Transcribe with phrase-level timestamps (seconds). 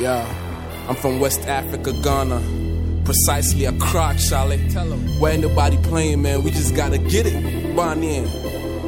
[0.00, 0.24] Yeah,
[0.88, 2.40] I'm from West Africa, Ghana.
[3.04, 4.58] Precisely a croc, Charlie.
[4.70, 5.20] Tell 'em.
[5.20, 6.42] Where ain't nobody playing, man.
[6.42, 7.76] We just gotta get it.
[7.76, 8.24] Bonnie.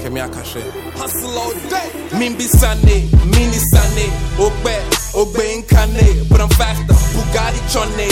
[0.00, 0.62] Kemi Akashe.
[0.96, 1.88] Hustle all day.
[2.18, 4.74] Mimbi Sane, Mini Sane, Ogbe,
[5.12, 6.28] Ogbe Inkane.
[6.30, 8.08] But I'm faster, Bugatti Chone.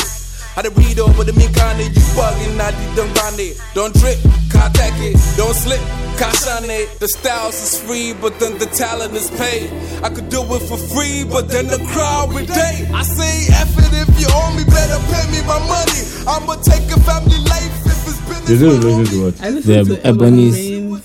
[0.56, 3.56] I done read over the Mikane, you bugging, I did.
[3.74, 4.18] Don't trip,
[4.52, 5.80] can't take it, don't slip,
[6.18, 6.98] Kashane.
[6.98, 9.70] The styles is free, but then the talent is paid.
[10.02, 12.88] I could do it for free, but then the crowd would date.
[12.92, 16.00] I say, F it if you owe me, better pay me my money.
[16.26, 18.46] I'ma take a family life if it's business.
[18.46, 19.42] Did you listen to what?
[19.42, 21.02] I listened The to Ebony Ebony's- Rain.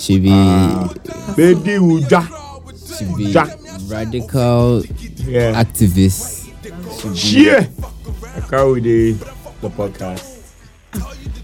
[0.00, 0.30] She be
[1.36, 2.22] Bedi Uja.
[2.98, 3.58] she be Jack.
[3.88, 4.82] radical
[5.26, 5.62] Yeah.
[5.62, 6.48] activist.
[7.34, 7.66] Yeah.
[8.36, 9.12] I carry the,
[9.60, 10.24] the podcast.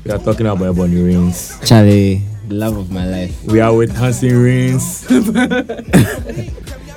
[0.04, 1.58] We are talking about Ebony Reigns.
[1.64, 3.44] Charlie, the love of my life.
[3.44, 5.06] We are with Hanson Rings.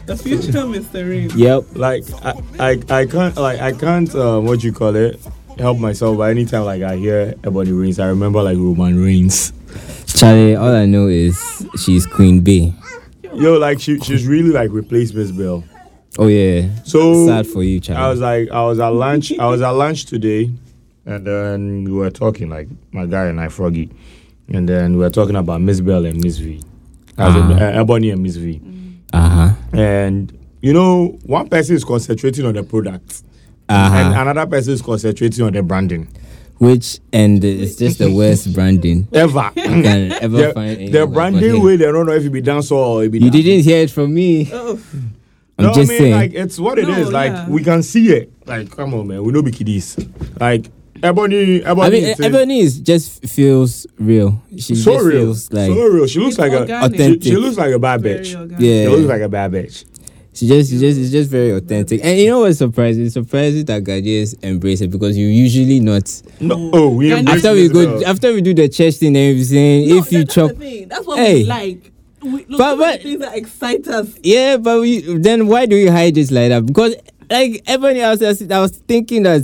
[0.10, 1.08] The future Mr.
[1.08, 1.30] Rain.
[1.36, 1.66] Yep.
[1.76, 5.20] like I, I, I can't like I can't um, what you call it
[5.60, 9.54] help myself but anytime like I hear Ebony Reigns I remember like Roman Reigns
[10.08, 12.74] Charlie, all I know is she's Queen Bee.
[13.36, 15.64] yo like she she's really like replaced Miss Bell
[16.18, 16.74] Oh yeah.
[16.86, 18.02] so Sad for you, Charlie.
[18.02, 20.50] I was like I was at lunch I was at lunch today
[21.06, 23.92] and then we were talking like my guy and I Froggy
[24.52, 26.62] and then we were talking about Miss Bell and Miss V
[27.18, 27.54] as Uh-huh.
[27.54, 28.62] uh, Ebony and Miss V
[29.14, 29.54] Uh huh.
[29.80, 33.24] and you know one person is concentrating on the product
[33.68, 36.08] Uh and another person is concentrating on the branding
[36.58, 40.78] Which and it's just the worst branding ever you can ever find.
[40.78, 41.06] the, anywhere.
[41.06, 43.30] the branding hey, way they don't know if it be dance or it be You
[43.32, 43.44] dance.
[43.46, 44.50] didn't hear it from me.
[44.52, 44.80] Oh,
[45.58, 46.14] I'm no, just I mean, saying.
[46.14, 47.10] like it's what it is.
[47.10, 47.50] No, Like yeah.
[47.50, 48.32] we can see it.
[48.48, 49.98] Like come on, man, we know be kiddies.
[50.40, 50.72] Like
[51.04, 54.42] Ebony, Ebony, I mean, is- Ebony is just feels real.
[54.58, 56.08] She so just real, feels like so real.
[56.08, 56.92] She looks like a organic.
[56.92, 57.24] she, Authentic.
[57.24, 58.34] she looks like a bad bitch.
[58.60, 58.84] yeah.
[58.84, 59.86] She looks like a bad bitch.
[60.34, 62.00] She just, she just, it's just very authentic.
[62.04, 63.04] And you know what's surprising?
[63.06, 66.10] It's surprising that Ghanaians embrace it because you usually not.
[66.40, 68.06] No, oh, we embrace After we go, girl.
[68.06, 69.90] after we do the church thing, and everything.
[69.90, 70.88] No, if you that's chop, the thing.
[70.88, 71.36] That's what Hey.
[71.36, 71.92] we like.
[72.22, 74.14] We, look, But- but, but- things that excite us.
[74.24, 76.66] yeah, but we then why do we hide this like that?
[76.66, 76.96] Because
[77.30, 79.42] like everybody else, I was thinking that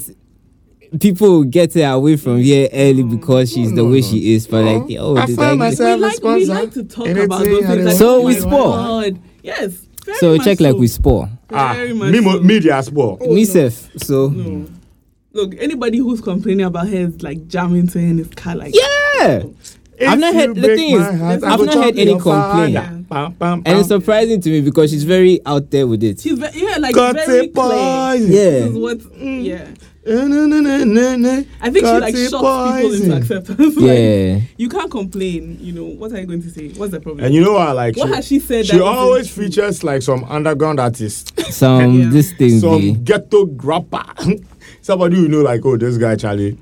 [0.99, 4.07] people get her away from here early because she's the way no.
[4.07, 4.47] she is.
[4.47, 7.43] But like, oh, I find like- myself- We like, we like to talk Anything about
[7.45, 7.85] those things.
[7.85, 8.71] Like, So oh we my spoil.
[8.71, 9.19] God.
[9.43, 9.77] Yes.
[10.19, 12.41] so much check like we spore ah, very much me, mo- so.
[12.43, 13.17] me diaspora.
[13.21, 13.49] Oh, me no.
[13.49, 13.89] self.
[13.97, 14.67] So No.
[15.33, 18.73] Look, anybody who's complaining about her is like jamming to her in his car, like
[18.73, 19.43] yeah.
[20.07, 22.19] I've not If heard- the thing is, heart, I I've not chop heard any your
[22.19, 22.65] father.
[22.73, 23.09] complaint.
[23.09, 26.19] Pam, pam, And it's surprising to me because she's very out there with it.
[26.19, 28.15] she's very, yeah, like Got very clear.
[28.15, 28.17] Yeah.
[28.19, 29.67] This is what, yeah.
[30.07, 31.43] Na, na, na, na, na, na.
[31.59, 33.01] I think she Got like it, shocks people boys.
[33.01, 33.75] into acceptance.
[33.75, 34.39] like, Yeah.
[34.55, 35.57] you can't complain.
[35.59, 36.69] You know what are you going to say?
[36.69, 37.25] What's the problem?
[37.25, 37.75] And you know what?
[37.75, 38.65] Like what she, has she said?
[38.67, 42.09] she that isn't always features like some underground artist, Some Yeah.
[42.09, 44.03] this thing some be ghetto rapper,
[44.81, 46.57] somebody you know like oh this guy Charlie,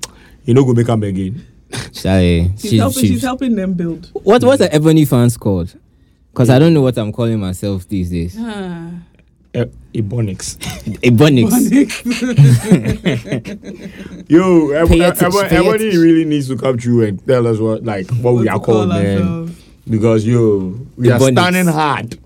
[0.46, 1.46] you know go make him again.
[1.92, 2.50] Charlie.
[2.58, 3.02] She's, she- helping.
[3.02, 4.10] she- she's helping them build.
[4.14, 5.76] What what's the Ebony fans called?
[6.32, 8.38] Because I don't know what I'm calling myself these days.
[8.40, 8.90] Ah.
[9.54, 10.58] E- Ebonics.
[11.02, 11.54] Ebonics.
[14.30, 16.02] Yo, Eb- Pay Eb- attention, Eb- pay Ebony attention.
[16.02, 18.90] really needs to come through and tell us what like what, we are call called,
[18.90, 19.06] man.
[19.18, 19.52] ourselves.
[19.90, 21.32] Because yo, we are Ebonics.
[21.32, 22.20] standing hard.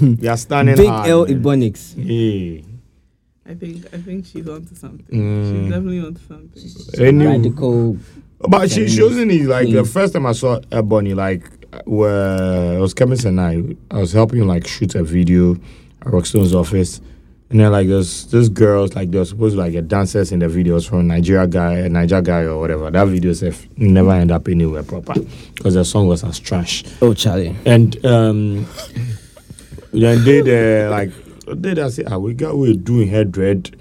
[0.20, 1.04] we are standing Big hard.
[1.04, 1.42] Big L man.
[1.42, 1.94] Ebonics.
[1.96, 2.62] Yeah.
[3.50, 5.06] I think I think she's onto something.
[5.16, 5.50] Mm.
[5.62, 6.62] She's definitely onto something.
[7.06, 7.96] Any- Radical.
[8.40, 11.44] But she, she wasn't it, like the first time I saw Ebony, like
[11.86, 15.60] where it was Kevin and I, I was helping like shoot a video at
[16.08, 17.00] Rockstone's office.
[17.50, 20.46] And then like there's this girls like they're supposed to like get dancers in the
[20.46, 22.90] videos from Nigeria guy, a Niger guy or whatever.
[22.90, 25.14] That video said never end up anywhere proper
[25.54, 26.84] because the song was as trash.
[27.00, 27.56] Oh, Charlie.
[27.64, 28.66] And um
[29.92, 31.10] then they uh, like
[31.46, 33.74] they that say ah we got we doing hair dread.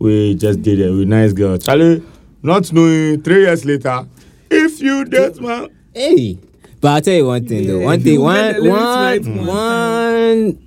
[0.00, 1.58] We just did it with nice girl.
[1.58, 2.02] Charlie,
[2.42, 4.04] not knowing three years later,
[4.50, 6.38] if you date man Hey.
[6.80, 7.80] But I'll tell you one thing though.
[7.80, 10.58] One thing, you one, get the lyrics one, right one one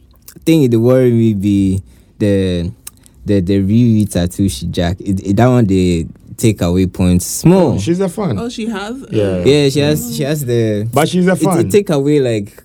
[0.45, 1.83] thing that worry me be
[2.17, 2.71] the
[3.25, 4.99] the the Riri tattoo she jack.
[5.01, 6.07] It, it, that one they
[6.37, 7.73] take away points small.
[7.73, 8.37] Oh, she's a fan.
[8.37, 9.05] Oh, she has.
[9.09, 9.43] Yeah.
[9.43, 11.59] yeah, she has she has the But she's a it, fan.
[11.65, 12.61] it take away like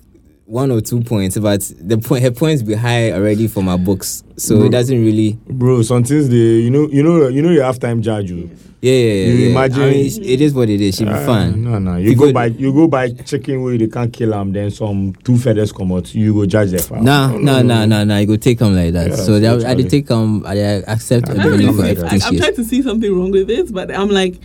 [0.51, 4.23] one or two points, but the point her points be high already for my books,
[4.35, 4.65] so Bro.
[4.65, 5.39] it doesn't really.
[5.47, 8.49] Bro, sometimes they you know you know you know you have time judge you.
[8.81, 9.25] Yeah, yeah, yeah.
[9.27, 9.49] You yeah.
[9.51, 10.95] imagine- I mean, it is what it is.
[10.95, 11.63] She be Ah, fine.
[11.63, 11.97] No, no.
[11.97, 15.13] You People- go by you go by chicken where they can't kill them, then some
[15.23, 17.01] two feathers come out, you go judge the fowl.
[17.01, 18.17] Nah, nah, nah, nah, nah.
[18.17, 19.09] You go take them like that.
[19.11, 20.43] Yeah, so that, I did take them.
[20.45, 20.55] I
[20.87, 22.23] accept I a I don't really for like see- that.
[22.23, 24.35] I, I'm trying to see something wrong with this, but I'm like,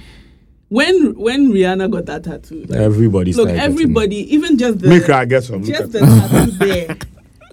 [0.69, 4.99] when when Rihanna got that tattoo, like, Everybody look, started everybody, even just the getting-
[4.99, 5.63] Make her get some.
[5.65, 6.97] Just at the tattoo there,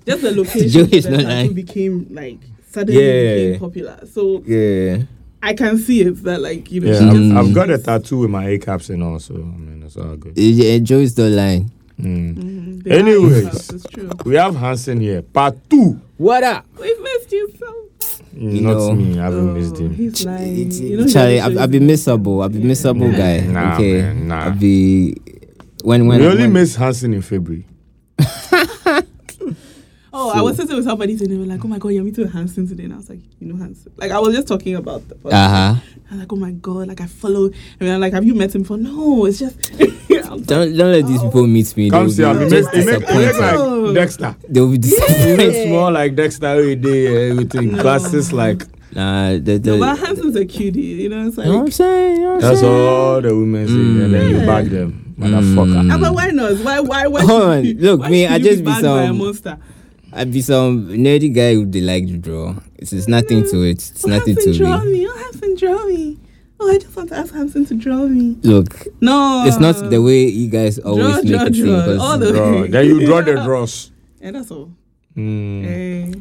[0.05, 1.53] just the location Joe of is the tattoo lying.
[1.53, 2.39] became like
[2.69, 3.35] suddenly Yeah.
[3.53, 3.99] became popular.
[4.11, 5.03] So Yeah.
[5.41, 7.77] I can see it that like you know Yeah, she I've, just I've got a
[7.77, 10.37] tattoo with my A caps and all, so I mean it's all good.
[10.37, 11.69] It, it Joe's the line.
[12.01, 12.35] Mm.
[12.35, 13.37] Mhm, they Anyways.
[13.43, 14.09] in-house, it's true.
[14.25, 15.99] We have Hanson here, part two.
[16.17, 16.65] What up?
[16.79, 17.82] We've missed you so.
[18.35, 18.93] You Not know.
[18.93, 19.93] me, I haven't Oh, missed him.
[19.93, 20.67] He's lying.
[20.67, 22.41] It's, You know, Charlie, I've, I've been shows- miserable.
[22.41, 23.41] I've been miserable guy.
[23.41, 24.01] Nah, okay.
[24.01, 24.43] man, nah.
[24.45, 25.15] I'll be
[25.83, 27.65] when when we only when, miss Hanson in February.
[30.15, 32.27] Oh, I was sitting with somebody and they were like, "Oh my god, you're meeting
[32.27, 35.07] Hanson today," and I was like, "You know Hanson?" Like I was just talking about
[35.09, 35.15] the.
[35.27, 35.75] Uh huh.
[36.11, 37.49] I'm like, "Oh my god!" Like I follow,
[37.79, 39.71] and I'm like, "Have you met him before?" No, it's just.
[39.79, 39.89] I'm
[40.39, 41.89] like, Don't don't let these people meet me.
[41.89, 43.85] Come They'll see, I be mean, just make, it make, disappointed.
[43.85, 44.35] like Dexter.
[44.49, 45.37] They'll be It disappointed.
[45.37, 47.71] makes more like Dexter every day, everything.
[47.71, 47.81] No.
[47.81, 48.63] Glasses like
[48.95, 51.27] Nah, the, the, no, but Hanson's a cutie, you know.
[51.27, 52.15] It's like, you know what I'm saying?
[52.17, 52.87] You know what I'm that's saying?
[52.87, 54.45] all the women say, and then you Mm.
[54.45, 55.91] back them, motherfucker.
[55.91, 56.57] Ah, but why not?
[56.59, 56.79] Why?
[56.79, 57.07] Why?
[57.07, 57.21] Why?
[57.23, 59.57] Hold on, look, why me, I just be bagged some- monster.
[60.15, 62.55] I'd be some nerdy guy who they like to draw.
[62.75, 63.77] It's, it's nothing to it.
[63.91, 64.91] It's Oh, nothing Hanson to draw me.
[64.93, 65.07] me.
[65.09, 66.19] Oh, Hanson draw me.
[66.59, 68.37] Oh, I just want to ask Hanson to draw me.
[68.43, 71.65] Look, No, it's not the way you guys always Draw, make draw, it seem.
[71.65, 71.83] draw.
[71.85, 72.67] 'cause All the- Draw.
[72.67, 73.91] Then you draw the draws.
[74.21, 74.71] Yeah, that's all.
[75.17, 75.65] Mm.
[75.65, 76.19] Eh,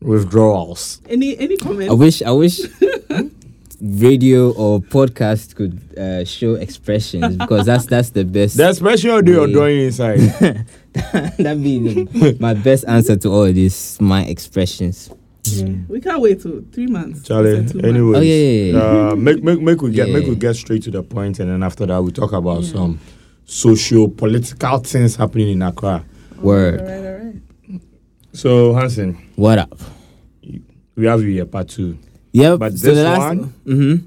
[0.00, 1.00] Withdrawals.
[1.08, 1.90] any any comments?
[1.90, 2.60] I wish I wish
[3.80, 8.56] radio or podcast could uh, show expressions because that's that's the best.
[8.56, 9.52] The expression you do you're Yeah.
[9.54, 10.18] drawing inside.
[11.38, 14.00] That'd be the, my best answer to all of this.
[14.00, 15.10] My expressions.
[15.44, 17.22] Yeah, we can't wait to three months.
[17.22, 17.88] Charlie, It's a two months.
[17.96, 19.08] anyways, Oh, yeah, yeah, yeah.
[19.10, 21.62] Uh, make, make, make, we get, make we get straight to the point, and then
[21.62, 22.72] after that, we talk about Yeah.
[22.72, 23.00] some
[23.44, 26.04] socio political things happening in Accra.
[26.40, 26.80] Word.
[26.80, 27.24] All right, all
[27.70, 27.80] right.
[28.32, 29.78] So, Hanson, What up?
[30.96, 31.96] we have you here, part two.
[32.40, 32.58] Yep.
[32.58, 34.06] But so this the last one- Mm-hmm.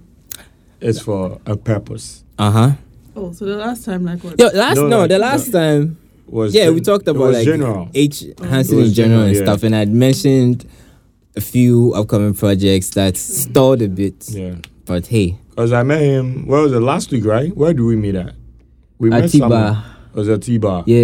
[0.82, 2.24] It's for a purpose.
[2.38, 2.72] Uh huh.
[3.16, 4.40] Oh, so the last time, like what?
[4.40, 5.98] Yo, last No, no, like, the last time.
[6.28, 7.90] Was Yeah, gen- we talked about like general.
[7.94, 8.44] H Oh.
[8.46, 9.42] Hanson in general and yeah.
[9.42, 10.64] stuff, and I'd mentioned
[11.36, 14.30] a few upcoming projects that stalled a bit.
[14.30, 14.56] Yeah,
[14.86, 16.46] But hey, because I met him.
[16.46, 17.26] Where was it last week?
[17.26, 17.50] Right?
[17.58, 18.36] Where do we meet at?
[19.00, 19.50] We at met T-Bar.
[19.50, 19.84] somewhere.
[20.14, 20.84] It was at T-Bar.
[20.86, 20.98] Yeah,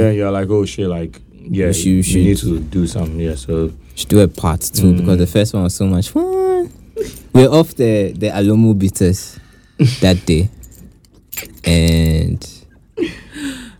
[0.00, 2.86] Yeah, you're like, oh shit, like, yeah, We should- you, we should- need to do
[2.86, 3.20] something.
[3.20, 4.98] Yeah, so should do a part two Mm.
[4.98, 6.70] because the first one was so much fun.
[7.32, 9.38] We're off the the Alomo bitters
[10.00, 10.48] that day,
[11.64, 12.46] and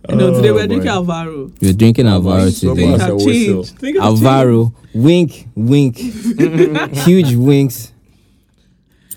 [0.07, 0.67] You know, today Oh, we're boy.
[0.67, 1.51] drinking Alvaro.
[1.61, 2.85] we were drinking Alvaro So today.
[2.87, 3.77] Things have changed.
[3.79, 5.97] Things have Alvaro, wink, wink,
[7.07, 7.91] huge winks.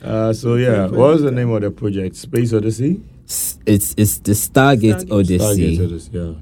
[0.02, 2.16] Uh, so yeah, what was the name of the project?
[2.16, 3.00] Space Odyssey.
[3.66, 5.12] It's it's the Stargate, Stargate.
[5.12, 5.76] Odyssey.
[5.76, 6.10] Stargate Odyssey.
[6.12, 6.32] Yeah.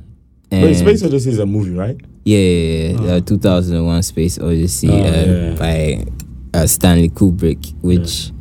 [0.52, 1.97] and- But Space Odyssey is a movie, right?
[2.26, 3.12] Yeah, yeah, yeah.
[3.12, 3.17] Oh.
[3.19, 5.55] Uh, 2001 Space Odyssey Oh, uh, yeah.
[5.55, 6.05] by
[6.52, 8.32] uh, Stanley Kubrick, which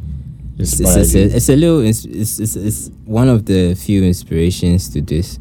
[0.58, 4.04] it's, it's, it's, a, it's a little, it's, it's, it's, it's one of the few
[4.04, 5.38] inspirations to this.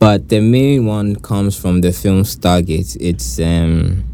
[0.00, 2.96] But the main one comes from the film Stargate.
[3.00, 4.04] It's um,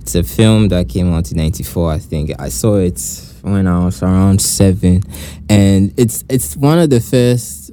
[0.00, 2.30] it's a film that came out in '94, I think.
[2.38, 3.00] I saw it
[3.42, 5.02] when I was around seven,
[5.50, 7.72] and it's it's one of the first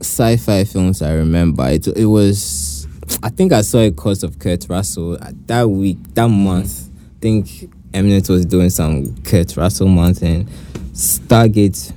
[0.00, 1.66] sci-fi films I remember.
[1.68, 2.69] It it was
[3.22, 6.88] I think I saw it because of Kurt Russell Uh, that week that month.
[7.16, 10.48] I think M-Net was doing some Kurt Russell month and
[10.94, 11.92] Stargate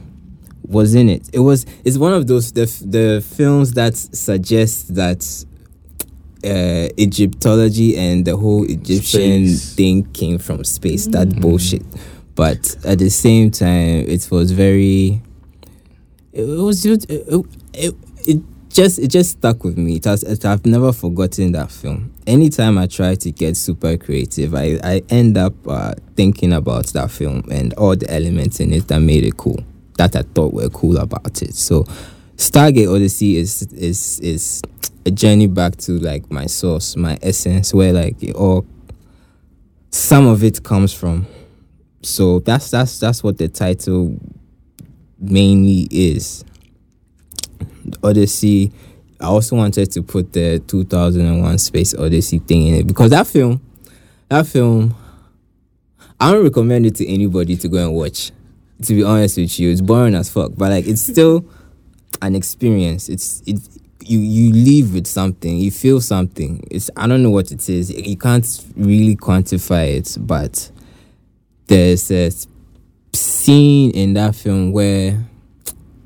[0.67, 1.29] was in it.
[1.33, 5.23] It was it's one of those the the films that suggest that
[6.43, 9.75] uh, Egyptology and the whole Egyptian Space.
[9.75, 11.07] thing came from space.
[11.07, 11.83] That bullshit.
[12.35, 15.21] But at the same time, it was very.
[16.33, 18.41] It was just it, it, it
[18.73, 19.97] just it just stuck with me.
[19.97, 22.13] It has it, I've never forgotten that film.
[22.25, 27.11] Anytime I try to get super creative, I I end up uh, thinking about that
[27.11, 29.63] film and all the elements in it that made it cool.
[29.97, 31.53] That I thought were cool about it.
[31.53, 31.83] So,
[32.35, 34.61] Stargate Odyssey is is is
[35.05, 38.65] a journey back to like my source, my essence, where like it all
[39.91, 41.27] some of it comes from.
[42.01, 44.19] So that's that's that's what the title
[45.19, 46.43] mainly is.
[48.03, 48.71] Odyssey.
[49.19, 53.61] I also wanted to put the 2001 Space Odyssey thing in it because that film,
[54.29, 54.95] that film,
[56.19, 58.31] I don't recommend it to anybody to go and watch.
[58.83, 61.45] To be honest with you, it's boring as fuck, but like it's still
[62.21, 63.07] an experience.
[63.07, 63.59] It's it
[64.05, 66.63] you you leave with something, you feel something.
[66.69, 67.91] It's I don't know what it is.
[67.91, 70.71] You can't really quantify it, but
[71.67, 72.31] there's a
[73.13, 75.23] scene in that film where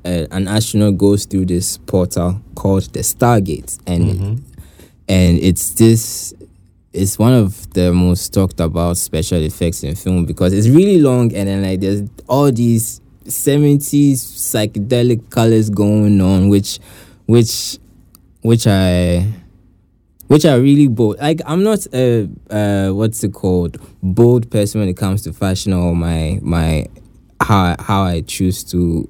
[0.08, 4.42] uh, an astronaut goes through this portal called the Stargate, and
[5.08, 6.32] and it's this.
[6.94, 11.34] It's one of the most talked about special effects in film because it's really long
[11.34, 16.80] and then like there's all these 70s psychedelic colors going on which
[17.26, 17.78] which
[18.40, 19.26] which I
[20.28, 21.18] which are really bold.
[21.18, 25.74] Like I'm not a uh, what's it called bold person when it comes to fashion
[25.74, 26.86] or my my
[27.40, 29.08] how how I choose to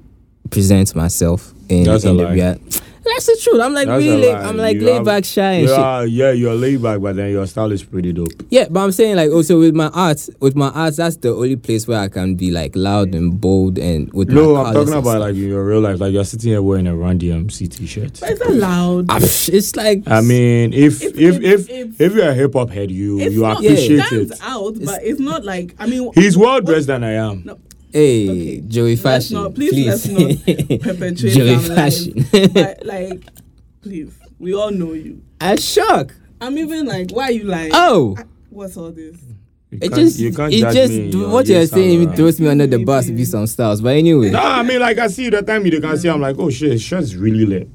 [0.49, 2.33] present myself in, That's in the lie.
[2.33, 2.57] real.
[3.05, 3.59] That's the truth.
[3.61, 4.29] I'm like That's really.
[4.31, 6.09] I'm like You laid have- back, shy and You shit.
[6.11, 8.29] yeah, you're laid back, but then your style is pretty dope.
[8.49, 11.55] Yeah, but I'm saying like also with my art, with my art, that's the only
[11.55, 15.03] place where I can be like loud and bold and with No, I'm talking about
[15.05, 15.19] stuff.
[15.21, 15.99] like in your real life.
[15.99, 18.19] Like you're sitting here wearing a Run DMC t-shirt.
[18.19, 19.05] But it's not loud.
[19.09, 22.69] Ah, it's like I mean, if It's- if it's- if if you're a hip hop
[22.69, 24.39] head, you It's you not, appreciate it stands it.
[24.43, 26.11] out, but it's not like I mean.
[26.13, 27.43] He's well dressed than I am.
[27.45, 27.57] No,
[27.91, 31.67] hey Okay, Joey let's Fashion, not- please, please, let's not perpetrate Joey our lives.
[32.07, 32.49] Fashion.
[32.53, 33.23] but like,
[33.81, 35.21] please, we all know you.
[35.41, 36.15] I'm shocked.
[36.41, 37.71] I'm even like, why are you lying?
[37.73, 38.15] Oh.
[38.17, 39.17] I- what's all this?
[39.71, 42.15] You It just, you can't it judge just, me what you're this saying time even
[42.15, 43.81] throws me under the bus to be some styles.
[43.81, 46.37] But anyway, No, I mean, like I see the time you can see, I'm like,
[46.39, 47.69] oh shit, his shirt's really lit.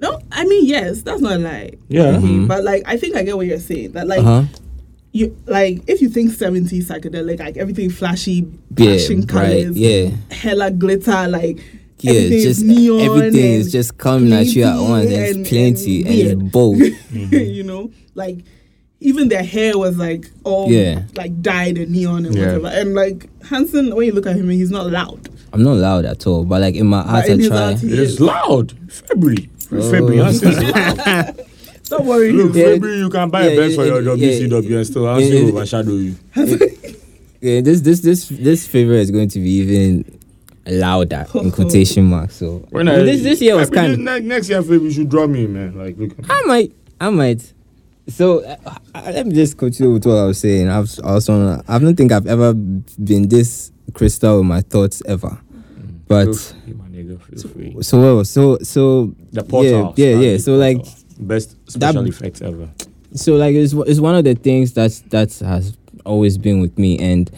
[0.00, 1.72] No, I mean yes, that's not a lie.
[1.88, 2.16] Yeah.
[2.16, 3.92] Okay, but like I think I get what you're saying.
[3.92, 4.44] That like uh-huh.
[5.12, 10.10] You like if you think 70s psychedelic, like everything flashy, yeah, flashing bright, colors, yeah,
[10.30, 11.58] hella glitter, like
[11.98, 12.12] yeah.
[12.12, 15.10] everything is Just neon everything is just coming at you at plenty once.
[15.10, 16.52] It's and- plenty and and, it's weird.
[16.52, 16.76] bold.
[17.10, 17.34] Mm-hmm.
[17.34, 18.38] you know, like
[19.00, 21.02] even their hair was like all Yeah.
[21.16, 22.58] like dyed and neon and Yeah.
[22.58, 22.68] whatever.
[22.68, 25.28] And like Hanson, when you look at him, he's not loud.
[25.52, 27.56] I'm not loud at all, but like in my art, in I try.
[27.72, 28.20] art, he It's is.
[28.20, 28.72] loud.
[28.92, 29.50] February.
[29.58, 30.20] February.
[30.20, 30.24] Oh.
[30.24, 31.46] Hanson's loud.
[31.90, 32.32] Don't worry.
[32.32, 32.64] Look, Yeah.
[32.74, 35.40] February, you can buy Yeah, a bed for yeah, your yeah, WCW and still yeah.
[35.42, 36.14] will overshadow you.
[37.42, 40.04] Yeah, this this this this favor is going to be even
[40.66, 42.36] louder in quotation marks.
[42.36, 44.04] So When Well, this this year was Maybe kind.
[44.04, 45.74] ne- next year, February, you should draw me, man.
[45.78, 46.12] Like, look.
[46.28, 47.50] I might, I might.
[48.08, 48.56] So uh,
[48.94, 50.68] uh, let me just continue with what I was saying.
[50.68, 55.40] I've also, I don't think I've ever been this crystal with my thoughts ever.
[56.08, 57.76] But Feel free, my nigga, feel free.
[57.82, 59.94] so so so The portal.
[59.96, 60.36] yeah, yeah, yeah.
[60.38, 60.84] So like.
[61.20, 62.68] Best special that- effects ever.
[63.14, 66.98] so like it's it's one of the things that that has always been with me.
[66.98, 67.30] And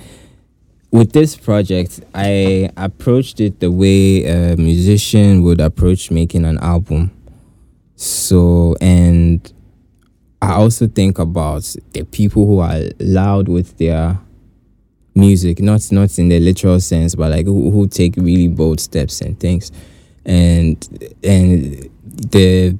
[0.90, 7.10] with this project i approached it the way a musician would approach making an album.
[7.96, 9.40] So and
[10.42, 11.62] i also think about
[11.92, 14.18] the people who are loud with their
[15.14, 19.20] music not not in the literal sense but like who, who take really bold steps
[19.22, 19.72] and things.
[20.24, 20.76] And
[21.24, 22.78] and the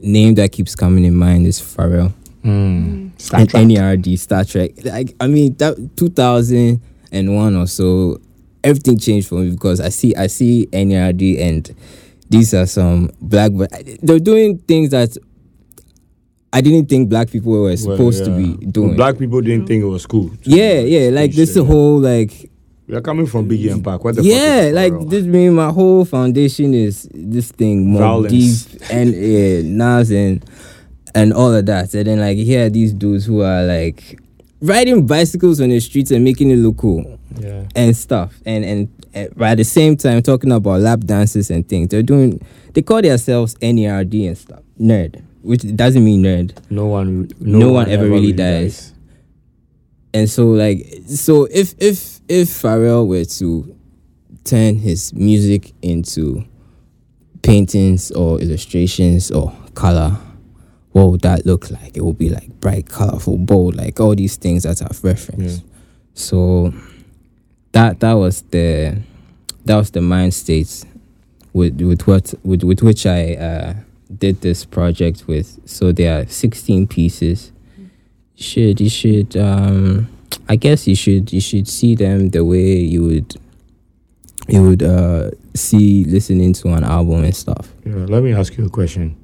[0.00, 2.12] name that keeps coming in mind is Pharrell
[2.42, 2.48] hmm.
[2.48, 3.20] mm.
[3.20, 3.64] Star and Trek.
[3.64, 4.84] NERD Star Trak.
[4.84, 8.18] Like I mean that 2001 or so,
[8.62, 11.74] everything changed for me because I see I see NERD and
[12.28, 13.70] these are some black but
[14.02, 15.16] they're doing things that
[16.52, 18.96] I didn't think black people were Well, supposed to be doing.
[18.96, 20.30] Black people didn't think it was cool.
[20.42, 21.66] yeah, yeah, like this Shit.
[21.66, 22.50] whole like
[22.86, 24.04] We are coming from Biggie and Pac.
[24.04, 28.64] What the yeah, like this mean my whole foundation is this thing more Violence.
[28.66, 30.44] deep and yeah, Nas and
[31.14, 31.92] and all of that.
[31.94, 34.20] And then like here are these dudes who are like
[34.60, 37.64] riding bicycles on the streets and making it look cool Yeah.
[37.74, 38.38] and stuff.
[38.46, 38.88] And and
[39.36, 41.88] but at the same time talking about lap dances and things.
[41.88, 42.40] They're doing
[42.74, 44.60] they call themselves NERD and stuff.
[44.80, 45.22] Nerd.
[45.42, 46.52] Which doesn't mean nerd.
[46.70, 47.30] No one.
[47.40, 48.92] No one ever really dies.
[50.16, 53.76] And so like so if if if Pharrell were to
[54.44, 56.42] turn his music into
[57.42, 60.16] paintings or illustrations or color,
[60.92, 61.98] what would that look like?
[61.98, 65.62] It would be like bright, colorful, bold, like all these things that I've referenced.
[65.62, 65.70] Yeah.
[66.14, 66.72] So
[67.72, 69.02] that that was the
[69.66, 70.82] that was the mind state
[71.52, 73.74] with with what with, with which I uh,
[74.16, 75.60] did this project with.
[75.68, 77.52] So there are sixteen pieces.
[78.36, 80.08] You should you should um
[80.48, 83.34] I guess you should you should see them the way you would
[84.48, 87.72] you would uh see listening to an album and stuff.
[87.84, 89.16] Yeah, let me ask you a question.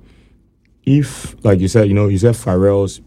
[0.85, 3.01] If, like you said, you know, you said Pharrell's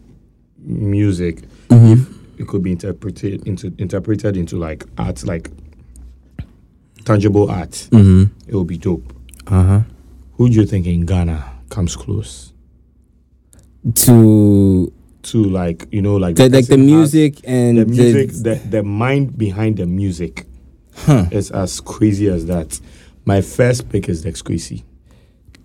[0.58, 2.08] music, if
[2.40, 5.50] it could be interpreted into interpreted into like art, like
[7.04, 8.24] tangible art, Mm-hmm.
[8.48, 9.12] it would be dope.
[9.46, 9.80] Uh-huh.
[10.34, 12.52] Who do you think in Ghana comes close
[13.94, 14.92] To
[15.26, 19.36] to like you know like the, like the music and the music, the, the mind
[19.36, 20.46] behind the music
[20.96, 21.26] Huh.
[21.30, 22.80] is as crazy as that.
[23.24, 24.82] My first pick is Dex Kwasi.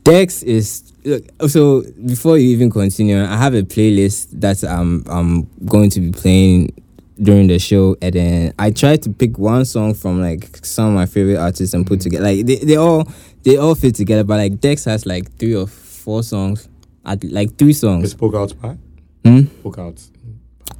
[0.04, 1.24] Dex is look.
[1.48, 6.12] So before you even continue, I have a playlist that I'm I'm going to be
[6.12, 6.74] playing
[7.22, 10.94] during the show, and then I tried to pick one song from like some of
[10.96, 12.04] my favorite artists and put mm.
[12.04, 12.26] together.
[12.26, 13.08] Like they, they all
[13.44, 16.68] they all fit together, but like Dex has like three or four songs,
[17.06, 18.12] at like three songs.
[18.12, 18.78] Spoke Out part?
[19.26, 19.42] Hmm?
[19.60, 20.02] Spoke Out.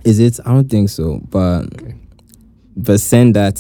[0.04, 0.40] Is it?
[0.46, 1.96] I don't think so, but Okay.
[2.76, 3.60] but send that.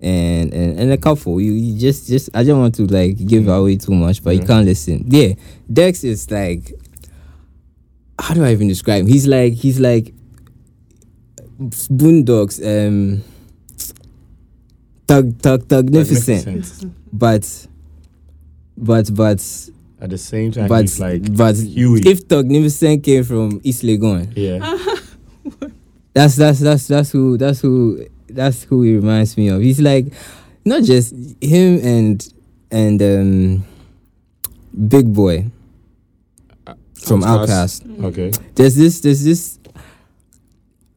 [0.00, 3.48] And, and and a couple you, you just just I don't want to like give
[3.48, 5.32] away too much but you can't listen yeah
[5.72, 6.74] Dex is like
[8.18, 9.06] how do I even describe him?
[9.06, 10.12] He's like he's like
[11.58, 13.22] Boondocks, um,
[15.06, 16.94] Tug Tug Tugnificent, Magnificent.
[17.12, 17.66] but
[18.76, 19.70] but but
[20.04, 22.02] At the same time, but he's like but Huey.
[22.04, 24.60] if Tugnificent came from East Legon, yeah.
[26.12, 29.62] that's that's that's that's who that's who that's who he reminds me of.
[29.62, 30.12] He's like
[30.66, 32.20] not just him and
[32.70, 33.64] and um
[34.88, 35.50] Big Boi
[37.00, 37.22] from.
[37.22, 38.04] OutKast.
[38.04, 38.30] Okay.
[38.56, 39.58] There's this there's this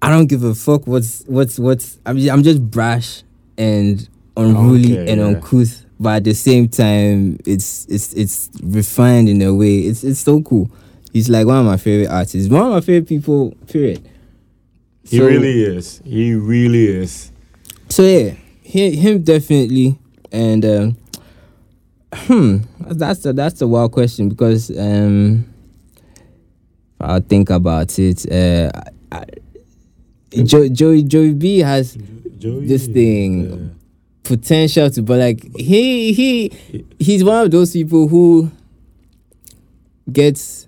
[0.02, 3.24] I don't give a fuck what's what's what's I'm just, I'm just brash
[3.58, 5.28] and unruly Okay, and yeah.
[5.28, 9.80] uncouth but at the same time it's it's it's refined in a way.
[9.80, 10.70] It's it's so cool.
[11.14, 12.50] He's like one of my favorite artists.
[12.50, 14.08] One of my favorite people, period.
[15.04, 16.02] He So- really is.
[16.06, 17.32] He really is.
[17.90, 19.98] So yeah, he, him definitely,
[20.32, 20.98] and um,
[22.14, 25.46] hmm, that's a, that's a wild question because um,
[27.00, 28.70] if I think about it, uh,
[29.12, 29.24] I,
[30.36, 31.98] I, Joey Joey Joey B has
[32.38, 33.74] Joey, This thing.
[34.28, 38.52] Potential to, but like he he he's one of those people who
[40.12, 40.68] gets.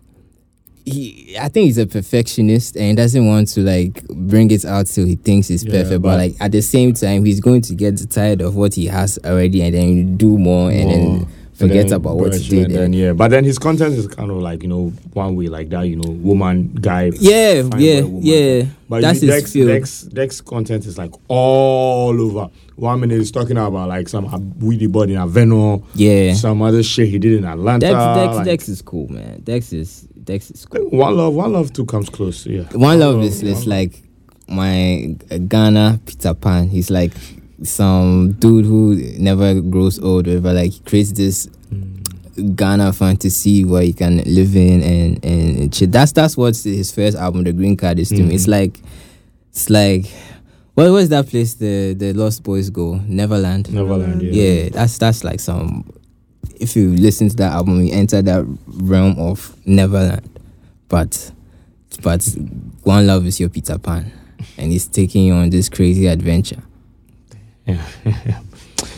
[0.86, 5.06] He, I think he's a perfectionist and doesn't want to like bring it out till
[5.06, 6.02] he thinks it's Yeah, perfect.
[6.02, 8.88] But, but- like at the same time, he's going to get tired of what he
[8.88, 10.96] has already and then do more and More.
[11.20, 12.66] then forget And then about what he did.
[12.68, 15.46] And then, yeah, but then his content is kind of like you know one way
[15.48, 15.84] like that.
[15.84, 17.12] You know, woman guy.
[17.20, 18.22] yeah, yeah, woman.
[18.24, 18.64] yeah.
[18.88, 19.54] But That's you- his Dex.
[19.54, 22.50] Dex, Dex content is like all over.
[22.80, 26.34] One minute he's talking about like some weedy body in Aveno, yeah.
[26.34, 27.80] some other shit he did in Atlanta.
[27.80, 29.42] Dex, Dex, like- Dex is cool, man.
[29.42, 30.90] Dex is Dex is cool.
[30.90, 32.46] One love, one love too comes close.
[32.46, 33.68] Yeah, One love is, One is Love.
[33.68, 34.04] like
[34.48, 35.16] my
[35.48, 36.70] Ghana Peter Pan.
[36.70, 37.12] He's like
[37.64, 42.56] some dude who never grows old, but like he creates this mm.
[42.56, 45.90] Ghana fantasy where you can live in and and chill.
[45.90, 48.30] That's that's what his first album, The Green Card, is to me.
[48.30, 48.34] Mm.
[48.36, 48.80] It's like
[49.50, 50.06] it's like
[50.80, 53.02] what where's that place the the Lost Boys go?
[53.06, 53.72] Neverland.
[53.74, 54.22] Neverland.
[54.22, 54.32] Yeah.
[54.32, 55.92] Yeah, that's that's like some.
[56.56, 60.28] If you listen to that album, you enter that realm of Neverland.
[60.88, 61.32] But,
[62.02, 62.26] but
[62.84, 64.12] one love is your Peter Pan,
[64.58, 66.64] and he's taking you on this crazy adventure.
[67.66, 67.86] Yeah,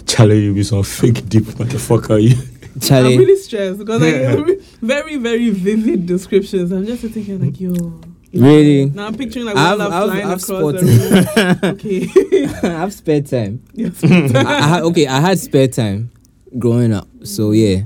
[0.05, 2.21] Charlie, you be some fake deep motherfucker.
[2.21, 2.35] You.
[2.79, 6.71] Charlie, I'm really stressed because like very, very vivid descriptions.
[6.71, 8.01] I'm just thinking like, yo.
[8.33, 8.85] Really?
[8.85, 11.73] Now I'm picturing like I've- one love I've- flying I've across the room.
[11.75, 12.67] Okay.
[12.67, 13.63] I have spare time.
[13.73, 14.03] yes.
[14.03, 16.11] I, I okay, I had spare time
[16.57, 17.83] growing up, so yeah.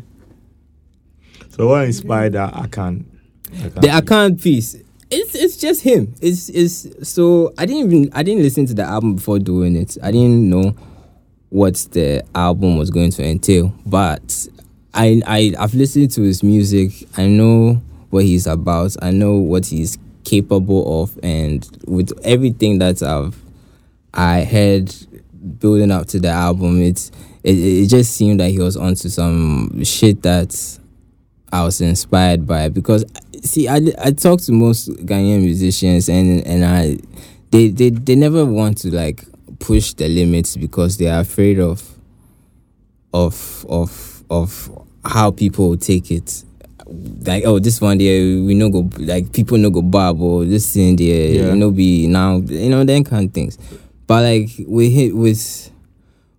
[1.50, 2.56] So what inspired that?
[2.56, 3.06] I can.
[3.58, 4.76] I can The Akan piece.
[5.10, 6.14] It's it's just him.
[6.22, 9.98] It's it's so I didn't even I didn't listen to the album before doing it.
[10.04, 10.76] I didn't know
[11.50, 13.74] what the album was going to entail.
[13.86, 14.48] But
[14.94, 16.92] I I I've listened to his music.
[17.18, 18.96] I know what he's about.
[19.02, 23.40] I know what he's capable of and with everything that I've
[24.14, 24.94] I heard
[25.60, 27.12] building up to the album, it's
[27.44, 30.80] it, it just seemed that he was onto some shit that
[31.52, 33.06] I was inspired by because
[33.44, 36.98] see I, I talk to most Ghanaian musicians and and I
[37.52, 39.24] they, they they never want to like
[39.60, 41.98] push the limits because they are afraid of
[43.14, 46.44] of of of how people take it
[47.26, 50.72] like oh this one there we no go like people no go bob or this
[50.74, 51.50] thing there Yeah.
[51.50, 53.58] you know be now you know them kind of things
[54.08, 55.72] but like with him with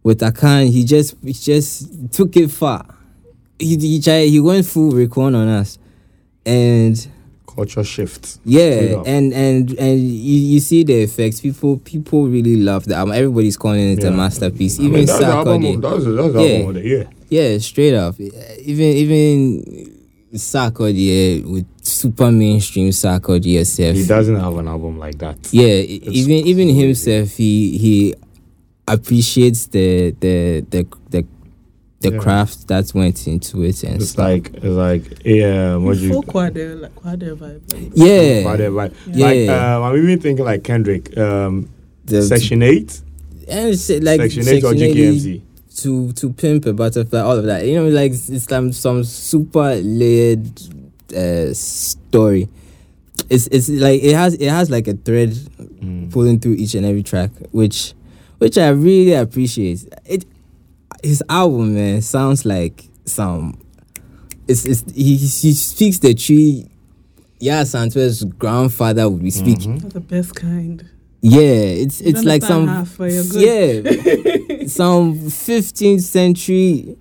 [0.05, 2.87] with Akan he just he just took it far
[3.59, 5.79] he he tried, he went full recon on us
[6.45, 7.09] and
[7.49, 8.39] culture shift.
[8.45, 13.15] Yeah and and and you, you see the effects people people really love the album
[13.17, 14.09] everybody's calling it Yeah.
[14.09, 15.63] a masterpiece I mean, even album.
[15.63, 16.55] Sarkodie of- That's the- that's the Yeah.
[16.55, 17.09] album of the year.
[17.31, 19.93] yeah straight up even even
[20.35, 25.37] Sarkodie with super mainstream Sarkodie He doesn't have an album like that.
[25.53, 28.15] yeah even even himself he he
[28.89, 31.27] appreciates the the the the,
[32.01, 32.19] the Yeah.
[32.19, 34.25] craft that went into it and It's stuff.
[34.29, 37.73] like it's like yeah, what you Full quad, like quad vibe.
[37.73, 38.75] Like, yeah whatever.
[38.77, 39.27] Like, Yeah.
[39.27, 41.69] like um, I'm even thinking like Kendrick, um,
[42.05, 43.01] the, Section Eight,
[43.49, 45.43] and it's like Section Eight or Section 80 GKMC.
[45.83, 47.67] To to pimp a butterfly, all of that.
[47.67, 50.49] You know, like it's, it's some some super layered
[51.15, 52.49] uh, story.
[53.29, 55.31] It's it's like it has it has like a thread
[55.77, 56.11] Mm.
[56.11, 57.93] pulling through each and every track, which
[58.39, 59.87] which I really appreciate.
[60.07, 60.25] It
[61.03, 63.61] his album man sounds like some.
[64.49, 66.69] It's it's he he speaks the Twi.
[67.39, 69.77] Yeah, Santos' grandfather would be speaking.
[69.79, 70.89] That's the best kind.
[71.21, 71.43] Yeah,
[71.83, 73.85] it's it's like some half, but you're good.
[73.85, 76.97] yeah, some 15th century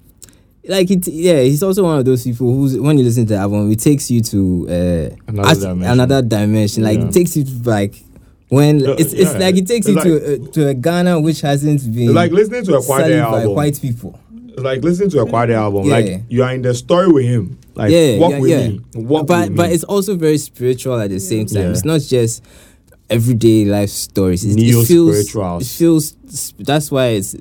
[0.67, 3.39] like it, yeah, he's also one of those people who's when you listen to the
[3.39, 5.91] album, it takes you to uh, Another as- dimension.
[5.91, 6.83] another dimension.
[6.83, 7.05] Like Yeah.
[7.05, 8.03] it takes you to like
[8.49, 9.37] when it's it's yeah.
[9.39, 12.63] like it takes It's you to uh, to a Ghana which hasn't been like listening
[12.65, 13.55] to a Kwaadee sullied by album.
[13.55, 14.19] white people.
[14.47, 15.85] It's like listening to a Kwaadee album.
[15.85, 15.91] Yeah.
[15.95, 17.59] Like you are in the story with him.
[17.75, 18.95] Like yeah, walk yeah, with.
[18.95, 19.75] Walk but with but me.
[19.75, 21.71] it's also very spiritual at the same time.
[21.73, 22.41] It's not just
[23.09, 24.43] everyday life stories.
[24.43, 25.63] It, it feels Neo-spirituals.
[25.63, 27.35] it feels that's why it's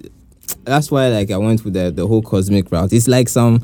[0.65, 2.93] that's why like I went with the the whole cosmic route.
[2.93, 3.61] It's like some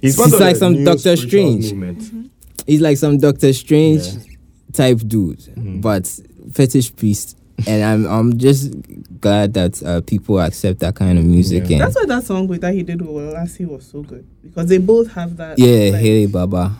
[0.00, 1.28] He's it's like some Doctor spiritual
[1.62, 1.72] Strange.
[1.72, 2.30] movement.
[2.66, 4.20] he's like some Doctor Strange Yeah.
[4.72, 5.80] type dude, Mm-hmm.
[5.80, 6.06] but
[6.52, 7.38] fetish priest.
[7.66, 8.74] And I'm I'm just
[9.20, 11.64] glad that uh, people accept that kind of music.
[11.68, 11.76] Yeah.
[11.76, 14.66] And That's why that song with that he did with Lassie was so good because
[14.68, 15.58] they both have that.
[15.58, 16.72] yeah, like, hey Baba.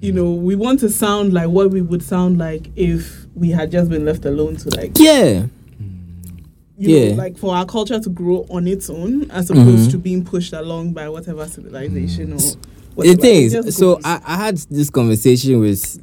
[0.00, 3.70] You know, we want to sound like what we would sound like if we had
[3.70, 5.46] just been left alone to like, Yeah,
[6.78, 7.08] you Yeah.
[7.10, 9.90] know, like for our culture to grow on its own as opposed Mhm.
[9.92, 12.38] to being pushed along by whatever civilization or.
[12.38, 12.56] the
[12.94, 13.18] whatever.
[13.20, 14.00] It is, just so.
[14.02, 15.98] I, I had this conversation with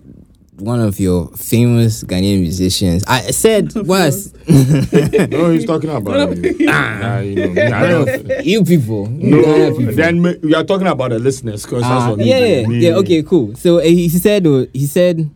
[0.59, 3.03] one of your famous Ghanaian musicians.
[3.07, 6.65] I said, "Was No, he's talking about you.
[6.65, 11.09] Nah, you know, me, you people, you No, Ghana people." then we are talking about
[11.11, 12.45] the listeners because that's Ah, what me yeah, do.
[12.61, 12.95] yeah, Me- yeah.
[12.95, 13.55] Okay, cool.
[13.55, 15.29] So uh, he said, uh, he said,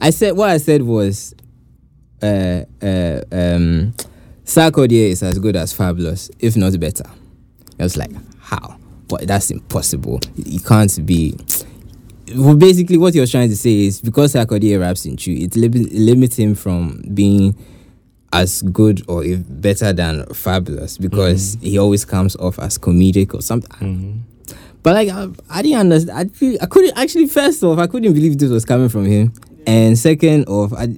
[0.00, 1.34] I said what I said was,
[2.22, 3.94] uh, uh, um,
[4.44, 7.04] Sarkodie is as good as Fabolous, if not better.
[7.78, 8.10] I was like,
[8.40, 8.76] how?
[9.08, 10.20] But that's impossible.
[10.36, 11.34] You can't be.
[12.34, 15.56] Well, basically, what he was trying to say is because Sarkodie raps in Twi, it
[15.56, 17.56] limit, limits him from being
[18.32, 23.40] as good or if better than Fabolous because he always comes off as comedic or
[23.40, 23.70] something.
[23.80, 24.18] Mhm.
[24.82, 26.30] But like I, I didn't understand.
[26.30, 27.26] I I couldn't actually.
[27.26, 29.32] First off, I couldn't believe this was coming from him,
[29.66, 30.96] and second off, I,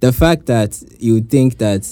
[0.00, 1.82] the fact that you think that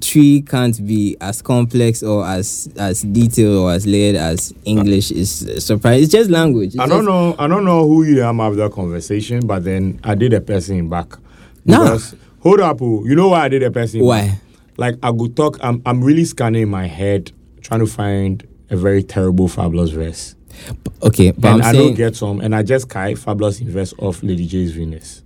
[0.00, 5.30] Twi can't be as complex or as as detailed or as layered as English is
[5.64, 6.02] surprising.
[6.04, 6.74] It's just language.
[6.74, 7.34] It's I don't just- know.
[7.38, 11.14] I don't know who you am after conversation, but then I did a person back.
[11.64, 14.00] Because hold up, oh, you know why I did a person?
[14.04, 14.28] Why?
[14.28, 14.38] back?
[14.78, 15.58] Like I could talk.
[15.62, 20.34] I'm I'm really scanning my head, trying to find a very terrible Fabolous verse.
[21.02, 23.92] Okay, but and I'm I don't get some, and I just kai Fabolous in verse
[23.98, 25.22] of Lady J's Venus.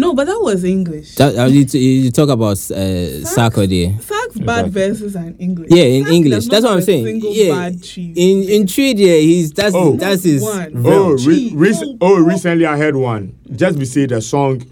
[0.00, 1.14] No, but that was English.
[1.16, 4.00] that, uh, you, you talk about uh, Sarkodie.
[4.02, 4.70] Sark's bad Exactly.
[4.70, 5.68] verses are in English.
[5.70, 6.46] Yeah, in Sack English.
[6.46, 7.20] That's what I'm saying.
[7.22, 9.96] Yeah, in in trade, yeah, he's that's Oh.
[9.96, 10.42] that's his.
[10.42, 10.72] One.
[10.86, 13.34] Oh, re- Gee, rec- no, oh, recently I heard one.
[13.54, 14.62] Just be say the song,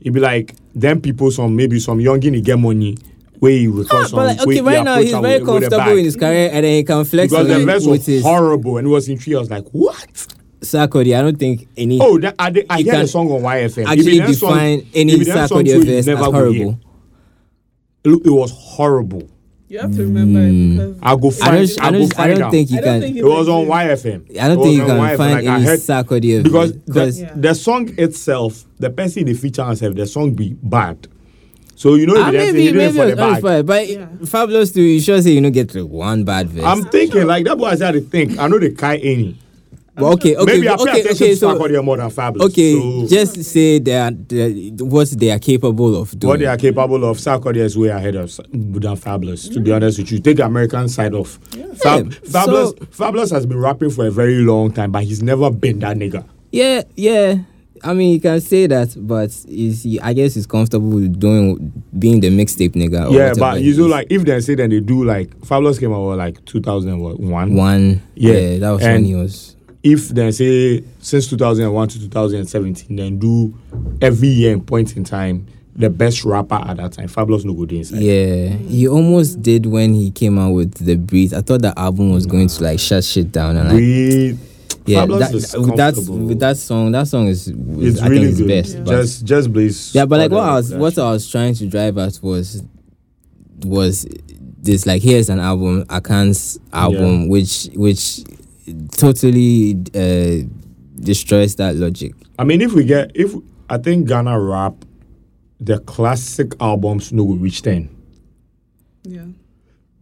[0.00, 2.96] it be like them people, some maybe some youngin he get money
[3.40, 4.12] where he record Ah, songs.
[4.12, 6.64] like, okay, he right now he's very with- with a comfortable in his career, and
[6.64, 8.90] then he can flex because the on it verse with was his horrible and it
[8.90, 9.34] was in Twi.
[9.36, 10.26] I was like, what?
[10.62, 11.16] Sarkodie.
[11.18, 13.66] I don't think any Oh, that, I, did, I You hear the song on YFM.
[13.66, 16.18] If it actually that song- define any if it that song Sarkodie too, verse as
[16.18, 16.78] horrible.
[18.04, 19.28] Look, It, it was horrible.
[19.68, 21.68] You have to remember it because I'll go I find.
[21.68, 21.80] don't.
[21.80, 22.18] I I'll don't.
[22.20, 23.00] I don't think you I can.
[23.00, 23.66] think It was on.
[23.66, 24.38] YFM.
[24.38, 25.16] I don't think you was on can YFM.
[25.16, 27.32] find Like, any heard- Sarkodie because because the, Yeah.
[27.36, 31.08] the song itself, the person they feature herself, the song be bad.
[31.74, 33.32] So you know, Ah, if they maybe it maybe for it's the bag.
[33.32, 34.06] inspired, but Yeah.
[34.24, 34.82] Fabolous too.
[34.82, 36.64] You sure say you don't get like one bad verse.
[36.64, 38.38] I'm thinking like that boy I said to think.
[38.38, 39.38] I know the Kai any.
[39.94, 41.28] But okay, okay, Maybe okay, attention okay.
[41.30, 42.40] to So more than Fabolous.
[42.48, 46.28] okay, so just say they are what they are capable of doing.
[46.30, 49.52] what they are capable of, Sarkodie is way ahead of than Fabolous.
[49.52, 49.76] To be mm.
[49.76, 52.24] honest with you, take the American side of Fab, Yeah, Fabolous.
[52.24, 55.98] so- Fabolous has been rapping for a very long time, but he's never been that
[55.98, 56.24] nigga.
[56.52, 57.38] Yeah, yeah.
[57.84, 60.00] I mean, you can say that, but is he?
[60.00, 63.10] I guess he's comfortable with doing being the mixtape nigga.
[63.10, 65.92] Or yeah, but you know, like if they say then they do like Fabolous came
[65.92, 67.54] out like 2001.
[67.54, 68.00] one.
[68.14, 69.51] Yeah, Yeah, that was when and- he was.
[69.82, 73.52] If they say since 2001 to 2017, then do
[74.00, 77.08] every year in point in time the best rapper at that time.
[77.08, 77.98] Fabolous no good inside.
[78.00, 81.32] Yeah, he almost did when he came out with the breeze.
[81.34, 84.38] I thought the album was going to like shut shit down, and like, Breathe.
[84.86, 86.92] yeah, Fabolous that, is that- that's with that song.
[86.92, 88.48] That song is, is It's I really think it's good.
[88.48, 88.84] best.
[88.84, 89.94] but- Just just blaze.
[89.94, 90.96] yeah, but like what I was what.
[90.98, 92.62] I was trying to drive at was
[93.64, 94.06] was
[94.60, 98.20] this like here's an album, Akan's album, which which
[98.92, 100.46] totally uh,
[101.00, 102.12] destroys that logic.
[102.38, 103.34] I mean, if we get if
[103.68, 104.74] I think Ghana rap,
[105.60, 107.88] the classic albums no go reach ten.
[109.02, 109.24] yeah.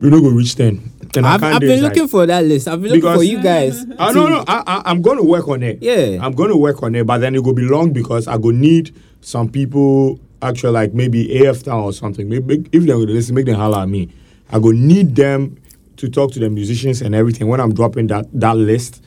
[0.00, 0.90] We no go reach ten.
[1.14, 1.88] And I've, I've been inside.
[1.88, 2.66] looking for that list.
[2.68, 3.84] I've been looking for you guys.
[3.98, 5.82] Ah, no, no, I, I, I'm going to work on it.
[5.82, 6.18] Yeah.
[6.24, 8.50] I'm going to work on it, but then it will be long because I go
[8.50, 12.30] need some people, actually, like maybe AF Town or something.
[12.30, 14.08] Maybe if they're going to listen, make them holler at me.
[14.50, 15.58] I go need them
[16.00, 19.02] to talk to the musicians and everything when I'm dropping that that list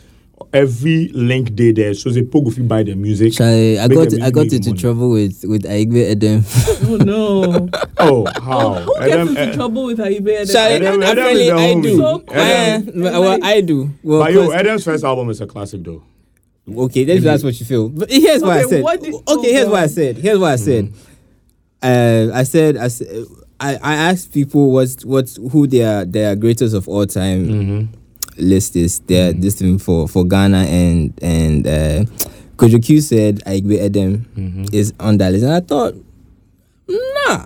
[0.51, 1.93] every link day there.
[1.93, 3.33] So they pogo fit buy the music.
[3.33, 4.81] Charlie, I Make got them I got into money.
[4.81, 6.43] trouble with with Ayigbe Edem.
[6.89, 7.69] Oh no.
[8.05, 8.81] Oh, how?
[8.81, 10.51] Who gets Edem, into eh, trouble with Haibe?
[10.51, 11.83] Charlie, Edem- Edem apparently is the I homie.
[11.83, 11.97] do.
[11.97, 12.95] So quiet.
[12.95, 13.89] well, I do.
[14.03, 16.03] Well, but yo, 'cause- Edem's first album is a classic though.
[16.69, 17.87] okay, that's, that's what you feel.
[17.89, 18.83] But here's what I said.
[18.83, 20.17] what did- okay, oh, here's what I said.
[20.17, 20.91] Here's what I said.
[21.81, 23.07] Uh, I said I said
[23.63, 27.93] I, I asked people what's what's who their their greatest of all time Mm-hmm.
[28.49, 28.99] list is.
[29.07, 32.03] Their this thing for for Ghana and and uh,
[32.57, 34.65] Kojo Cue said Ayigbe Edem Mm-hmm.
[34.73, 35.95] is on that list, and I thought,
[36.87, 37.45] nah.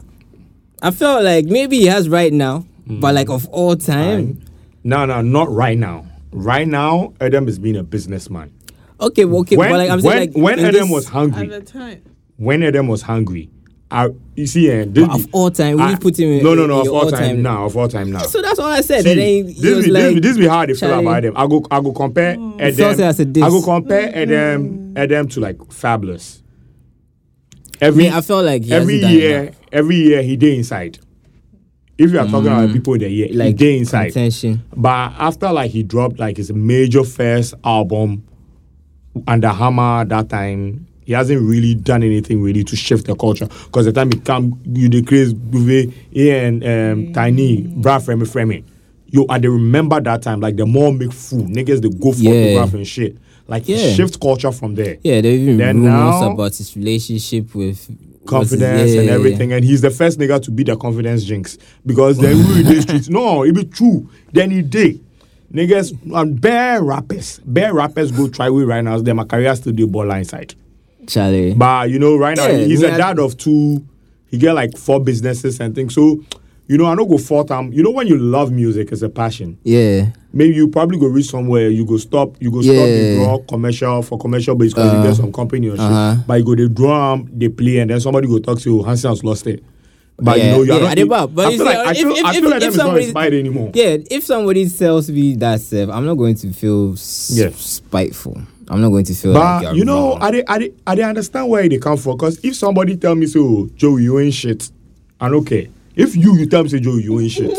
[0.82, 4.42] I felt like maybe he has right now, but like of all time.
[4.84, 6.06] No, no, not right now.
[6.32, 8.54] Right now, Edem is being a businessman.
[9.02, 11.06] Okay, well, okay, when but like I'm when, saying, like when in Edem this- was
[11.08, 12.02] At hungry, the time.
[12.38, 13.50] when Edem was hungry,
[13.90, 16.54] I you see, eh, this of all time, will I- you put him in- No,
[16.56, 18.20] no, in no, of all all-time- time now, of all time now.
[18.24, 19.04] So that's all I said.
[19.04, 20.90] See, and then he this, was be, like, this, be, this be how they feel
[20.90, 21.34] Charlie- about them.
[21.38, 22.92] I go, I go compare felt Edem.
[22.92, 23.44] it as a diss.
[23.44, 26.42] I go compare Edem, Edem to like Fabolous.
[27.80, 29.56] Every Me, I felt like he every hasn't done year, enough.
[29.72, 31.00] every year he did inside.
[31.98, 33.38] If you are talking about people in the year, he Mm.
[33.38, 34.06] like did inside.
[34.14, 34.62] contention.
[34.76, 38.24] But after like he dropped like his major first album
[39.28, 43.46] under Hammer that time, he hasn't really done anything really to shift the culture.
[43.48, 48.26] Because the time he come, you decrease craze Bouvet, he and um, Tiny, Bra Frame
[48.26, 48.66] Frame.
[49.08, 52.20] Yo, I dey remember that time, like the more make fool, niggas they go for
[52.20, 52.32] Yeah.
[52.32, 53.16] photograph and shit.
[53.48, 53.94] Like Yeah.
[53.94, 54.98] shift culture from there.
[55.02, 57.90] Yeah, they even Then rumors now- about his relationship with
[58.26, 61.24] confidence his- yeah, and yeah, everything, and he's the first nigga to be the confidence
[61.24, 63.08] jinx because then we in the streets.
[63.18, 64.10] No, it be true.
[64.34, 65.00] Then he did.
[65.54, 69.00] Niggas and bare rappers, bare rappers go try way right now.
[69.00, 70.54] Then my career still do ball inside.
[71.08, 71.14] Yeah.
[71.14, 71.54] Charlie.
[71.54, 73.86] But you know, right now he's a dad of two.
[74.30, 75.96] He get like four businesses and things.
[75.96, 76.22] So,
[76.68, 77.72] you know, I don't go four time.
[77.72, 79.58] You know, when you love music, it's a passion.
[79.64, 81.70] yeah, Maybe you probably go reach somewhere.
[81.70, 82.36] You go stop.
[82.42, 82.86] You go stop Yeah.
[82.86, 85.80] the draw commercial for commercial because you Uh, get some company or shit.
[85.80, 86.16] uh-huh.
[86.28, 88.84] But you go the drum, they play, and then somebody go talk to you.
[88.84, 89.64] Hanson has lost it.
[90.20, 91.34] But Yeah, you know you're yeah, not.
[91.34, 92.78] But I you feel like I if- feel, if- I if- feel like if is
[92.78, 93.72] not inspired anymore.
[93.74, 93.98] yeah.
[94.12, 97.50] If somebody tells me that stuff, I'm not going to feel s- Yeah.
[97.56, 98.42] spiteful.
[98.70, 99.34] I'm not going to feel.
[99.34, 100.22] But you're you know, wrong.
[100.22, 102.18] I dey, I dey, I dey understand where they come from.
[102.18, 104.70] Because if somebody tell me, say, oh, Joe, you ain't shit,
[105.22, 105.66] I don't care.
[105.96, 107.52] If you, you tell me, say, Joe, you ain't shit,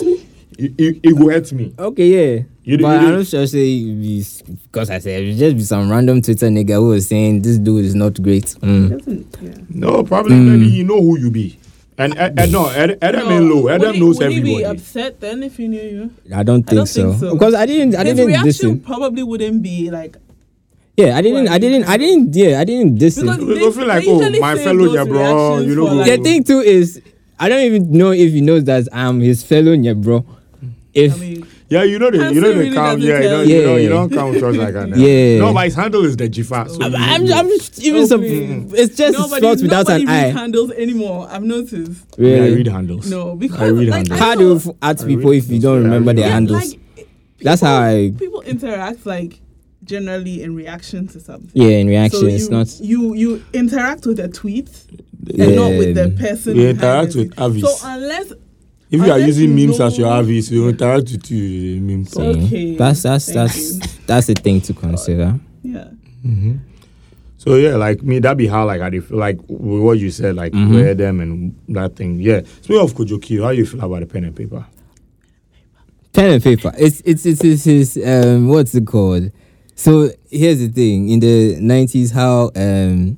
[0.59, 1.73] it, it, it will hurt me.
[1.79, 2.43] Okay, yeah.
[2.65, 4.23] You d- but you I'm d- not sure say
[4.65, 7.85] because I said it just be some random Twitter nigga who was saying this dude
[7.85, 8.45] is not great.
[8.61, 8.91] Mm.
[8.91, 9.55] Doesn't yeah.
[9.71, 10.53] No, probably Hmm.
[10.53, 11.59] maybe he know who you be.
[11.97, 13.63] And Ed, Ed, no, Edem No, ain't low.
[13.63, 16.11] would Edem he- knows would he be upset then if he knew you?
[16.37, 17.09] I don't think, don't so.
[17.13, 17.33] think so.
[17.33, 17.95] because I didn't.
[17.95, 18.81] I His didn't reaction listen.
[18.81, 20.17] probably wouldn't be like
[20.99, 21.45] Yeah, I didn't.
[21.47, 21.89] Why I you didn't.
[21.89, 22.35] I didn't.
[22.35, 23.27] Yeah, I didn't listen.
[23.27, 26.17] Because You don't feel like, oh, my fellow those yeah, bro, you know like, the
[26.25, 26.45] thing oh.
[26.45, 27.01] too is,
[27.39, 30.27] I don't even know if he knows that I'm his fellow yeah, bro.
[30.93, 33.01] If I mean, Yeah, you know the you know the really count.
[33.01, 33.63] Yeah, you tell don't, you you.
[33.63, 33.89] don't, you Yeah.
[33.91, 34.89] don't count trust like that.
[34.97, 35.39] Yeah.
[35.39, 36.69] No, but his handle is the Jifa.
[36.69, 38.23] So I'm, I'm, I'm just even Oh, some.
[38.25, 40.41] It's just nobody, spelled without an reads I.
[40.41, 41.29] handles anymore.
[41.31, 42.07] I've noticed.
[42.19, 43.09] Yeah, I read handles.
[43.09, 44.19] No, because I read like, handles.
[44.19, 45.85] How do you at people if you don't handles.
[45.85, 46.77] Yeah, I remember read their handles?
[47.41, 48.13] That's how I.
[48.19, 49.39] people, people interact like
[49.89, 51.51] generally in reaction to something.
[51.55, 52.81] Yeah, in reaction, So it's you, not.
[52.81, 54.69] you you interact with a tweet
[55.39, 56.57] and not with the person.
[56.57, 57.41] You interact with tweet.
[57.41, 57.63] avis.
[57.63, 58.33] So unless
[58.91, 62.11] If you are using you memes as your know- avis, you interact with you memes.
[62.13, 63.81] See, Okay, That's that's thank that's you.
[64.07, 65.39] that's a thing to consider.
[65.63, 65.89] yeah,
[67.37, 70.37] So yeah, like me, that be how like I dey feel like what you said,
[70.37, 70.71] like Mhm.
[70.75, 72.21] wear them and that thing.
[72.21, 72.41] Yeah.
[72.63, 74.65] Speaking of Kojo Cue, how you feel about the pen and paper?
[76.13, 76.73] pen and paper.
[76.79, 79.31] It's it's it's it's, it's um what's it called?
[79.79, 83.17] So here's the thing: in the nineties, how um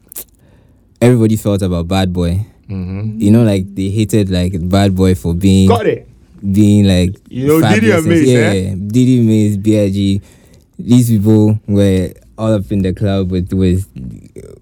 [1.00, 2.44] everybody felt about Bad Boy.
[2.68, 3.18] Mm-hmm.
[3.18, 6.06] You know, like they hated like Bad Boy for being Got it.
[6.52, 8.74] being like You know, Diddy and Mace, yeah, eh?
[8.74, 10.22] Diddy Mace, Big.
[10.78, 13.88] These people were all up in the club with with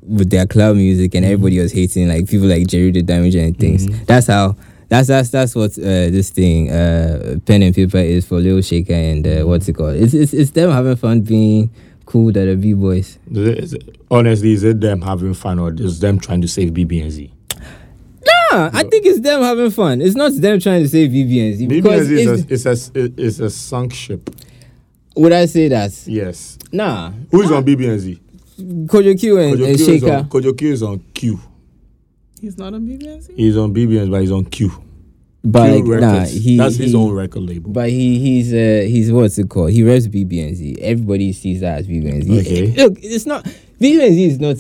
[0.03, 3.59] with their club music, and everybody was hating like people like Jerry the Damage and
[3.59, 3.87] things.
[3.87, 4.05] Mm-hmm.
[4.05, 4.55] That's how.
[4.89, 8.95] That's that's that's what uh, this thing, uh, pen and paper, is for Lil Shaker
[8.95, 9.97] and uh, what's it called?
[9.97, 11.69] It's, it's it's them having fun being
[12.09, 13.19] cool that the b boys.
[13.31, 16.49] Is it- is it- honestly, is it them having fun or is them trying to
[16.49, 17.31] save BBNZ?
[18.51, 20.01] Nah, I think it's them having fun.
[20.01, 23.39] It's not them trying to save BBNZ because BBNZ is it's, a, it's a it's
[23.41, 24.31] a sunk ship.
[25.17, 25.93] would I say that?
[26.07, 26.59] Yes.
[26.73, 28.19] Nah, Who is on BBNZ?
[28.87, 30.13] Kojo Cue and, Kojo and Q is Shaker.
[30.17, 31.39] on Kojo Cue is on Q.
[32.41, 33.37] he's not on BBNZ.
[33.37, 34.73] He's on BBNZ, but he's on Q.
[35.51, 37.71] But Q like, nah, he that's his own record label.
[37.71, 39.71] But he he's uh he's what's it called?
[39.71, 40.79] He reps BBNZ.
[40.79, 42.41] Everybody sees that as BBNZ.
[42.41, 42.67] Okay.
[42.75, 43.45] Look, it's not
[43.81, 44.57] BBNZ is not.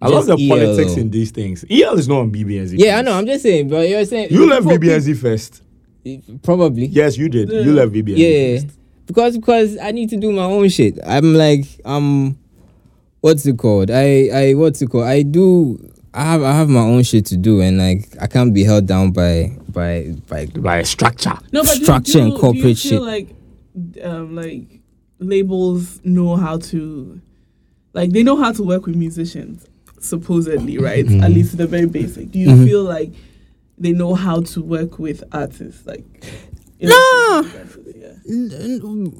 [0.00, 1.64] I love the politics in these things.
[1.70, 2.74] EL is not on BBNZ.
[2.78, 3.12] Yeah, I know.
[3.12, 5.62] I'm just saying, but you're saying You left BBNZ first.
[6.42, 6.86] Probably.
[6.86, 7.50] Yes, you did.
[7.50, 8.60] You left BBNZ Yeah.
[8.60, 8.78] first.
[9.06, 10.98] because because I need to do my own shit.
[11.06, 12.38] I'm like um,
[13.20, 13.90] what's it called?
[13.90, 15.04] I I what's it called?
[15.06, 15.78] I do.
[16.16, 18.86] I have I have my own shit to do, and like I can't be held
[18.86, 21.34] down by by by by structure.
[21.52, 23.02] No, but do- structure do, and do you corporate feel shit.
[23.02, 23.28] like
[24.02, 24.80] um like
[25.18, 27.20] labels know how to
[27.92, 29.66] like they know how to work with musicians
[30.00, 31.22] supposedly right Mm-hmm.
[31.24, 32.64] at least the very basic do you Mhm.
[32.66, 33.12] feel like
[33.78, 36.04] they know how to work with artists like
[36.80, 37.42] No.
[37.94, 38.12] yeah.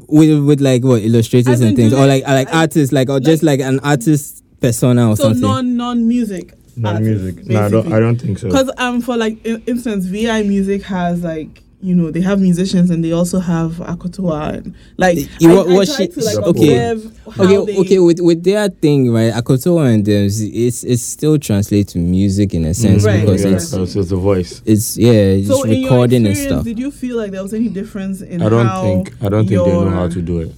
[0.08, 3.42] with with like what illustrators and things, or like like I- artists, like or just
[3.42, 5.40] like an artist persona or so something.
[5.42, 7.46] non non music Not music.
[7.46, 7.92] No, I don't.
[7.92, 8.48] I don't think so.
[8.48, 12.90] because um for like in, instance vi music has like you know they have musicians
[12.90, 16.24] and they also have akotoa and like You- I, what- I what try she- to
[16.24, 16.90] like okay.
[16.92, 19.32] okay, they, okay, with with their thing, right?
[19.32, 23.52] Akoto and them, it's it's still translate to music in a sense Right, because yeah,
[23.56, 24.62] it's so it's just the voice.
[24.64, 26.64] it's yeah, it's so in recording and stuff.
[26.64, 29.12] did you feel like there was any difference in I don't how think.
[29.22, 30.52] I don't think they know how to do it.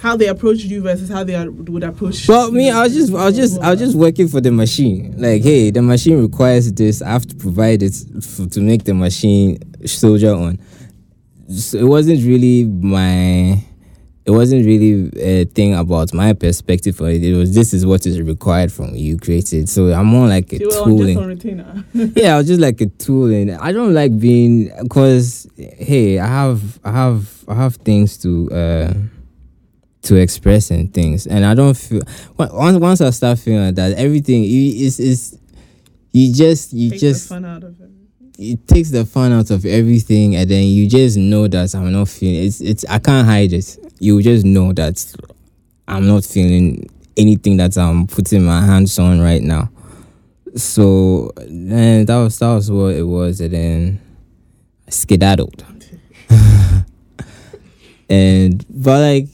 [0.00, 2.34] How they approached you versus how they are, would approach you.
[2.34, 5.14] Well, me, I was just, I was just, I was just working for the machine.
[5.16, 7.02] Like, hey, the machine requires this.
[7.02, 10.58] I have to provide it f- to make the machine soldier on.
[11.48, 13.62] So it wasn't really my,
[14.24, 17.24] it wasn't really a thing about my perspective for it.
[17.24, 19.16] It was this is what is required from you.
[19.18, 19.68] Created.
[19.68, 21.78] So I'm more like a you were on, tooling.
[22.14, 26.26] yeah, I was just like a tool, and I don't like being because hey, I
[26.26, 28.92] have I have I have things to uh
[30.02, 32.02] to express and things, and I don't feel
[32.38, 35.38] on- once once I start feeling like that, everything is is
[36.12, 37.90] you just you Take just fun out of it
[38.38, 42.08] it takes the fun out of everything, and then you just know that I'm not
[42.08, 43.76] feeling it's it's I can't hide it.
[43.98, 45.12] You just know that
[45.88, 49.70] I'm not feeling anything that I'm putting my hands on right now.
[50.54, 54.00] So then that was that was what it was, and then
[54.86, 55.64] I skedaddled.
[58.08, 59.28] and but like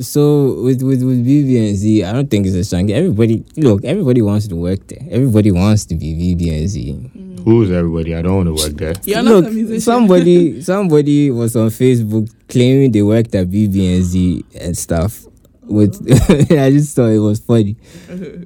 [0.00, 2.90] so with with with BBNZ, I don't think it's a strong.
[2.90, 5.04] Everybody look, everybody wants to work there.
[5.10, 6.94] Everybody wants to be BBNZ.
[7.16, 7.44] Mm.
[7.44, 8.14] Who's everybody?
[8.14, 8.94] I don't want to work there.
[9.04, 14.44] you're Look, not a musician somebody somebody was on Facebook claiming they worked at BBNZ
[14.60, 15.24] and stuff.
[15.62, 15.94] With
[16.50, 17.76] I just thought it was funny.
[18.10, 18.44] Uh-huh.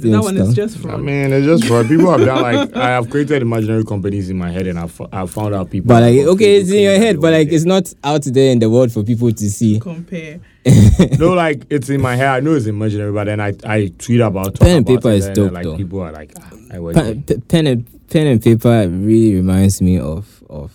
[0.00, 0.56] So that one is stuff.
[0.56, 4.30] just I mean, it's just for people have done like I have created imaginary companies
[4.30, 5.88] in my head, and I've I've found out people.
[5.88, 8.70] But like okay, it's in your head, but like it's not out there in the
[8.70, 9.78] world for people to see.
[9.80, 10.40] compare
[11.18, 12.28] no, like it's in my head.
[12.28, 15.16] I know it's imaginary, but then I I tweet about talk Pen and paper it,
[15.16, 15.76] is and then, dope, Like though.
[15.76, 19.80] people are like, ah, I work Pen, p- pen and pen and paper really reminds
[19.80, 20.72] me of of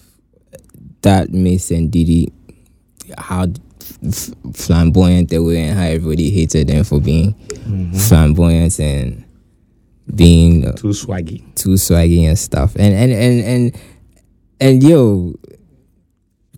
[1.01, 2.31] that Mase and Diddy,
[3.17, 3.45] how
[4.07, 7.97] f- flamboyant they were and how everybody hated them for being Mm-hmm.
[7.97, 9.25] flamboyant and
[10.13, 11.43] being uh, too swaggy.
[11.55, 12.75] too swaggy and stuff.
[12.75, 13.81] And and and and
[14.59, 15.33] and yo,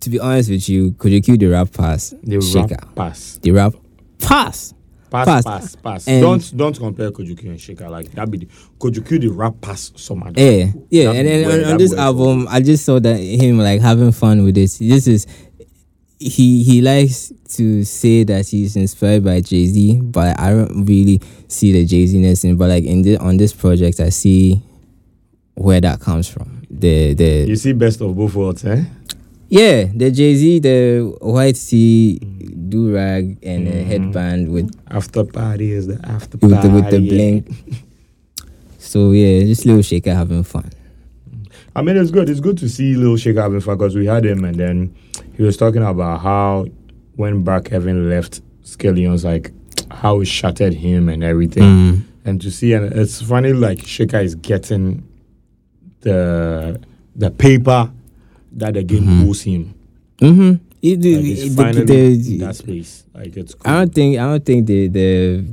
[0.00, 2.14] to be honest with you, could you cue the rap pass?
[2.22, 2.76] The Shaker.
[2.82, 3.72] rap pass, The rap
[4.18, 4.74] pass.
[5.10, 5.44] pass, Pass.
[5.44, 6.04] pass, pass.
[6.04, 7.88] Don't don't compare Kojo Cue and Shaker.
[7.88, 8.46] Like that be the,
[8.78, 10.38] Kojo Cue the rap pass some other.
[10.40, 11.04] Yeah, yeah.
[11.12, 14.44] That And then on, on this album, I just saw that him like having fun
[14.44, 14.76] with this.
[14.78, 15.26] This is
[16.18, 21.20] he he likes to say that he's inspired by Jay Z, but I don't really
[21.48, 22.56] see the Jay Z ness in.
[22.56, 24.62] But like in this on this project, I see
[25.54, 26.62] where that comes from.
[26.70, 28.84] The the You see, best of both worlds, eh?
[29.48, 35.72] Yeah, the Jay Z, the white tee, do rag, and a headband with After party
[35.72, 36.68] is the after with party.
[36.68, 37.48] the, with the blink.
[38.78, 40.70] So yeah, just little shaker having fun.
[41.78, 42.28] I mean, it's good.
[42.28, 44.94] It's good to see Lil Shaker having fun because we had him, and then
[45.36, 46.66] he was talking about how
[47.16, 49.52] when Back Heaven left Skellion's, like
[49.90, 51.62] how it shattered him and everything.
[51.62, 52.02] Mm.
[52.24, 55.02] And to see, and it's funny, like Shaker is getting
[56.00, 56.80] the
[57.16, 57.90] the paper
[58.52, 59.28] that the game Mhm.
[59.28, 59.74] owes him.
[60.20, 60.54] Mm-hmm.
[60.80, 63.04] It, Like the, the- the- that space.
[63.14, 63.54] Like it's.
[63.54, 63.72] Cool.
[63.72, 65.44] I don't think I don't think the the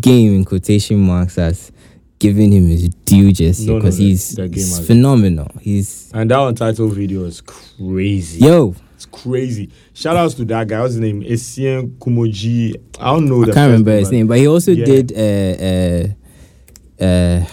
[0.00, 1.72] game in quotation marks has
[2.18, 5.50] given him his due just No, no, because the- he's, he's phenomenal.
[5.60, 8.40] He's and that untitled video is crazy.
[8.44, 8.74] yo.
[8.94, 9.70] It's crazy.
[9.94, 10.80] Shout outs to that guy.
[10.80, 11.22] What's his name?
[11.22, 12.74] Essien Kumoji.
[12.98, 13.42] I don't know.
[13.42, 14.84] I can't remember his but- name, but he also Yeah.
[14.84, 17.46] did uh uh uh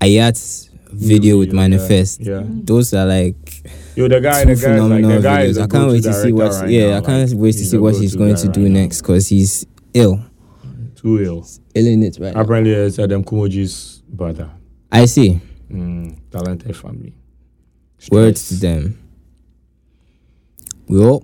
[0.00, 2.20] Ayat's video with Yeah, Manifest.
[2.20, 2.42] Yeah.
[2.44, 3.62] Those are like
[3.94, 5.62] Yo, the guy, two the guy, is like, phenomenal the guy videos.
[5.62, 6.52] I can't wait to see what.
[6.52, 6.86] right yeah.
[6.90, 8.80] now, I can't like, wait to see what he's going to do now.
[8.80, 10.20] next because he's ill,
[10.96, 11.46] Too ill.
[11.74, 12.34] ill in it right.
[12.34, 12.40] now.
[12.40, 14.50] Apparently, it's Adam Kumoji's brother.
[14.90, 15.40] I see.
[15.70, 17.14] Mm, talented family.
[18.10, 18.98] Words to them.
[20.88, 21.20] Well,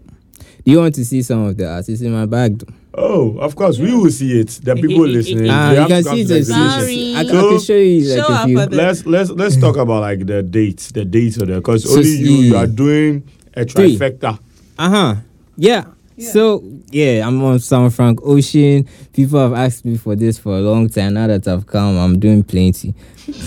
[0.65, 2.59] do you want to see some of the artists in my bag?
[2.59, 2.75] Though?
[2.95, 4.49] Oh, of course, we will see it.
[4.63, 6.45] The people listening, Ah, they you have can to come see to the the.
[6.45, 7.15] Sorry.
[7.15, 8.57] I, I So- can show you like Show a up few.
[8.59, 12.09] Let's let's let's talk about like the dates, the dates of the because So only
[12.11, 13.23] you see- you are doing
[13.55, 14.39] a trifecta.
[14.79, 15.15] Uh huh.
[15.57, 15.85] Yeah.
[16.17, 16.31] Yeah.
[16.31, 18.89] So yeah, I'm on Sound Frank Ocean.
[19.13, 21.15] People have asked me for this for a long time.
[21.15, 22.95] Now that I've come, I'm doing plenty,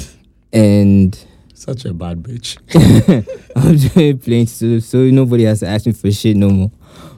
[0.54, 1.18] and
[1.56, 2.58] Such a bad bitch.
[3.56, 4.46] I'm doing plenty.
[4.46, 6.72] So, so nobody has to ask me for shit no more.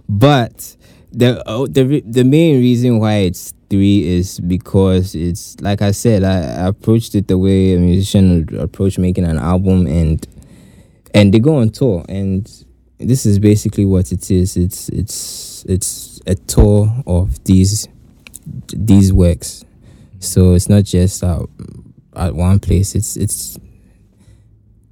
[0.08, 0.78] But
[1.12, 6.24] the oh, the the main reason why it's three is because it's like I said,
[6.24, 10.26] I, I approached it the way a musician would approach making an album, and
[11.16, 12.48] and they go on tour, and
[13.00, 14.58] this is basically what it is.
[14.58, 17.88] It's it's it's a tour of these
[18.70, 19.64] these works.
[20.20, 21.44] So it's not just uh,
[22.16, 22.96] at one place.
[22.96, 23.58] It's it's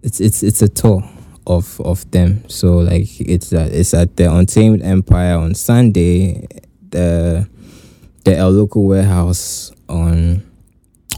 [0.04, 1.04] it's it's it's a tour
[1.48, 2.48] of of them.
[2.48, 6.48] So like it's it's at the Untamed Empire on Sunday,
[6.90, 7.48] the
[8.24, 10.44] the El Loco Warehouse on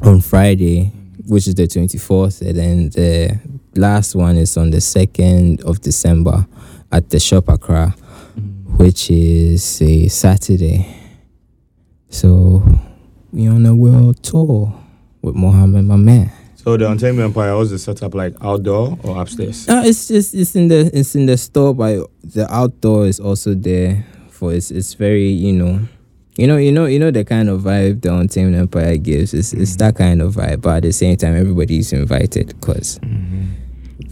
[0.04, 0.94] on Friday,
[1.28, 3.40] which is the twenty fourth, and then the
[3.76, 6.48] last one is on the second of December
[6.92, 7.90] at the Shop Accra,
[8.78, 10.88] which is a Saturday.
[12.10, 12.64] So
[13.32, 14.74] we're on a world tour
[15.22, 16.32] with Mohammed, my man.
[16.56, 19.68] So the Untamed Empire was the setup like outdoor or upstairs?
[19.68, 23.54] No, it's just it's in the it's in the store, but the outdoor is also
[23.54, 25.80] there for it's it's very you know,
[26.36, 29.34] you know you know you know the kind of vibe the Untamed Empire gives.
[29.34, 33.00] It's it's that kind of vibe, but at the same time everybody's invited because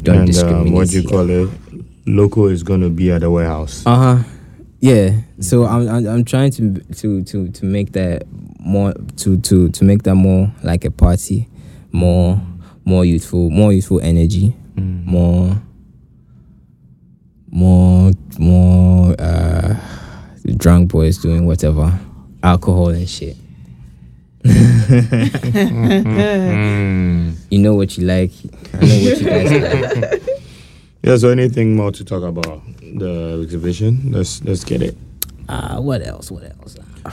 [0.03, 0.67] don't and discriminate.
[0.67, 1.49] um, what do you call it?
[2.07, 3.83] Loco is going to be at the warehouse.
[3.85, 4.23] Uh huh.
[4.79, 5.11] Yeah.
[5.39, 8.23] So I'm, I'm I'm trying to to to to make that
[8.59, 11.47] more to to to make that more like a party,
[11.91, 12.39] more
[12.85, 15.59] more youthful, more youthful energy, more
[17.49, 19.75] more more uh
[20.57, 21.97] drunk boys doing whatever,
[22.43, 23.35] alcohol and shit.
[24.43, 25.25] Mm.
[27.49, 28.31] You know what you like.
[28.73, 29.51] I know what you guys
[30.21, 30.34] like.
[31.05, 31.17] Yeah.
[31.17, 34.11] So anything more to talk about the exhibition?
[34.11, 34.97] Let's let's get it.
[35.47, 36.31] Uh, what else?
[36.31, 36.75] What else?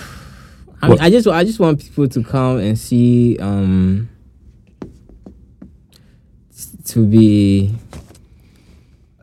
[0.83, 4.09] I, What- mean, I just I just want people to come and see um
[6.87, 7.75] to be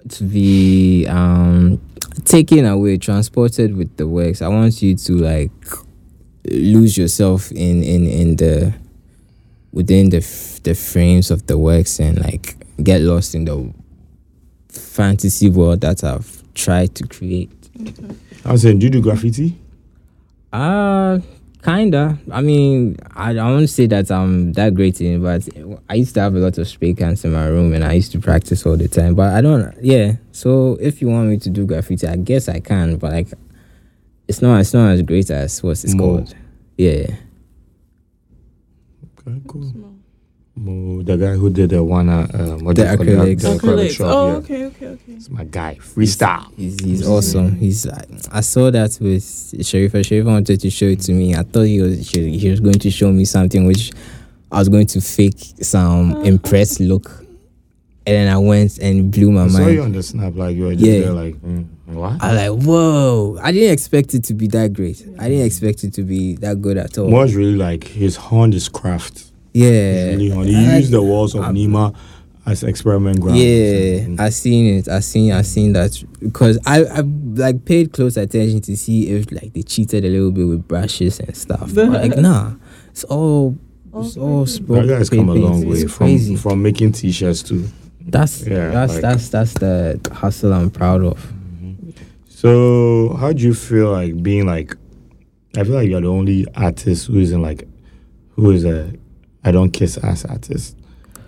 [0.09, 1.81] to be um
[2.25, 5.51] taken away transported with the works i want you to like
[6.45, 8.73] lose yourself in in in the
[9.73, 13.73] within the f- the frames of the works and like get lost in the
[14.69, 17.51] fantasy world that i've tried to create
[18.45, 19.57] I was saying, do you do graffiti?
[20.51, 21.19] uh
[21.63, 22.17] kinda.
[22.31, 25.47] I mean, I, I won't say that I'm that great in it, but
[25.89, 28.11] I used to have a lot of spray cans in my room and I used
[28.13, 29.13] to practice all the time.
[29.15, 30.13] But I don't yeah.
[30.31, 33.27] So if you want me to do graffiti, I guess I can, but like
[34.27, 36.03] it's not it's not as great as what's it's Mo.
[36.03, 36.35] called.
[36.77, 37.15] Yeah.
[39.27, 39.88] Okay, cool.
[40.61, 43.41] Mo, the guy who did the one, uh, um, what The do you acrylics.
[43.41, 43.91] The acrylic Acrylics.
[43.91, 44.35] shop, Oh, yeah.
[44.37, 45.11] okay, okay, okay.
[45.13, 45.77] It's my guy.
[45.79, 46.53] Freestyle.
[46.57, 47.55] He's, he's awesome.
[47.55, 50.01] He's like, I saw that with Sharifa.
[50.01, 51.33] Sharifa wanted to show it to me.
[51.33, 53.91] I thought he was she, he was going to show me something which
[54.51, 57.09] I was going to fake some impressed look,
[58.05, 59.79] and then I went and blew my I saw you mind.
[59.79, 60.99] on the snap, like you were just Yeah.
[61.01, 62.21] there, like, mm, what?
[62.21, 63.37] I like, whoa!
[63.41, 65.05] I didn't expect it to be that great.
[65.19, 67.09] I didn't expect it to be that good at all.
[67.09, 69.28] Mo's really like his honed his craft.
[69.63, 70.49] Yeah, Really honed.
[70.49, 71.95] He I used the walls of Nima
[72.45, 73.37] as experiment ground.
[73.37, 74.15] Yeah.
[74.17, 74.87] I seen it.
[74.87, 75.31] I seen.
[75.33, 79.61] I seen that because I I like paid close attention to see if like they
[79.63, 81.71] cheated a little bit with brushes and stuff.
[81.75, 82.53] But, like nah,
[82.89, 83.55] it's all
[83.95, 84.85] it's all spoke.
[84.85, 86.35] That guy's come a long way It's from crazy.
[86.35, 87.67] from making t-shirts too.
[88.01, 91.19] That's Yeah, that's like- that's that's the hustle I'm proud of.
[91.19, 91.89] Mm-hmm.
[92.27, 94.75] So how do you feel like being like?
[95.57, 97.67] I feel like you're the only artist who isn't like,
[98.35, 98.93] who is a,
[99.43, 100.75] I don't kiss ass artists.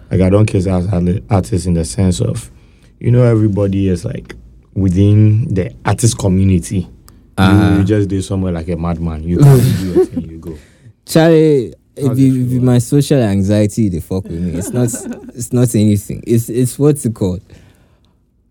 [0.09, 0.87] Like I don't kiss ass
[1.29, 2.51] artists in the sense of,
[2.99, 4.35] you know, everybody is like
[4.73, 6.89] within the artist community.
[7.37, 7.71] Uh-huh.
[7.71, 9.23] You, you just do somewhere like a madman.
[9.23, 10.57] You come do your thing, you go.
[11.05, 14.53] Charlie, if you you, if you my social anxiety, they fuck with me.
[14.53, 14.89] It's not
[15.35, 16.23] it's not anything.
[16.27, 17.41] It's it's what's it called?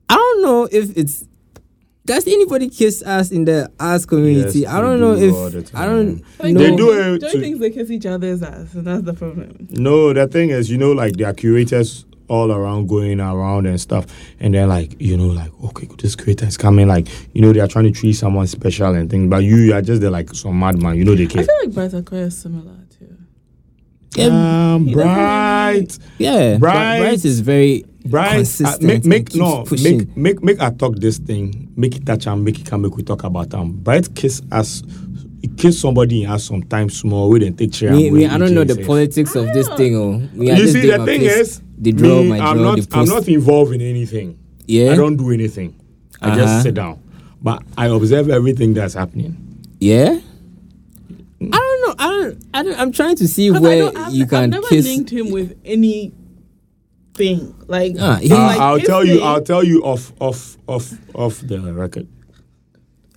[0.08, 1.24] I don't know if it's
[2.06, 4.60] does anybody kiss us in the ass community?
[4.60, 6.60] Yes, I don't know do if I don't Like, know.
[6.60, 8.74] They don't it Don't think they kiss each other's ass?
[8.74, 9.68] And that's the problem.
[9.70, 13.80] No, the thing is, you know, like there are curators all around going around and
[13.80, 14.06] stuff,
[14.38, 17.60] and they're like, you know, like okay, this creator is coming, like you know, they
[17.60, 20.32] are trying to treat someone special and things, but you, you are just there like
[20.34, 21.48] some madman, you know, they kiss.
[21.48, 24.22] I feel like Bright Ackwerh is similar too.
[24.22, 28.60] Um, He doesn't bright, Yeah, Bright- Bright, Bright is very bright.
[28.60, 29.98] Uh, make and make no pushing.
[29.98, 32.96] make make make I talk this thing, make it touch and make it come, make
[32.96, 33.72] we talk about them.
[33.72, 34.82] Bright kiss us,
[35.56, 37.30] kiss somebody and us sometimes small.
[37.30, 37.92] We didn't take chair.
[37.92, 39.96] me, and me, I don't know the say- politics of this thing.
[39.96, 41.36] Oh, me, You see, the thing place.
[41.36, 44.38] is, they draw me, my I'm draw, not, they I'm not involved in anything.
[44.66, 45.74] Yeah, I don't do anything.
[46.22, 46.36] I Uh-huh.
[46.38, 46.98] just sit down.
[47.42, 49.34] but I observe everything that's happening.
[49.80, 50.18] Yeah.
[51.42, 51.94] I don't know.
[51.98, 52.44] I don't.
[52.52, 52.78] I don't.
[52.78, 54.84] I'm trying to see 'Cause I where don't- I've, you I've can never kiss.
[54.84, 56.12] linked him with any
[57.14, 57.96] thing like.
[58.00, 59.20] Ah, he- Uh, like, I'll his tell you.
[59.20, 62.06] I'll tell you off off off off the record.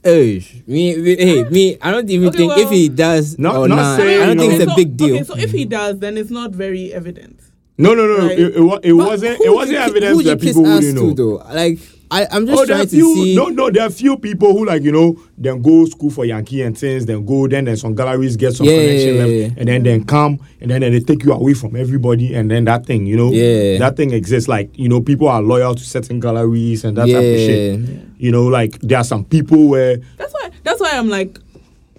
[0.03, 1.77] Hey, me, me, hey, me.
[1.81, 3.97] I don't even Okay, think if he does Not- or not not.
[3.99, 5.15] saying, I don't you think know- it's a big deal.
[5.15, 7.39] Okay, so if he does, then it's not very evident.
[7.77, 8.27] No, no, no.
[8.27, 8.37] Right.
[8.37, 9.39] It, it, wa- it wasn't.
[9.39, 11.13] It wasn't you ki- evidence who would that you people wouldn't to, know.
[11.13, 11.35] though.
[11.53, 11.79] Like
[12.13, 13.15] I, I'm just Oh, there trying are to few.
[13.15, 13.35] see.
[13.35, 13.69] No, no.
[13.71, 15.19] There are few people who like you know.
[15.37, 17.05] Then go school for Yankee and things.
[17.05, 17.47] Then go.
[17.47, 19.49] Then then some galleries get some Yeah, connection yeah, left, yeah.
[19.57, 22.33] and then then come and then, then they take you away from everybody.
[22.35, 23.79] And then that thing, you know, Yeah.
[23.79, 24.47] that thing exists.
[24.47, 27.79] Like you know, people are loyal to certain galleries and that type of shit.
[28.19, 30.49] You know, like there are some people where That's why.
[30.63, 31.39] That's why I'm like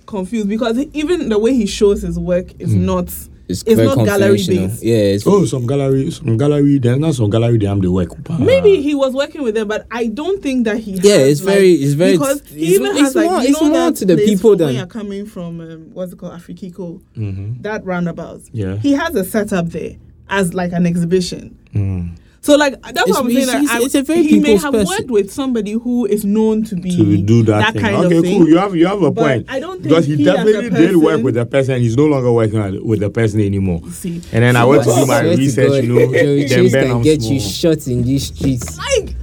[0.07, 2.87] confused because even the way he shows his work is Hmm.
[2.87, 3.13] not.
[3.49, 4.69] It's, It's very not gallery conventional.
[4.69, 4.83] based.
[4.83, 6.79] Yeah, it's oh some gallery, some gallery.
[6.79, 7.59] There's not some gallery.
[7.59, 8.11] They am the work.
[8.39, 10.93] Maybe he was working with them, but I don't think that he.
[10.93, 13.41] Yeah, has, it's very- like- it's very- because he it's- even it's has like more-
[13.43, 15.91] you it's know more that to the people from than- when you're coming from um,
[15.93, 17.63] what's it called Afrikiko, Mm-hmm.
[17.63, 18.41] that roundabout.
[18.53, 18.77] Yeah.
[18.77, 19.97] he has a setup there
[20.29, 21.57] as like an exhibition.
[21.75, 22.17] Mm.
[22.45, 23.39] So like that's It's- what I'm saying.
[23.39, 24.87] it's- That it's- I- it's a very he may have person.
[24.87, 27.81] worked with somebody who is known to be to do that, thing.
[27.81, 28.33] kind okay, of thing.
[28.35, 28.49] Okay, cool.
[28.51, 29.47] You have you have a But point.
[29.49, 31.81] I don't because think he he as a definitely did work with the person.
[31.81, 33.81] He's no longer working with the person anymore.
[33.91, 35.69] See, And then I went to do my research.
[35.71, 36.13] God, You know, Joey
[36.45, 37.33] then Chase Ben can get small.
[37.33, 38.77] you shot in these streets.
[38.77, 39.17] like?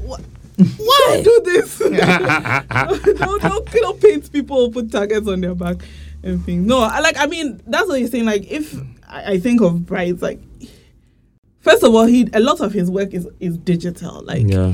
[0.77, 1.77] Why do this?
[1.79, 5.77] don't, don't, don't paint people, put targets on their back
[6.23, 6.65] and things.
[6.65, 7.17] No, I like.
[7.19, 8.25] I mean, that's what you're saying.
[8.25, 8.75] Like, if
[9.07, 10.39] I, I think of Bright, like,
[11.61, 14.23] first of all, he a lot of his work is is digital.
[14.25, 14.73] Like, yeah.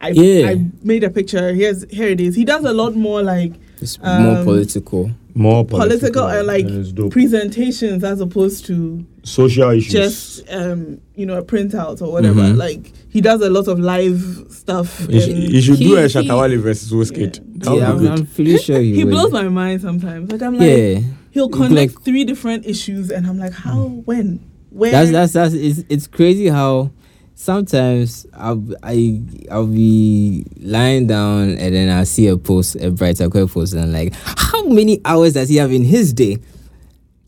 [0.00, 0.48] I Yeah.
[0.50, 1.52] I made a picture.
[1.52, 2.36] Here's here it is.
[2.36, 5.10] He does a lot more like It's more Um, political.
[5.34, 9.92] More political, uh, like and presentations as opposed to social issues.
[9.92, 12.40] just um you know a printout or whatever.
[12.40, 12.56] Mhm.
[12.56, 15.06] Like he does a lot of live stuff.
[15.08, 17.34] you, should, you should do He- a he- Shatta Wale versus Wizkid.
[17.60, 18.10] That would Yeah, I'm, good.
[18.10, 20.32] I'm pretty sure he, he blows my mind sometimes.
[20.32, 21.00] Like I'm like Yeah,
[21.30, 24.40] he'll Like- connect three different issues, and I'm like, how, when,
[24.78, 24.90] where?
[24.92, 26.90] that's that's that's it's, it's crazy how
[27.34, 29.20] sometimes I'll I
[29.50, 33.82] I'll be lying down and then I see a post a Bright Ackwerh post and
[33.84, 36.38] I'm like how many hours does he have in his day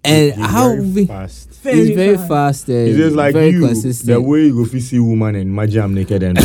[0.03, 1.49] and He's how very we, fast.
[1.63, 4.09] he's very fast and It's just like very you, consistent.
[4.09, 6.39] the way you go fit see woman and imagine I'm naked and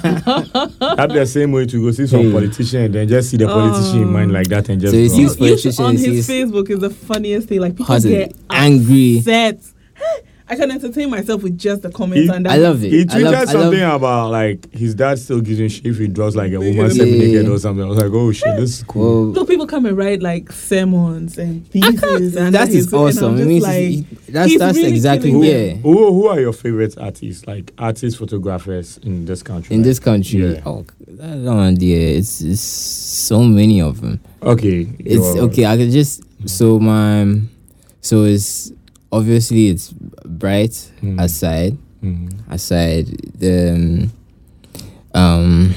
[0.00, 2.32] have the same way to go see some Hey.
[2.32, 3.54] politician and then just see the oh.
[3.54, 5.20] politician in mind like that and just So he drunk.
[5.20, 7.60] you, sees you should, on his he's- Facebook is the funniest thing.
[7.60, 9.18] Like people How's get Angry.
[9.18, 9.60] upset.
[10.50, 12.90] I can entertain myself with just the comments He- and I love it.
[12.90, 15.86] He I tweeted love, I love, something about like his dad still gives him shit
[15.86, 16.88] if he draws like a woman Yeah.
[16.88, 17.50] semi naked Yeah.
[17.50, 17.84] or something.
[17.84, 19.26] I was like, oh shit, this is cool.
[19.26, 21.98] well, So people come and write like sermons and I and
[22.54, 23.36] that is his- and awesome.
[23.36, 25.74] Just means like, he- that's he's that's really exactly who, yeah.
[25.74, 29.74] who, who are your favorite artists, like artists, photographers in this country?
[29.74, 30.62] In Like, this country, Yeah.
[30.66, 34.18] oh, that one, yeah, it's it's so many of them.
[34.42, 34.88] Okay.
[34.98, 35.66] It's your- okay.
[35.66, 37.38] I could just so my
[38.00, 38.72] so it's
[39.12, 39.92] obviously it's
[40.24, 41.20] bright Mhm.
[41.20, 42.30] aside Mhm.
[42.48, 43.06] aside
[43.38, 44.12] the um,
[45.14, 45.74] um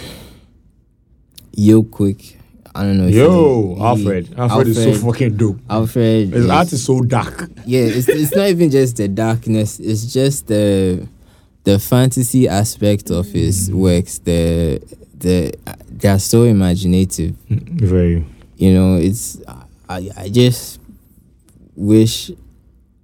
[1.56, 2.38] yo quick.
[2.76, 3.08] I don't know.
[3.08, 4.34] Yo, he- Alfred.
[4.36, 4.68] Alfred.
[4.68, 5.60] is so fucking dope.
[5.70, 6.30] Alfred.
[6.34, 7.52] His is- art is so dark.
[7.68, 9.80] yeah, it's it's not even just the darkness.
[9.80, 11.08] It's just the
[11.66, 14.18] the fantasy aspect of his works.
[14.20, 14.82] The
[15.20, 15.54] the
[16.00, 17.36] they are so imaginative.
[17.50, 18.26] Very.
[18.58, 19.38] you know it's
[19.90, 20.80] i i just
[21.76, 22.32] wish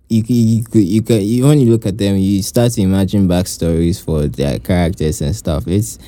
[0.10, 4.03] you you you could you, when you look at them you start to imagine backstories
[4.03, 5.68] for their characters and stuff.
[5.68, 5.99] It's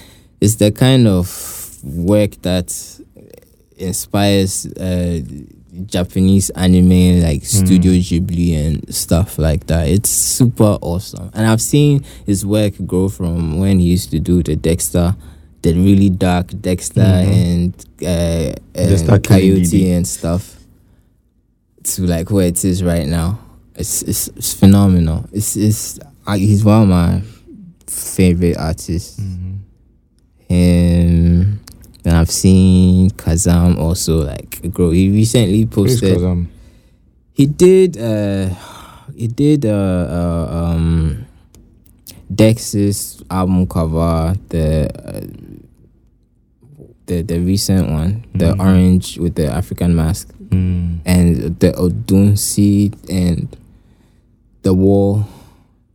[0.41, 1.27] it's the kind of
[1.83, 2.67] work that
[3.77, 5.19] inspires uh
[5.85, 9.87] japanese anime like studio ghibli and stuff like that.
[9.87, 11.31] It's super awesome.
[11.33, 15.15] And i've seen his work grow from when he used to do the dexter
[15.61, 17.45] the really dark dexter Mhm.
[17.45, 20.57] and uh Dexter and coyote and stuff
[21.83, 23.39] to like where it is right now
[23.81, 27.21] it's it's, it's phenomenal it's it's uh, he's one of my
[27.89, 29.19] favorite artists
[30.49, 31.59] and
[32.05, 34.89] I've seen Kazam also like grow.
[34.91, 36.17] He recently posted.
[36.23, 36.49] um,
[37.33, 37.97] He did.
[37.97, 38.49] uh
[39.15, 39.65] He did.
[39.65, 41.25] uh, uh um
[42.33, 44.35] Dex's album cover.
[44.49, 45.21] The uh,
[47.05, 48.59] the the recent one, the Mhm.
[48.59, 53.47] orange with the African mask, mm, and the Odunsi and
[54.61, 55.25] the war,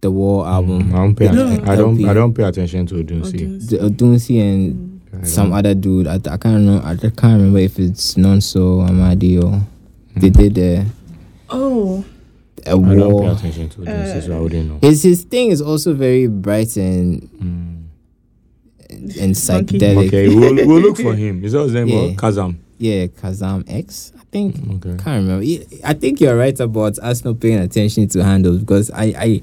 [0.01, 0.95] the war mm, album.
[0.95, 1.29] I don't pay.
[1.29, 1.47] No.
[1.65, 1.95] I don't.
[1.97, 2.09] LP.
[2.09, 3.69] I don't pay attention to Odunsi.
[3.69, 5.23] The Odunsi and mm.
[5.23, 6.07] I some other dude.
[6.07, 6.81] I, I can't know.
[6.85, 9.67] I can't remember if it's Nonso Amadi or mm.
[10.17, 10.87] they did the
[11.51, 12.05] oh,
[12.67, 14.79] a I don't pay attention to Odunsi, so I wouldn't know.
[14.89, 17.77] His his thing is also very bright and Mm.
[19.21, 20.07] and psychedelic.
[20.09, 21.45] Okay, we'll, we'll look for him.
[21.45, 21.89] Is that his name?
[21.89, 22.15] Yeah.
[22.15, 22.59] Kazam.
[22.79, 24.13] Yeah, Kazam X.
[24.19, 24.57] I think.
[24.57, 25.03] Okay.
[25.03, 25.45] Can't remember.
[25.85, 29.41] I think you're right about us not paying attention to handles because I I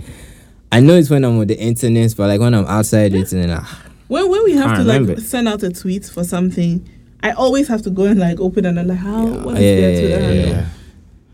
[0.72, 3.52] I know it's when I'm on the internet, but like when I'm outside it and
[3.52, 6.88] ah, When when we have Can't to like send out a tweet for something,
[7.24, 9.76] I always have to go and like open and I'm like, how what is Yeah,
[9.76, 10.36] there to yeah, that?
[10.36, 10.66] yeah, Yeah.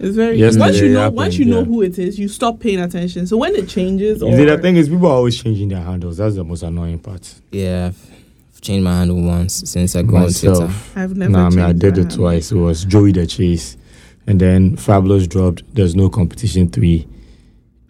[0.02, 2.62] It's very Yesterday once you know happened, once you know who it is, you stop
[2.62, 3.28] paying attention.
[3.28, 6.16] So when it changes, You see, the thing is, people are always changing their handles.
[6.18, 7.34] That's the most annoying part.
[7.52, 8.19] yeah, I've
[8.62, 10.50] changed my handle once since I go on Twitter.
[10.50, 10.98] Myself.
[10.98, 11.32] I've never.
[11.32, 12.18] Nah, I mean, I did it handle.
[12.18, 12.52] twice.
[12.52, 13.78] It was Joey the Chase.
[14.28, 17.08] And then Fabolous dropped There's No Competition 3.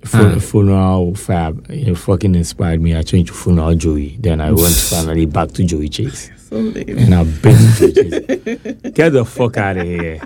[0.05, 0.39] Fun- Ah.
[0.39, 1.65] Funeral Fab.
[1.69, 2.95] It fucking inspired me.
[2.95, 4.15] I changed to Funeral Joey.
[4.19, 6.31] Then I went finally back to Joey Chase.
[6.49, 6.97] So lame.
[6.97, 8.91] And I been to Joey Chase.
[8.93, 10.21] Get the fuck out of here.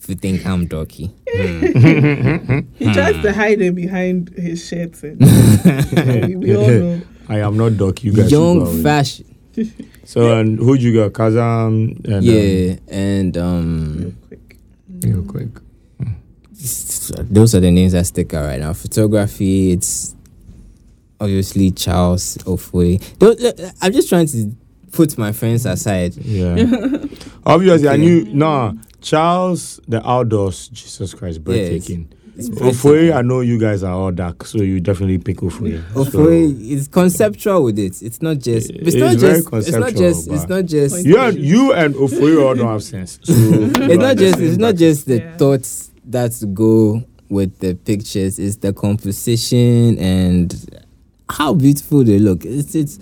[0.00, 1.12] If you think I'm dorky,
[2.74, 5.02] He tries to hide it behind his shirts.
[5.04, 7.00] And we all know.
[7.28, 8.04] I am not dorky.
[8.04, 8.30] You guys.
[8.30, 9.33] young should fashion.
[10.04, 11.12] So, and who'd you got?
[11.12, 12.14] Kazam and.
[12.14, 14.58] um, Yeah, and um, real Quick.
[15.02, 15.48] real quick.
[17.30, 18.72] those are the names that stick out right now.
[18.72, 20.14] Photography, it's
[21.20, 23.18] obviously Charles Ofwe.
[23.18, 24.54] Don't, look, I'm just trying to
[24.92, 26.16] put my friends aside.
[26.16, 26.56] Yeah.
[27.46, 28.24] Obviously, I knew.
[28.26, 32.12] Nah, Charles, the outdoors, Jesus Christ, breathtaking.
[32.12, 35.80] It's Ofoe, I know you guys are all dark, so you definitely pick Ofoe.
[35.92, 38.02] Ofwe is conceptual with it.
[38.02, 38.70] It's not just.
[38.70, 39.52] It's, It's not very just.
[39.52, 40.28] It's not conceptual, just.
[40.30, 40.94] It's not just.
[40.96, 43.18] Point- You and you and Ofoe all don't have sense.
[43.22, 44.38] So it's not just.
[44.40, 45.36] It's not just the Yeah.
[45.36, 48.38] thoughts that go with the pictures.
[48.38, 50.82] It's the composition and
[51.28, 52.44] how beautiful they look.
[52.44, 52.98] It's it's.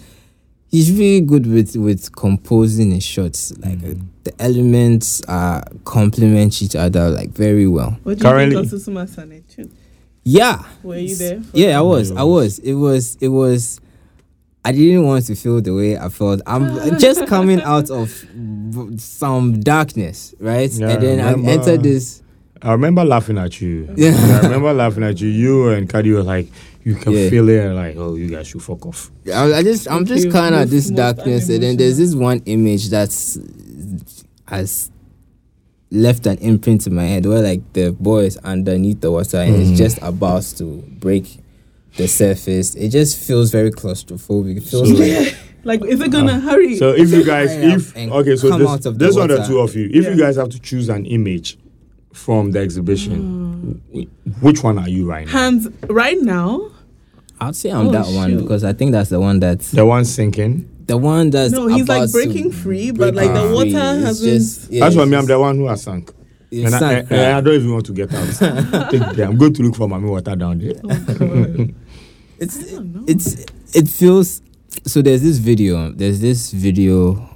[0.73, 3.53] He's really good with with composing his shots.
[3.59, 3.95] Like uh,
[4.25, 7.99] the elements uh complement each other like very well.
[8.03, 9.71] What do you Currently- think of Susuma Sane too?
[10.25, 10.63] Yeah.
[10.83, 11.43] Were you there?
[11.53, 12.11] Yeah, I was.
[12.13, 12.59] I was.
[12.61, 13.17] It was.
[13.21, 13.81] It was.
[14.65, 16.41] I didn't want to feel the way I felt.
[16.47, 20.71] I'm just coming out of v- some darkness, right?
[20.71, 22.23] Yeah, and then I remember- entered this.
[22.65, 23.93] I remember laughing at you.
[23.97, 24.15] Yeah.
[24.41, 25.29] I remember laughing at you.
[25.29, 26.47] You and Kadi were like,
[26.85, 27.31] you can Yeah.
[27.31, 29.11] feel it, and like, oh, you guys should fuck off.
[29.33, 29.91] I, I just.
[29.91, 33.39] I'm just kind of this most darkness, and then there's this one image that's
[34.47, 34.91] has
[35.91, 39.55] left an imprint in my head where like the boy is underneath the water and
[39.57, 39.71] Mhm.
[39.71, 40.65] it's just about to
[40.99, 41.39] break
[41.99, 42.75] the surface.
[42.75, 44.57] It just feels very claustrophobic.
[44.59, 46.77] It feels So- like Like, is it gonna hurry?
[46.77, 49.61] So if you guys, if okay, so come this, out the this one the two
[49.61, 49.85] of you.
[49.93, 50.11] If Yeah.
[50.11, 51.57] you guys have to choose an image
[52.13, 55.33] from the exhibition, wh- which one are you right now?
[55.33, 56.71] Hands right now.
[57.41, 60.05] I'd say I'm Oh, that one because I think that's the one that's The one
[60.05, 60.69] sinking.
[60.87, 64.33] the one that's No, he's like breaking free, but break like the water It's hasn't.
[64.33, 65.17] just- yeah, That's it's what me.
[65.17, 66.13] I'm the one who has sunk.
[66.51, 68.29] it's And I, sank, and I don't even want to get out.
[68.91, 69.31] Take them.
[69.31, 70.75] I'm going to look for mommy water down there.
[70.85, 71.67] oh
[72.39, 73.05] it's I don't know.
[73.09, 73.45] it's
[73.75, 74.43] it feels
[74.85, 77.29] so there's this video there's this video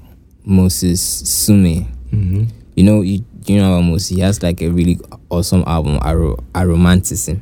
[0.44, 1.86] Moses Sumney.
[2.12, 2.44] Mm-hmm.
[2.76, 4.98] you know you you know Moses he has like a really
[5.30, 7.40] awesome album Aro Aromanticism.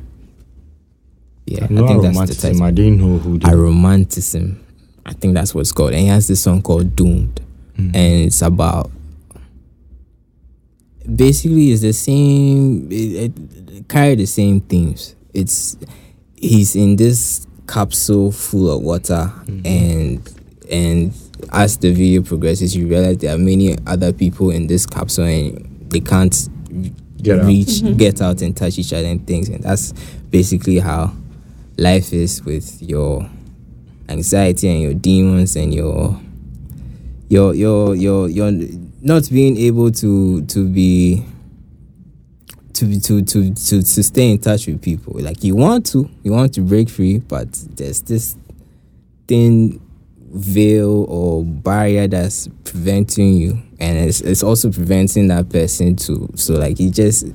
[1.45, 2.63] Yeah No I think that's the title.
[2.63, 3.49] I didn't know who did.
[3.49, 4.57] Aromanticism.
[5.05, 5.91] I think that's what it's called.
[5.91, 7.41] And he has this song called Doomed.
[7.77, 7.91] Mhm.
[7.93, 8.89] and it's about
[11.13, 13.31] basically it's the same it,
[13.69, 15.15] it carry the same themes.
[15.33, 15.77] It's
[16.35, 19.31] he's in this capsule full of water.
[19.65, 20.21] And
[20.71, 21.13] and
[21.51, 25.74] as the video progresses you realize there are many other people in this capsule and
[25.89, 26.49] they can't
[27.21, 27.45] Get out.
[27.45, 27.97] reach mm-hmm.
[27.97, 29.49] get out and touch each other and things.
[29.49, 29.93] And that's
[30.29, 31.13] basically how
[31.77, 33.27] life is with your
[34.09, 36.19] anxiety and your demons and your
[37.29, 38.51] your your your your
[39.01, 41.25] not being able to to be
[42.73, 45.19] to be to to to to stay in touch with people.
[45.19, 48.35] Like you want to you want to break free but there's this
[49.27, 49.81] thin
[50.35, 53.61] veil or barrier that's preventing you.
[53.79, 57.27] And it's, it's also preventing that person to so like you just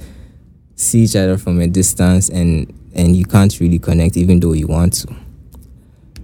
[0.76, 4.66] see each other from a distance and and you can't really connect even though you
[4.66, 5.14] want to.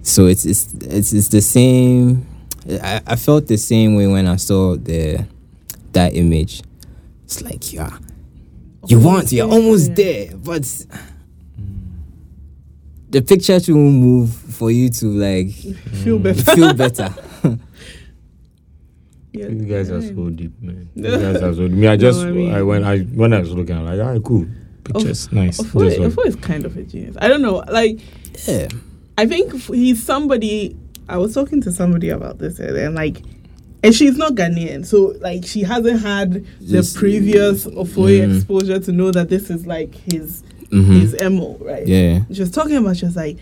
[0.03, 2.25] So it's it's it's, it's the same
[2.81, 5.25] I, I felt the same way when i saw the
[5.93, 6.61] that image.
[7.25, 7.97] It's like yeah
[8.87, 10.85] you want you're almost there but
[13.09, 15.51] the picture should move for you to like
[16.03, 16.41] Feel better.
[16.55, 17.13] feel better
[19.33, 20.89] Yeah, You guys are so deep, man.
[20.95, 21.67] You guys are so.
[21.67, 24.23] Me, I just, I mean- I when I when I was looking, I'm like, alright,
[24.23, 24.47] cool,
[24.83, 25.59] pictures, nice.
[25.59, 26.11] Ofo, This one.
[26.11, 27.15] Ofo is kind of a genius.
[27.19, 27.63] I don't know.
[27.69, 27.99] Like,
[28.47, 28.67] yeah
[29.17, 30.75] I think he's somebody.
[31.09, 33.21] I was talking to somebody about this earlier, and like,
[33.83, 38.35] and she's not Ghanaian, so like, she hasn't had the previous Ofoye Mm.
[38.37, 40.99] exposure to know that this is like his Mhm.
[41.01, 41.87] his mo, right?
[41.87, 42.97] yeah She was talking about.
[42.97, 43.37] She was like,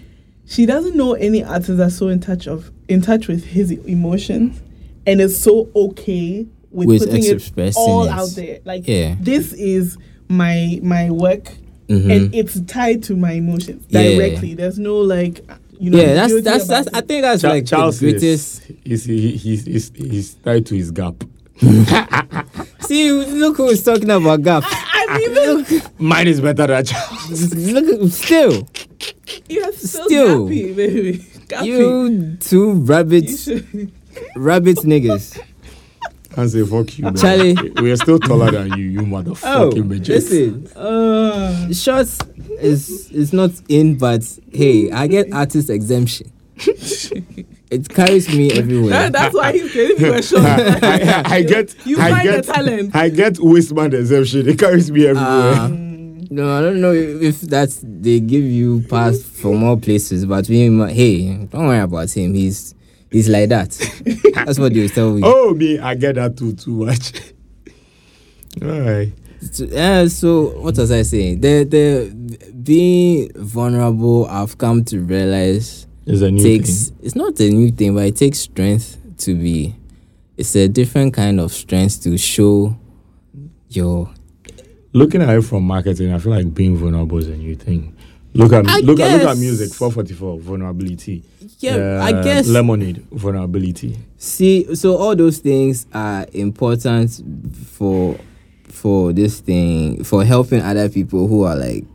[0.45, 4.61] she doesn't know any artist that's so in touch of in touch with his emotions
[5.07, 8.09] and is so okay with, With putting it expressing all it.
[8.11, 8.59] out there.
[8.65, 9.15] Like Yeah.
[9.19, 9.97] this is
[10.29, 11.51] my my work
[11.89, 12.11] Mhm.
[12.15, 14.03] and it's tied to my emotions Yeah.
[14.03, 14.53] directly.
[14.55, 15.41] There's no like
[15.79, 16.97] you know yeah, that's ambiguity that's about that's.
[16.97, 18.61] I think that's Cha- like Charles the greatest.
[18.85, 21.23] is, is he, he's, he's, he's tied to his gap.
[22.81, 24.63] See, look who's talking about gap.
[25.15, 27.53] I'm even Mine is better than Charles.
[27.55, 28.67] look, still,
[29.49, 30.47] you're still, Still.
[30.47, 31.17] gappy, baby.
[31.47, 31.65] Gappy.
[31.65, 33.47] you two rabbits.
[33.47, 33.91] You should-
[34.35, 35.37] rabbit niggas.
[36.33, 37.15] Can't say fuck you, man.
[37.15, 37.55] Charlie.
[37.81, 40.15] We are still taller than you, you Oh, motherfucking midget.
[40.15, 42.19] listen, Uh, shorts
[42.59, 46.31] is is not in, but hey, I get artist exemption.
[47.71, 49.09] it carries me everywhere.
[49.09, 50.43] that's why he's getting me a shot.
[50.45, 52.95] I, I, I get, You I find get, the talent.
[52.95, 54.47] I get waistband exemption.
[54.47, 55.53] It carries me everywhere.
[55.55, 55.67] Ah,
[56.29, 60.57] no, I don't know if that's they give you pass for more places, but we,
[60.93, 62.33] hey, don't worry about him.
[62.33, 62.73] He's
[63.11, 63.69] he's like that.
[64.33, 65.21] That's what they tell me.
[65.23, 67.13] oh, me, I get that too, too much.
[68.61, 69.11] All right.
[69.51, 71.41] So, yeah, so what was I saying?
[71.41, 76.97] The the being vulnerable, I've come to realize It's a new takes thing.
[77.03, 79.75] it's not a new thing, but it takes strength to be.
[80.37, 82.77] It's a different kind of strength to show
[83.69, 84.09] your.
[84.93, 87.95] Looking at it from marketing, I feel like being vulnerable is a new thing.
[88.33, 89.73] Look at I look at look at music.
[89.73, 91.23] Four forty four vulnerability.
[91.59, 92.47] Yeah, I Uh, guess.
[92.47, 93.97] lemonade vulnerability.
[94.17, 97.21] See, so all those things are important
[97.65, 98.17] for
[98.63, 101.85] for this thing for helping other people who are like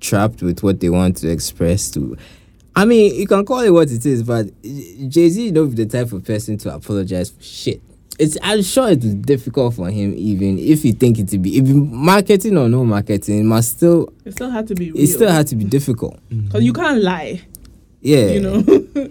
[0.00, 2.16] trapped with what they want to express to.
[2.78, 5.86] I mean, you can call it what it is, but Jay Z not be the
[5.86, 7.82] type of person to apologize for shit.
[8.18, 11.66] It's I'm sure it's difficult for him, even if you think it to be, if
[11.68, 14.88] marketing or no marketing, it must still It still had to be.
[14.90, 16.16] it still had to be difficult.
[16.30, 16.46] Mm-hmm.
[16.46, 17.42] because you can't lie.
[18.00, 19.10] Yeah, You know.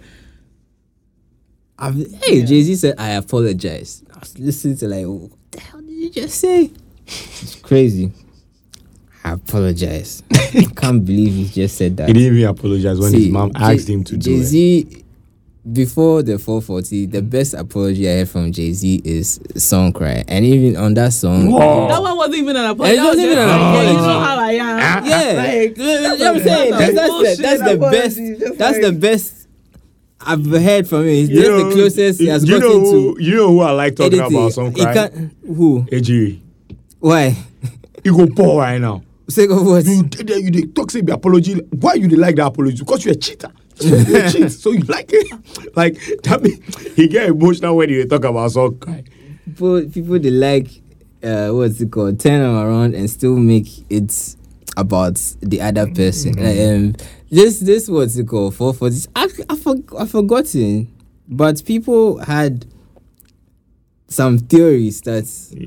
[1.78, 2.44] I've, hey, Yeah.
[2.46, 4.02] Jay Z said, I apologize.
[4.14, 6.70] I was listening to like, what the hell did you just say?
[7.06, 8.12] It's crazy.
[9.28, 10.22] I apologize.
[10.32, 12.08] I can't believe he just said that.
[12.08, 14.44] He didn't even apologize when his mom Jay- asked him to do Jay it.
[14.44, 15.04] Z,
[15.70, 20.24] before the 440, the best apology I heard from Jay Z is Song Cry.
[20.26, 21.88] And even on that song, Whoa.
[21.88, 22.94] that one wasn't even an apology.
[22.94, 23.84] It That was wasn't even an apology.
[23.84, 24.78] yeah, You know how I am.
[24.80, 28.16] Ah, yeah, ah, Like, you know what I'm saying that's, that's, the, that's the best.
[28.18, 29.48] apology, just That's the best
[30.20, 31.08] I've heard from him.
[31.08, 33.48] It's You just know- the closest he has you gotten know who, to You know
[33.48, 34.36] who I like talking editing.
[34.38, 34.94] about some He cry?
[34.94, 35.82] can't- Who?
[35.92, 36.40] Ejiri.
[36.98, 37.36] Why?
[38.04, 39.02] You go poor right now.
[39.28, 39.84] Sake of what?
[39.84, 41.54] You did you did talk say the apology.
[41.54, 42.78] Why you did like that apology?
[42.78, 43.52] Because you're a cheater.
[43.74, 45.26] So you cheat, so you like it.
[45.76, 46.60] Like that mean,
[46.96, 49.04] he get emotional when you talk about Song Cry.
[49.44, 50.68] people people they like
[51.22, 54.36] uh what's it called turn them around and still make it
[54.76, 56.94] about the other person um
[57.30, 60.92] this this what's it called for for this I, I, for, I forgotten
[61.28, 62.66] but people had
[64.10, 65.24] some theories that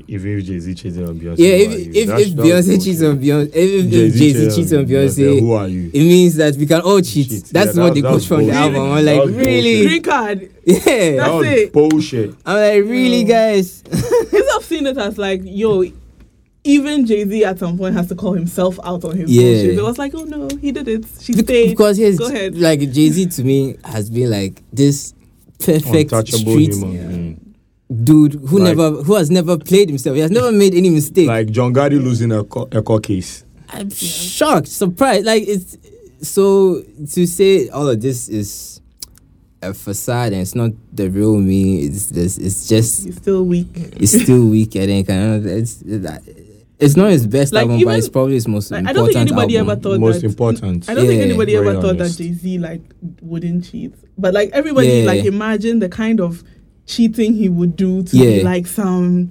[0.08, 1.90] If if Jay Z cheating on Beyonce, yeah who if are you?
[1.94, 5.52] if, if Beyonce cheats on Beyonce if, if, if Jay-Z Jay-Z cheats on Beyonce who
[5.52, 5.90] are you?
[5.94, 7.44] it means that we can all cheat, Cheat.
[7.46, 10.50] that's Yeah, what they that- quote that's from the album I'm like really Green card.
[10.64, 11.72] yeah That's was it.
[11.72, 12.34] bullshit.
[12.44, 13.28] I'm like really mm.
[13.28, 15.84] guys Because I've seen it as like, yo,
[16.64, 19.42] even Jay Z at some point has to call himself out on his Yeah.
[19.42, 19.78] bullshit.
[19.78, 21.04] It was like, oh no, he did it.
[21.20, 21.70] She Bec- stayed.
[21.70, 22.56] because he's Go ahead.
[22.56, 25.14] like Jay Z to me has been like this
[25.60, 27.36] perfect street human Yeah.
[27.92, 28.04] Being.
[28.04, 30.14] dude who Like- never who has never played himself.
[30.16, 31.28] He has never made any mistake.
[31.28, 33.44] Like John Gotti losing a, co- a court case.
[33.70, 35.24] I'm shocked, surprised.
[35.26, 35.76] Like it's
[36.20, 36.82] so
[37.14, 38.80] to say all of this is
[39.62, 41.82] a facade and it's not the real me.
[41.84, 42.36] It's this.
[42.38, 43.68] It's just He's still weak.
[43.74, 44.76] it's still weak.
[44.76, 45.82] I think kind of it's
[46.78, 48.96] it's not his best Like, album, even- but it's probably his most Like, I important
[48.96, 49.70] don't think anybody album.
[49.70, 50.26] ever thought Most that.
[50.26, 50.88] important.
[50.90, 52.82] I don't think anybody Very ever thought that Jay Z like
[53.22, 53.94] wouldn't cheat.
[54.18, 55.04] But like everybody, Yeah.
[55.04, 56.42] like imagine the kind of
[56.86, 58.38] cheating he would do to Yeah.
[58.38, 59.28] be like some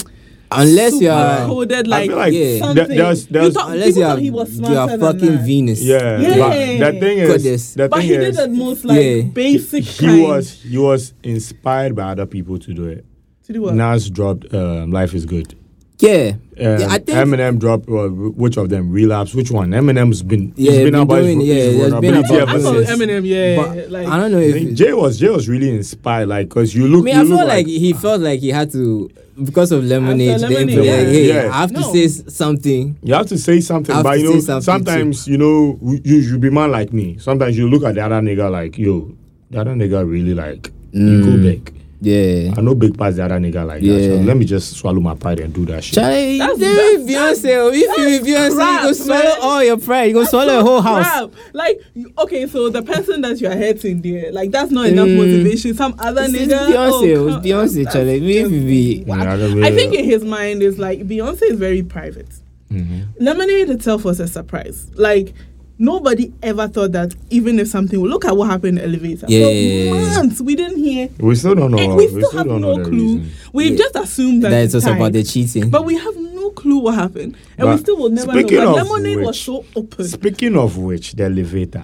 [0.54, 2.60] Unless you super are coded like, like Yeah.
[2.60, 2.88] something.
[2.88, 5.45] there- there's- You there's- thought- unless people you are thought he was you're fucking that.
[5.45, 5.82] Venus.
[5.82, 6.80] Yeah, Yeah.
[6.80, 7.74] but the thing is, Goddess.
[7.74, 9.22] the But thing he is, did the most like Yeah.
[9.34, 13.06] basic he kind was he was inspired by other people to do it.
[13.47, 13.76] to do what?
[13.76, 15.56] Nas dropped um, "Life Is Good."
[16.02, 16.34] Yeah.
[16.60, 18.91] Um, Yeah, I think- Eminem dropped uh, which of them?
[18.91, 19.34] Relapse.
[19.34, 19.72] Which one?
[19.72, 22.49] Eminem's been Yeah, he's been, been about doing- his, yeah, his there's been vulnerability about-
[22.49, 22.97] I ever thought.
[22.99, 26.49] Eminem, yeah, But like I don't know if Jay was Jay was really inspired, like
[26.49, 27.02] because you look.
[27.02, 29.10] I mean, you I look felt like, he felt like he had to
[29.43, 30.32] because of lemonade.
[30.32, 30.97] After the Lemonade, info- yeah.
[30.97, 31.49] like, hey, Yeah.
[31.54, 32.95] I have to say something.
[33.02, 36.38] you have to say something, but you know, say something sometimes you know you you
[36.38, 37.18] be man like me.
[37.20, 39.12] Sometimes you look at the other nigga like, yo,
[39.49, 41.43] the other nigga really like you go Mm.
[41.64, 41.74] back.
[42.04, 42.54] Yeah.
[42.58, 44.04] I know big pass the other nigga like that.
[44.10, 45.93] So let me just swallow my pride and do that shit.
[45.95, 47.58] Charlie, That's- there is that's- Beyonce.
[47.58, 47.70] oh.
[47.72, 49.38] If you that's Beyonce, you crap, go swallow man.
[49.41, 50.04] all your pride.
[50.06, 51.30] You go swallow a whole house.
[51.54, 51.80] Like,
[52.18, 55.18] okay, so the person that you're hurting there, like, that's not enough Mm.
[55.18, 55.76] motivation.
[55.76, 56.68] Some other It's nigga.
[56.70, 57.18] Beyonce.
[57.18, 58.20] oh, it's come- Beyonce, that's Charlie.
[58.20, 59.04] Me, just- me, me.
[59.06, 62.30] Yeah, I don't I really- think in his mind is like Beyonce is very private.
[62.72, 63.24] Mm-hmm.
[63.24, 64.88] Lemonade itself was a surprise.
[64.95, 65.34] Like
[65.82, 69.25] nobody ever thought that even if something look at what happened in the elevator.
[69.27, 69.91] Yeah.
[69.91, 71.77] For months we didn't hear We still don't know.
[71.79, 73.23] and we we still have don't no know clue.
[73.51, 73.77] We Yeah.
[73.77, 75.69] just assumed that, That is it's also about the cheating.
[75.69, 77.36] But we have no clue what happened.
[77.57, 78.39] And we still will never know.
[78.39, 80.05] speaking But of Lemonade was which- so open.
[80.07, 81.84] Speaking of which, the elevator.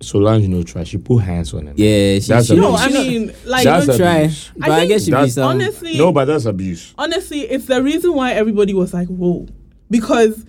[0.00, 0.82] Solange no try.
[0.84, 1.74] She put hands on him.
[1.76, 2.74] yeah, she, That's she, a no.
[2.74, 4.16] I mean like That's don't try.
[4.18, 4.50] abuse.
[4.56, 5.44] But I I, guess she'd be some.
[5.50, 6.92] honestly No, but that's abuse.
[6.98, 9.46] honestly it's the reason why everybody was like, whoa.
[9.90, 10.44] Because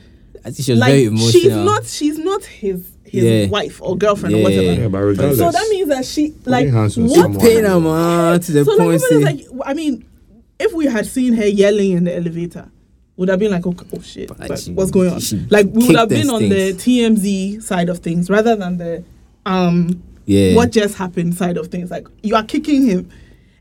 [0.45, 1.31] I think she was like very emotional.
[1.31, 3.47] she's not she's not his his Yeah.
[3.47, 4.81] wife or girlfriend or whatever.
[4.81, 5.37] Yeah, but regardless.
[5.37, 7.39] So that means that she like what someone.
[7.39, 9.03] pain her man to the so like, point.
[9.03, 10.05] everybody's say- like I mean,
[10.59, 12.69] if we had seen her yelling in the elevator,
[13.15, 15.21] would have been like, oh, oh shit, like, she- what's going on?
[15.49, 19.03] Like we would have been those on the TMZ side of things rather than the
[19.45, 20.55] um yeah.
[20.55, 21.91] what just happened side of things.
[21.91, 23.09] Like you are kicking him.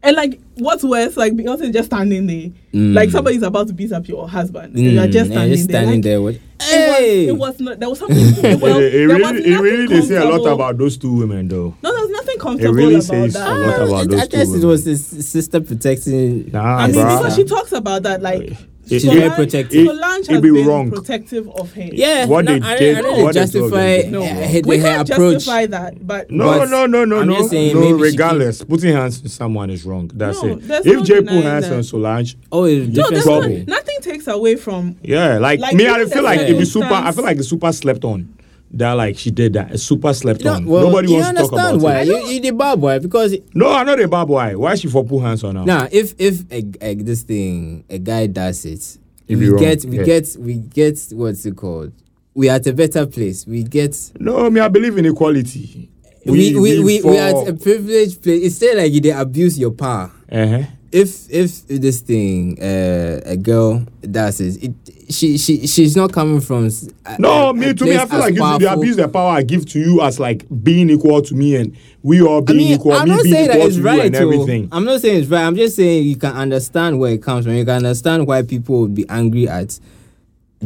[0.04, 2.50] And like what's worse, like Beyonce is just standing there.
[2.74, 2.94] Mm.
[2.94, 4.74] Like somebody's about to beat up your husband.
[4.74, 5.80] and you are Mm, just yeah, standing just there.
[5.82, 6.36] standing like, there with.
[6.36, 7.26] It, Hey!
[7.26, 9.60] was, it was not there was something it, was, it, it there was really, it
[9.60, 11.74] really they say a lot about those two women though.
[11.82, 13.48] No, there was nothing comfortable it really about says that.
[13.48, 14.68] a lot about I- those I two guess it women.
[14.68, 16.50] was his sister protecting.
[16.52, 17.18] Nah, I mean, bruh.
[17.18, 18.56] because she talks about that, like It-
[18.88, 19.86] She's it- very Solange- protective.
[19.86, 20.90] Solange it has be been wrong.
[20.90, 21.88] protective of her.
[21.92, 24.78] Yeah, What no, they I, did- I don't what they justify told No, her, we
[24.78, 25.32] her can't approach.
[25.34, 27.46] justify that, but No, But no, no, no, I'm no.
[27.46, 30.10] saying no, maybe she regardless, putting hands on someone is wrong.
[30.14, 30.58] That's No, it.
[30.68, 31.76] If no Jay put hands that.
[31.76, 33.40] on Solange, Oh, it's no, different there's trouble.
[33.40, 33.64] no, story.
[33.68, 34.96] nothing takes away from.
[35.02, 36.86] yeah, like, Like, me, I feel like it be super.
[36.92, 38.28] I feel like it's super slept on.
[38.74, 39.72] That like she did that.
[39.72, 40.64] It's super slept on.
[40.64, 42.06] well, Nobody wants to talk about why it.
[42.06, 42.30] you, understand why?
[42.32, 44.56] you the bad boy because No, I know the bad boy.
[44.56, 45.64] Why she for put hands on her?
[45.64, 48.98] now if if a, a, this thing a guy does it,
[49.28, 50.04] It'd we get we yeah.
[50.04, 51.92] get we get what's it called?
[52.34, 53.46] We are at a better place.
[53.46, 55.90] We get No, me, I believe in equality.
[56.24, 58.42] we we we, we, for- are at a privileged place.
[58.46, 60.10] It's still like you they abuse your power.
[60.30, 60.62] Uh-huh.
[60.90, 64.72] if if this thing uh, a girl does it, it
[65.10, 68.06] she she she's not coming from s- a- No, a- me a to me, I
[68.06, 68.68] feel like if they powerful.
[68.68, 72.22] abuse the power I give to you as like being equal to me and we
[72.22, 73.86] all I being mean, equal, I'm me not being saying that equal it's to you
[73.86, 74.04] right.
[74.06, 74.68] and everything.
[74.72, 75.42] I'm not saying it's right.
[75.44, 77.54] I'm just saying you can understand where it comes from.
[77.54, 79.78] You can understand why people would be angry at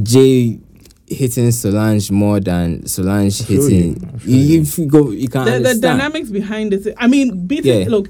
[0.02, 0.58] Jay
[1.08, 4.18] hitting Solange more than Solange hitting.
[4.24, 4.36] you.
[4.36, 4.60] You, you.
[4.62, 6.94] if you go, you can The, the dynamics behind it.
[6.98, 7.82] I mean, beating.
[7.82, 7.88] Yeah.
[7.88, 8.08] Look,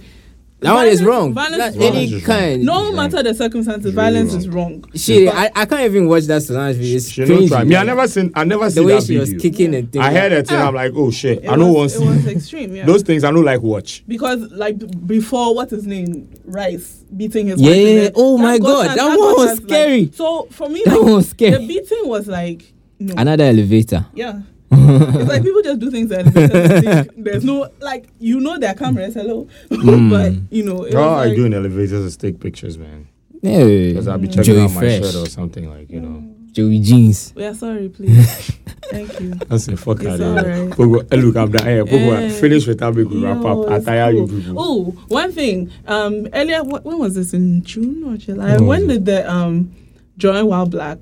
[0.60, 1.34] that one is wrong.
[1.34, 1.84] Violence That- is wrong.
[1.86, 2.38] any Violence is wrong.
[2.38, 2.62] kind.
[2.64, 4.40] No It's matter the circumstances, It's really violence wrong.
[4.40, 4.84] is wrong.
[4.94, 6.96] Shit, But- I, I can't even watch that Solange video.
[6.96, 7.48] It's She no cringy.
[7.48, 7.64] try.
[7.64, 8.32] Me, I never seen.
[8.34, 9.20] I never the seen way she video.
[9.20, 10.04] was kicking and things.
[10.04, 10.68] I heard it and Ah.
[10.68, 11.44] I'm like, oh shit.
[11.44, 12.74] It I don't want was, to it was extreme.
[12.74, 12.86] Yeah.
[12.86, 13.22] those things.
[13.24, 14.02] I don't like watch.
[14.08, 14.76] because like
[15.06, 16.28] before, what's his name?
[16.46, 17.78] Rice beating his Yeah, wife.
[17.78, 20.10] in the- oh my God, us- that got one was us, like- scary.
[20.14, 21.50] so for me, That like, one was scary.
[21.52, 23.14] the beating was like no.
[23.18, 24.06] Another elevator.
[24.14, 24.40] Yeah.
[24.70, 29.46] It's like people just do things that there's no like you know their cameras, hello.
[29.70, 30.10] Mm.
[30.10, 33.08] but you know it All was I do in elevators is take pictures, man.
[33.42, 36.32] Yeah, Because I'll be checking Joey out my Fresh, shirt or something like you know.
[36.52, 37.34] Joey jeans.
[37.36, 38.50] We are sorry, please.
[38.90, 39.34] Thank you.
[39.50, 40.54] I say fuck It's out of here.
[40.54, 40.70] alright.
[40.78, 41.64] Pogo, eh, Look, I'm done.
[41.66, 43.68] Hey, Pogo, finish with that big wrap up.
[43.68, 44.54] I tire you people.
[44.56, 45.70] Oh, one thing.
[45.86, 48.52] Um, earlier, when was this in June or July?
[48.56, 49.70] When when was did the um,
[50.16, 50.98] join while black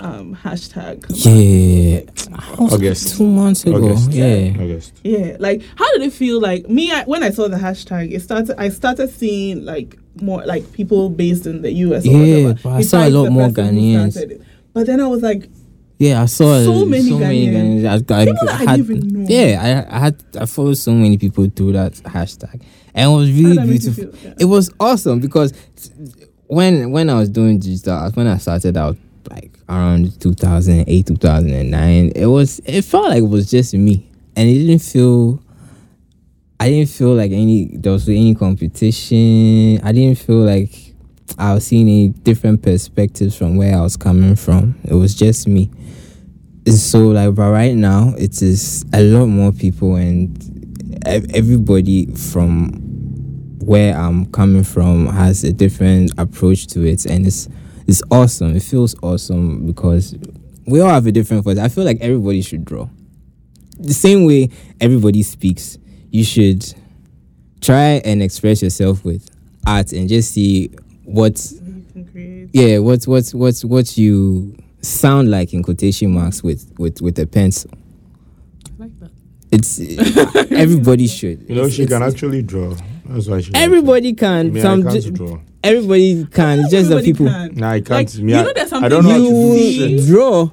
[0.00, 1.02] um hashtag?
[1.02, 2.68] come out?
[2.70, 3.16] Yeah, August.
[3.16, 3.76] two months ago.
[3.76, 4.10] August.
[4.12, 4.92] Yeah, August.
[5.04, 6.40] Yeah, like how did it feel?
[6.40, 8.54] Like me, I, when I saw the hashtag, it started.
[8.60, 12.04] I started seeing like more like people based in the US.
[12.06, 12.18] Or Yeah,
[12.48, 14.44] whatever, but I saw a lot more person Ghanaians.
[14.72, 15.48] But then I was like,
[15.98, 16.22] yeah.
[16.22, 17.80] I saw So many so many Ghanaians.
[17.82, 18.10] Ghanaians.
[18.10, 19.26] I, I, People I I had, didn't even know.
[19.28, 22.62] yeah, I, I had I followed so many people through that hashtag,
[22.94, 24.12] and it was really that make you beautiful.
[24.12, 24.28] feel?
[24.30, 24.34] Yeah.
[24.40, 25.52] It was awesome because
[26.46, 28.96] when when I was doing digital, when I started out
[29.30, 34.08] like around 2008 2009 it was it felt like it was just me.
[34.36, 35.42] And it didn't feel
[36.60, 39.80] i didn't feel like any there was any competition.
[39.82, 40.94] I didn't feel like
[41.38, 44.78] i was seeing any different perspectives from where i was coming from.
[44.84, 45.70] It was just me.
[46.66, 50.36] And so like but right now it is a lot more people and
[51.06, 52.70] everybody from
[53.60, 57.04] where i'm coming from has a different approach to it.
[57.06, 57.48] And it's
[57.88, 60.14] it's awesome it feels awesome because
[60.66, 62.88] we all have a different voice i feel like everybody should draw
[63.80, 64.48] the same way
[64.80, 65.78] everybody speaks
[66.10, 66.64] you should
[67.60, 69.28] try and express yourself with
[69.66, 70.68] art and just see
[71.04, 72.50] what You can create.
[72.52, 77.26] yeah what what what what you sound like in quotation marks with with with a
[77.26, 77.70] pencil
[78.78, 79.10] I like that.
[79.50, 79.80] it's
[80.52, 82.74] everybody should You know, she It's- can actually draw.
[83.06, 84.52] That's why she Everybody can.
[84.52, 85.38] Me, I some can't ju- draw.
[85.64, 86.60] Everybody can.
[86.60, 87.26] It's just the people.
[87.26, 87.54] can.
[87.54, 87.90] Nah, I can't.
[87.90, 89.98] Like, me, you I, know there's I don't something know how to you do see-
[89.98, 90.06] shit.
[90.08, 90.50] draw.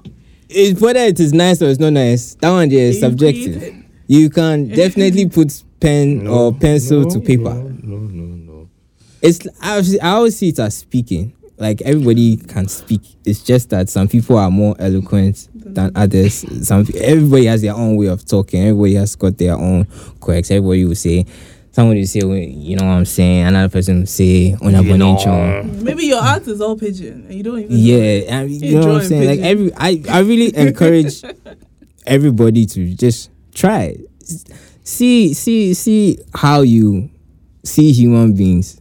[0.47, 3.57] It, whether it is nice or it's not nice, that one is subjective.
[3.57, 3.83] created.
[4.07, 7.53] You can definitely put pen No, or pencil no, to paper.
[7.55, 8.69] No, no, no, no.
[9.21, 11.33] It's I always, I always see it as speaking.
[11.57, 13.01] Like everybody can speak.
[13.25, 16.45] It's just that some people are more eloquent than others.
[16.67, 18.61] Some everybody has their own way of talking.
[18.61, 19.85] Everybody has got their own
[20.19, 20.51] quirks.
[20.51, 21.25] Everybody will say.
[21.75, 23.47] Somebody will say, "Oh, you know what I'm saying.
[23.47, 25.13] Another person will say, oh, "Onya You know.
[25.17, 27.69] Bonicho." Maybe your art is all pigeon and you don't even.
[27.69, 27.75] know.
[27.75, 29.27] Yeah, and you know what I'm drawing saying.
[29.27, 31.21] Like every, I, I really encourage
[32.07, 33.97] everybody to just try.
[34.85, 37.09] See, see, see how you
[37.65, 38.79] see human beings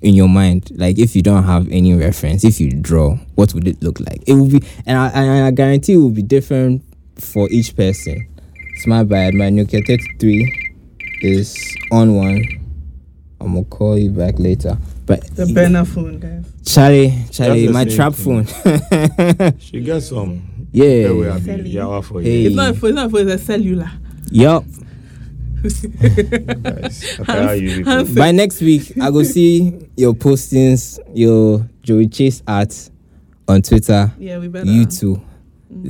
[0.00, 0.72] in your mind.
[0.74, 4.24] Like if you don't have any reference, if you draw, what would it look like?
[4.26, 6.82] It will be, and I, and I guarantee it will be different
[7.14, 8.26] for each person.
[8.78, 9.34] Smart bad.
[9.34, 10.65] My Nokia 33
[11.22, 12.42] is on one.
[13.40, 14.76] I'm gonna call you back later.
[15.06, 16.44] But The burner phone, guys.
[16.64, 18.44] Charlie, Charlie, my trap thing.
[18.44, 19.52] phone.
[19.60, 20.42] She got some.
[20.72, 21.08] Yeah.
[21.08, 21.62] That way I Sally.
[21.62, 22.40] be yawa for Hey.
[22.42, 22.46] you.
[22.48, 23.90] It's not a phone, it's not a phone, it's a cellular.
[24.30, 24.64] yup.
[25.66, 27.92] Guys, okay, how you people.
[27.92, 32.90] Hands- By next week, I go see your postings, your Joey Chase art
[33.48, 34.66] on Twitter, Yeah, we better.
[34.70, 35.22] you too.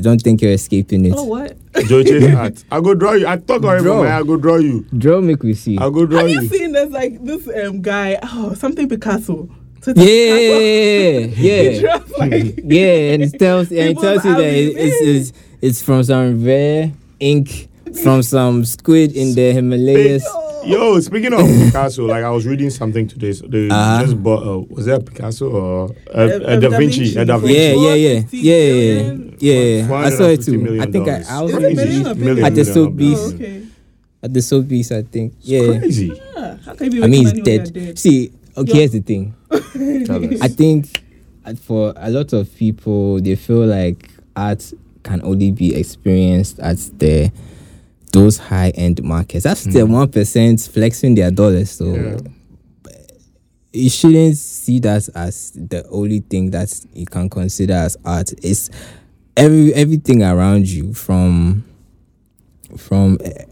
[0.00, 1.14] Don't think you're escaping it.
[1.16, 1.56] Oh, what?
[1.86, 2.02] Joe
[2.36, 2.64] art.
[2.70, 3.26] I go draw you.
[3.26, 4.02] I talk already Draw.
[4.04, 4.86] from I go draw you.
[4.96, 5.76] Draw make we see.
[5.78, 6.48] I go draw Have you you.
[6.48, 9.48] seen there's like this um guy, oh, something Picasso.
[9.80, 11.34] Twitter Yeah, Picasso.
[11.36, 14.76] He yeah, draws like yeah, and it tells and it tells you that it, it.
[14.76, 17.68] it's, it's it's from some rare ink
[18.02, 20.24] from some squid in the Himalayas.
[20.64, 23.32] Yo, speaking of Picasso, like I was reading something today.
[23.32, 24.02] So they Uh-huh.
[24.02, 24.42] just bought.
[24.46, 27.00] Uh, was that Picasso or uh, uh, uh, Da Da Vinci?
[27.04, 27.18] Vinci.
[27.18, 27.54] Uh, da Vinci.
[27.54, 28.56] Yeah, yeah, yeah, 450 yeah,
[29.38, 29.94] yeah, yeah.
[29.94, 30.80] I saw it too.
[30.80, 31.28] I think I, dollars.
[31.30, 32.44] I was Is million it or Million, billion?
[32.46, 33.18] at the million, Sotheby's.
[33.20, 33.62] Oh, okay.
[34.24, 34.92] at the Sotheby's.
[34.92, 35.34] I think.
[35.42, 35.60] Yeah.
[35.60, 36.20] It's crazy.
[36.36, 37.72] Ah, how can you I mean, making he's dead.
[37.72, 37.98] dead?
[37.98, 38.74] See, okay, Yeah.
[38.74, 39.34] here's the thing.
[40.42, 41.00] I think
[41.44, 44.72] uh, for a lot of people, they feel like art
[45.04, 47.30] can only be experienced at the
[48.12, 49.44] those high end markets.
[49.44, 49.90] That's the Mm.
[49.90, 51.70] one percent flexing their dollars.
[51.70, 52.16] So Yeah.
[53.72, 58.32] you shouldn't see that as the only thing that you can consider as art.
[58.42, 58.70] It's
[59.36, 61.64] every everything around you from
[62.76, 63.44] from eh,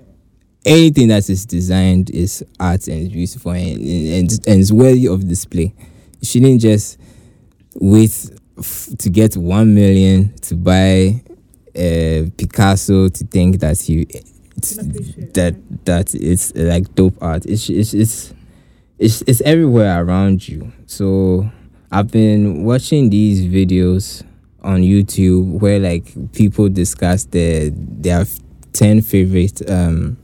[0.64, 5.74] anything that is designed is art and beautiful and, and, and it's worthy of display.
[6.20, 6.96] You shouldn't just
[7.74, 11.22] wait f- to get one million to buy
[11.76, 14.06] uh, Picasso to think that you
[14.56, 17.46] that that it's uh, like dope art.
[17.46, 18.34] It's it's it's
[18.98, 20.72] it's it's everywhere around you.
[20.86, 21.50] So
[21.90, 24.24] I've been watching these videos
[24.62, 28.26] on YouTube where like people discuss their their
[28.72, 30.16] ten favorite um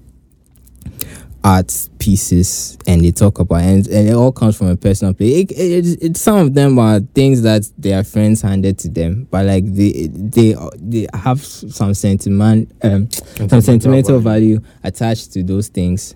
[1.42, 5.44] art pieces and they talk about and, and it all comes from a personal place.
[5.44, 9.26] It, it, it, it- some of them are things that their friends handed to them,
[9.30, 13.08] but like they they they have some sentiment um
[13.48, 16.14] some sentimental value attached to those things,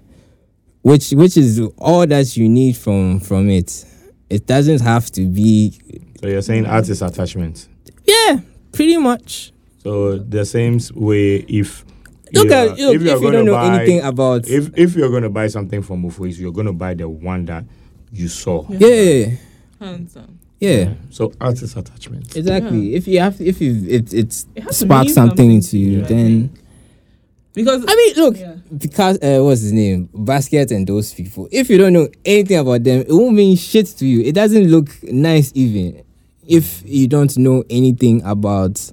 [0.83, 3.87] which which is all that you need from from it.
[4.31, 5.73] It doesn't have to be
[6.21, 7.69] So you're saying artist attachment.
[8.05, 8.41] yeah,
[8.73, 9.53] pretty much.
[9.83, 11.85] So the same way if
[12.35, 14.95] Look you're- at look, if, you're you gonna don't know buy- anything about if if
[14.97, 17.65] you're gonna buy something from Mufuis, you're gonna buy the one that
[18.13, 18.65] you saw.
[18.69, 18.79] Yeah.
[18.89, 19.37] yeah, yeah,
[19.81, 20.39] Hands down.
[20.61, 20.95] yeah.
[21.11, 22.37] So artist attachment.
[22.37, 22.95] Exactly.
[22.95, 26.05] If you have, if you, it, it's It sparks something something into to you, you,
[26.05, 26.51] I then
[27.55, 28.55] Because I mean, look, Yeah.
[28.77, 31.49] because uh, what's his name, Basquiat and those people.
[31.53, 34.23] If you don't know anything about them, it won't mean shit to you.
[34.23, 36.03] It doesn't look nice even
[36.47, 38.91] if you don't know anything about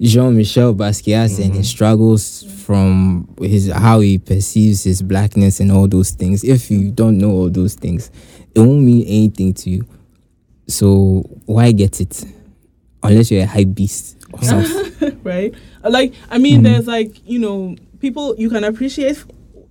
[0.00, 6.10] Jean-Michel Basquiat and his struggles from his how he perceives his blackness and all those
[6.12, 6.44] things.
[6.44, 8.10] If you don't know all those things,
[8.54, 9.86] it won't mean anything to you.
[10.68, 12.24] So why get it?
[13.02, 15.20] Unless you're a hype beast or something.
[15.24, 15.52] right?
[15.82, 16.64] Like, I mean, Mhm.
[16.64, 19.24] there's like, you know, people you can appreciate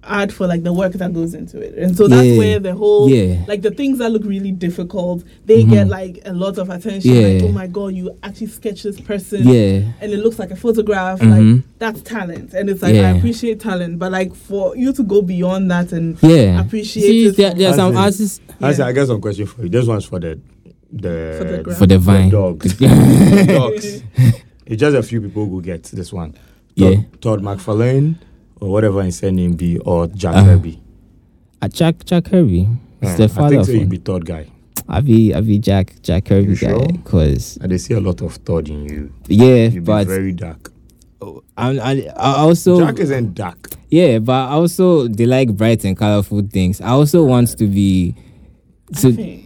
[0.07, 2.37] art for like the work that goes into it, and so that's Yeah.
[2.37, 3.37] where the whole Yeah.
[3.47, 5.69] like the things that look really difficult, they Mhm.
[5.69, 7.13] get like a lot of attention.
[7.15, 9.81] Like, oh my god, you actually sketch this person, Yeah.
[10.01, 11.19] and it looks like a photograph.
[11.19, 11.55] Mhm.
[11.55, 15.21] Like that's talent, and it's like I appreciate talent, but like for you to go
[15.21, 16.59] beyond that and Yeah.
[16.61, 18.85] Appreciate See, it there, for- there some That's artists Actually, Yeah.
[18.87, 19.69] I got some question for you.
[19.69, 20.39] This one's for the
[20.91, 21.75] the For the gram.
[21.75, 22.29] for the vine.
[22.29, 22.73] dogs.
[22.79, 24.01] dogs.
[24.65, 26.31] It's just a few people who get this one.
[26.31, 26.39] Todd,
[26.93, 26.95] Yeah.
[27.21, 28.15] Todd McFarlane
[28.59, 30.45] or whatever his surname be, or Jack Uh-huh.
[30.55, 30.81] Kirby.
[31.61, 32.67] Uh, Jack Jack Kirby.
[33.01, 33.71] It's Yeah, the I father think of so.
[33.73, 33.89] You him.
[33.89, 34.47] be Todd guy.
[34.89, 38.21] I be I be Jack Jack Kirby You guy because And they see a lot
[38.21, 39.11] of Todd in you.
[39.27, 40.71] yeah, You be but very dark.
[41.57, 43.71] I, I I also Jack isn't dark.
[43.89, 46.79] Yeah, but I also they like bright and colorful things.
[46.81, 48.15] I also want to be.
[48.93, 49.43] I So think.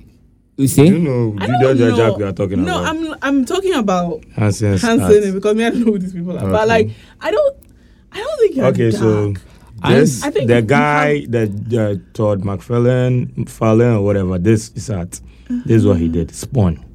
[0.58, 1.96] you You see, know, I you don't know the know.
[1.98, 2.96] Jack we are talking no, about.
[2.96, 4.74] I'm I'm talking about Hanson.
[5.34, 6.52] Because me I don't know who these people are.
[6.52, 6.92] But like
[7.22, 7.56] I don't
[8.12, 9.34] I don't think you're Okay, so
[9.88, 14.38] this I think the you guy that the Todd McFarlane, Fallon or whatever.
[14.38, 15.20] This is at.
[15.66, 16.34] This is what he did.
[16.34, 16.86] Spawn.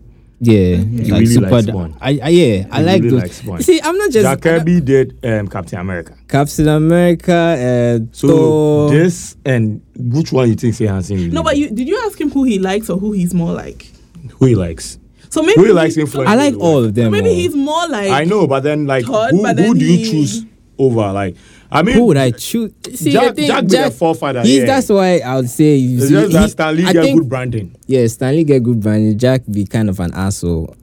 [0.41, 1.51] yeah, He like really super.
[1.51, 1.97] likes Spawn.
[2.01, 3.23] I, I yeah, I like really those.
[3.23, 3.61] likes Spawn.
[3.63, 6.15] See, I'm not just Jack Kirby did um, Captain America.
[6.29, 7.33] Captain America.
[7.33, 8.91] Uh, So Thor.
[8.91, 11.17] this and which one you think say Hanson?
[11.17, 13.53] Really No, but you did you ask him who he likes or who he's more
[13.53, 13.91] like?
[14.39, 14.99] who he likes?
[15.29, 16.31] So maybe Who he he- likes so influence?
[16.31, 17.13] I like all of them.
[17.13, 17.35] Maybe all.
[17.35, 19.99] he's more like I know, but then like Todd, who, but who then do you
[19.99, 20.47] he- choose
[20.79, 21.13] over?
[21.13, 21.37] Like
[21.71, 22.73] I mean, Who would I choose?
[22.95, 24.43] See, Jack, the thing, Jack, be the forefather.
[24.43, 24.67] He's, yeah.
[24.67, 25.77] That's why I would say.
[25.77, 27.77] You It's see, just that Stan Lee I get think- good branding.
[27.87, 29.19] Yeah, Stan Lee get good branding.
[29.19, 30.77] Jack be kind of an asshole,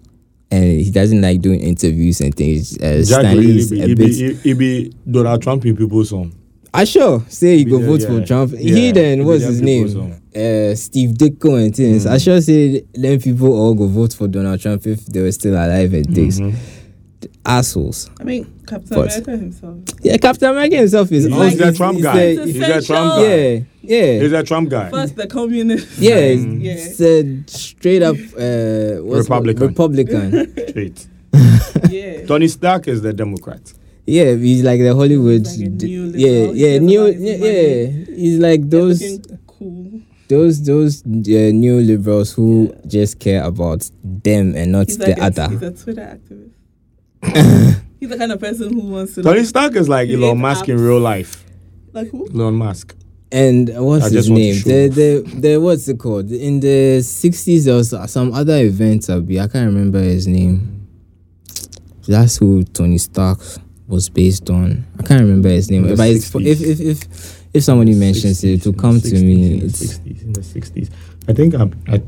[0.51, 2.77] and he doesn't like doing interviews and things.
[2.77, 4.07] Uh, Jack Stan Lee really be, a he, bit.
[4.07, 6.33] be, he, he be Donald Trump in people's song.
[6.75, 8.07] I sure say he go the- vote yeah.
[8.07, 8.51] for Trump.
[8.53, 9.85] Yeah, he he then what's his name?
[10.35, 12.05] Uh, Steve Ditko and things.
[12.07, 12.09] Mm.
[12.11, 15.53] I sure say then people all go vote for Donald Trump if they were still
[15.53, 16.39] alive and things.
[16.41, 16.55] Mhm.
[17.45, 18.09] Assholes.
[18.19, 19.78] I mean Captain But- America himself.
[20.01, 22.19] Yeah, Captain America himself is He's also- a Trump guy.
[22.19, 22.95] a- He's a essential.
[22.95, 23.21] Trump guy.
[23.21, 24.19] yeah, yeah.
[24.21, 24.89] He's a Trump guy.
[24.89, 25.88] First the communist.
[25.99, 26.63] Yeah, Mm.
[26.63, 26.71] Yeah.
[26.74, 29.67] it's a straight up uh, what's Republican.
[29.67, 30.53] Republican.
[30.69, 31.07] Straight.
[31.89, 32.26] yeah.
[32.26, 33.61] Tony Stark is the Democrat.
[34.05, 35.45] yeah, he's like the Hollywood.
[35.45, 37.05] Like a yeah, yeah, new.
[37.07, 39.01] Yeah, yeah, he's like those
[39.47, 40.01] cool.
[40.28, 45.17] those those uh, new liberals who just care about them and not He's the like
[45.17, 45.49] a, other.
[45.49, 46.49] he's a Twitter activist.
[47.99, 50.30] he's the kind of person who wants to Tony like, Stark is like He Elon
[50.38, 51.45] hates Musk in real life.
[51.93, 52.28] like who?
[52.34, 52.95] Elon Musk.
[53.32, 54.89] And what's I his just want to name?
[54.91, 56.30] The, the the what's it called?
[56.32, 59.09] In the sixties, there was some other event.
[59.09, 59.39] I'll be.
[59.39, 60.88] I can't remember his name.
[62.07, 63.39] That's who Tony Stark
[63.88, 64.86] was based on.
[64.99, 65.84] I can't remember his name.
[65.95, 69.13] But it's, if if if if somebody mentions it, 60s, to in the come to
[69.15, 69.53] me.
[69.53, 70.89] In the 60s, in the 60s.
[71.28, 72.01] I think I'm, I,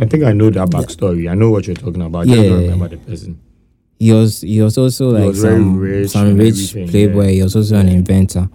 [0.00, 1.30] I think I know that backstory.
[1.30, 2.20] I know what you're talking about.
[2.20, 2.48] I just Yeah.
[2.48, 3.40] don't remember the person.
[4.04, 7.24] He was he was also like was some rich some rich playboy.
[7.26, 7.30] yeah.
[7.32, 8.48] He was also an inventor.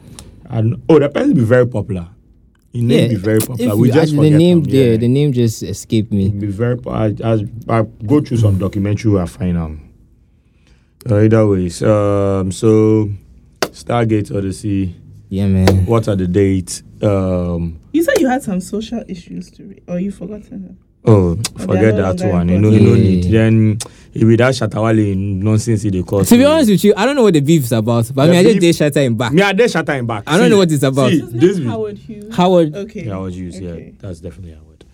[0.49, 2.07] And oh, the person be very popular.
[2.71, 3.73] He may be very popular.
[3.73, 4.63] if We you- just the forget name.
[4.63, 6.29] him, Yeah, the name just escaped me.
[6.29, 6.77] be very.
[6.77, 7.33] po- I, I,
[7.67, 9.17] I go through some documentary.
[9.19, 9.81] I find um.
[11.09, 12.51] Uh, either ways, um.
[12.51, 13.09] So,
[13.61, 14.95] Stargate Odyssey.
[15.29, 15.85] Yeah, man.
[15.85, 16.83] What are the dates?
[17.01, 17.79] Um.
[17.93, 20.77] You said you had some social issues to read, or you forgotten them.
[21.05, 22.49] Oh, forget that longer one.
[22.49, 23.03] You know, you important.
[23.03, 23.23] no need.
[23.31, 23.77] Then
[24.13, 26.25] if we that Shatta Wale nonsense they call.
[26.25, 28.11] To be honest with you, I don't know what the beef is about.
[28.13, 29.31] But I The mean, I just beef- did shatter him back.
[29.31, 30.23] me I did shatter him back.
[30.27, 31.09] I don't See, know what it's about.
[31.11, 32.35] See, this is be- Howard Hughes.
[32.35, 32.75] Howard.
[32.75, 33.05] Okay.
[33.05, 33.63] Yeah, I was used.
[33.63, 33.85] Okay.
[33.85, 34.85] Yeah, that's definitely Howard.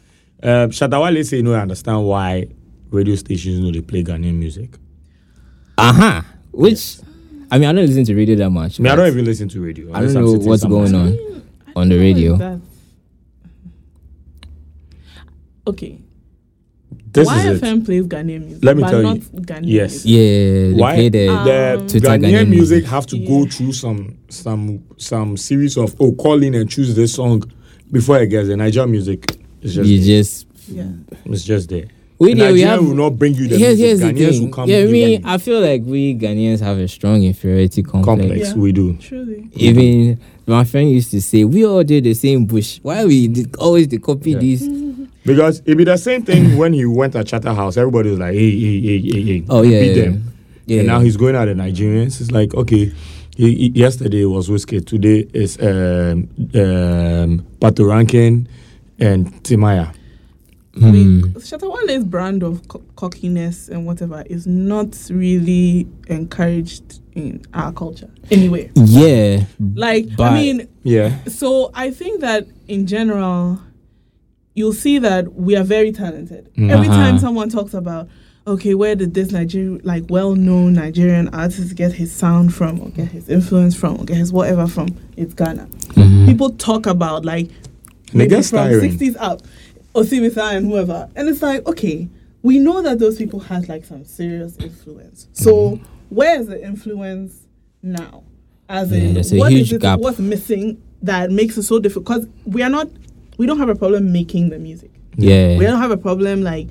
[0.44, 2.48] Um, Shatta Wale say you no, Know, I understand why
[2.92, 4.78] radio stations know they play Ghanaian music.
[5.78, 6.22] Uh huh.
[6.52, 6.98] Which,
[7.52, 8.80] I mean, I don't listen to radio that much.
[8.80, 9.92] I mean, I don't even listen to radio.
[9.94, 11.18] I don't know what's going on.
[11.76, 12.62] On the don't radio.
[15.66, 15.98] That's- Okay.
[17.12, 17.62] This is it.
[17.64, 18.64] YFM plays Ghanaian music.
[18.64, 19.22] Let me but tell not you.
[19.42, 20.06] Ghanaian Yes.
[20.06, 20.12] music.
[20.12, 21.26] Yeah, they Why play the.
[21.28, 22.86] the Um, Twitter Ghanaian, Ghanaian music music.
[22.86, 27.14] have to go through some some some series of oh call in and choose this
[27.14, 27.42] song
[27.92, 30.48] before it gets the Nigerian music is just you just.
[30.72, 30.84] Yeah.
[31.26, 31.86] it's just there.
[32.18, 32.88] We, The yeah, we Nigerian have.
[32.88, 33.86] will not bring you the Here's, music.
[33.86, 34.42] here's the Ghanaians thing.
[34.44, 37.82] will come Yeah, give me, you I feel like we Ghanaians have a strong inferiority
[37.84, 38.06] complex.
[38.22, 38.50] complex.
[38.50, 38.56] Yeah.
[38.56, 38.94] We do.
[39.00, 39.50] Truly.
[39.56, 42.80] Even my friend used to say, "We all did the same bush.
[42.84, 44.40] Why we did always they copy Yeah.
[44.40, 44.68] these?"
[45.26, 47.78] Because it'd be the same thing when he went at Charterhouse.
[47.78, 49.46] Everybody was like, hey, hey, hey, hey, hey.
[49.50, 50.04] Oh He yeah, beat yeah.
[50.04, 50.34] them.
[50.68, 50.78] yeah.
[50.80, 52.22] And now he's going at the Nigerians.
[52.22, 52.92] It's like, okay,
[53.36, 54.82] he, he- yesterday was Whiskey.
[54.82, 58.48] Today is um, um, Patoranking
[59.00, 59.94] and Timaya.
[60.78, 60.92] Hmm.
[60.92, 67.72] We, Shatta Wale's brand of co- cockiness and whatever is not really encouraged in our
[67.72, 68.70] culture anyway.
[68.76, 71.24] Yeah, Like, But- I mean, Yeah.
[71.28, 73.60] so I think that in general,
[74.56, 76.50] you'll see that we are very talented.
[76.58, 76.72] Mm.
[76.72, 76.98] Every Uh-huh.
[76.98, 78.08] time someone talks about,
[78.48, 83.10] okay, where did this Nigerian, like well-known Nigerian artist get his sound from, or get
[83.10, 85.68] his influence from, or get his whatever from, it's Ghana.
[85.94, 86.26] Mhm.
[86.26, 87.50] People talk about like
[88.14, 88.70] maybe from.
[88.82, 89.42] 60s up,
[89.94, 92.08] Osibisa and whoever, and it's like, okay,
[92.44, 95.28] we know that those people had like some serious influence.
[95.34, 95.84] So Mm-hmm.
[96.16, 97.34] where is the influence
[97.82, 98.24] now?
[98.70, 100.00] As Yeah, in, a what is it- gap.
[100.00, 102.22] What's missing that makes it so difficult?
[102.22, 102.88] Because we are not,
[103.38, 104.92] we don't have a problem making the music.
[105.18, 105.58] Yeah.
[105.58, 106.68] We don't have a problem like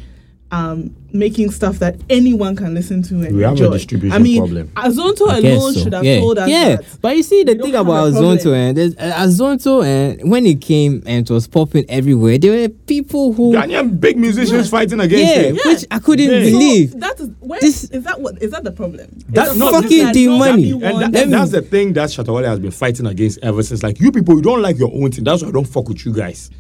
[0.55, 4.39] um, making stuff that anyone can listen to and We have a distribution I mean,
[4.39, 4.69] problem.
[4.69, 5.81] Azonto I alone so.
[5.81, 6.19] should have yeah.
[6.19, 6.77] told us yeah.
[6.77, 6.99] that.
[7.01, 8.13] but you see the thing about.
[8.13, 12.69] Azonto and uh, Azonto and when it came and it was popping everywhere, there were
[12.69, 15.55] people who Ghanaian big musicians fighting against yeah, it.
[15.55, 15.73] Yeah.
[15.73, 16.41] which I couldn't Yeah.
[16.41, 16.91] believe.
[16.93, 19.09] So that is where This- is that what is that the problem?
[19.31, 20.85] That- Is no, problem fucking that the nobody money.
[20.85, 23.83] And that, and that's the thing that Shatta Wale has been fighting against ever since.
[23.83, 25.25] Like, you people, you don't like your own thing.
[25.25, 26.51] That's why I don't fuck with you guys.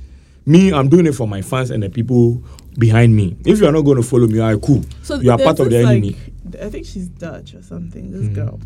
[0.46, 2.42] Me, I'm doing it for my fans and the people
[2.78, 3.36] behind me.
[3.46, 4.84] If you are not going to follow me, alright, cool.
[5.02, 6.16] So you are part of the this, enemy.
[6.60, 8.10] I think she's Dutch or something.
[8.10, 8.34] This Mm-hmm.
[8.34, 8.60] girl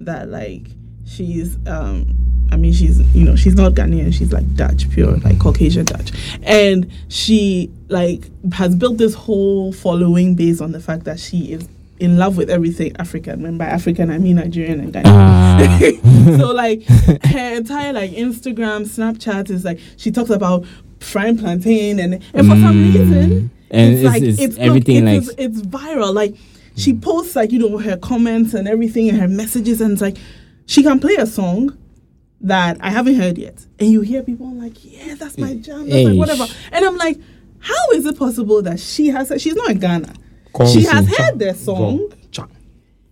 [0.00, 0.66] that like
[1.06, 2.06] she's um
[2.50, 6.12] I mean she's you know she's not Ghanaian she's like Dutch pure like Caucasian Dutch
[6.42, 8.24] and she like
[8.54, 12.48] has built this whole following based on the fact that she is in love with
[12.48, 16.38] everything African and by African I mean Nigerian and Ghanaian Ah.
[16.38, 16.82] so like
[17.24, 20.64] her entire like Instagram, Snapchat is like she talks about
[21.00, 22.94] frying plantain and and for some Mm.
[22.94, 26.12] reason And it's, it's- like it's it's everything it's, like- it's viral.
[26.14, 26.34] Like
[26.76, 30.16] she posts like you know her comments and everything and her messages and it's like
[30.66, 31.76] she can play a song
[32.42, 36.04] that I haven't heard yet and you hear people like yeah that's my jam that's
[36.08, 37.18] like whatever and I'm like
[37.58, 40.14] how is it possible that she has she's not in Ghana
[40.56, 42.16] Come she has heard their song go, cha.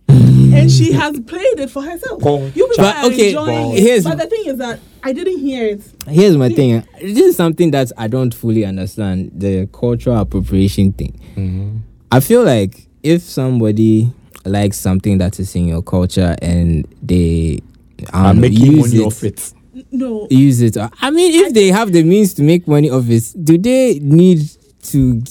[0.09, 2.21] And she has played it for herself.
[2.21, 4.09] Go, You people But, are okay, enjoying here's- it.
[4.09, 5.81] But the thing is that I didn't hear it.
[6.07, 6.83] Here's my thing.
[7.01, 11.19] This is something that I don't fully understand the cultural appropriation thing.
[11.35, 11.77] Mm-hmm.
[12.11, 14.11] I feel like if somebody
[14.45, 17.59] likes something that is in your culture and they
[18.11, 19.53] I I'm know, making use money it, off it.
[19.91, 20.27] No.
[20.29, 20.75] use it.
[21.01, 24.41] I mean, if they have the means to make money off it, do they need
[24.83, 25.21] to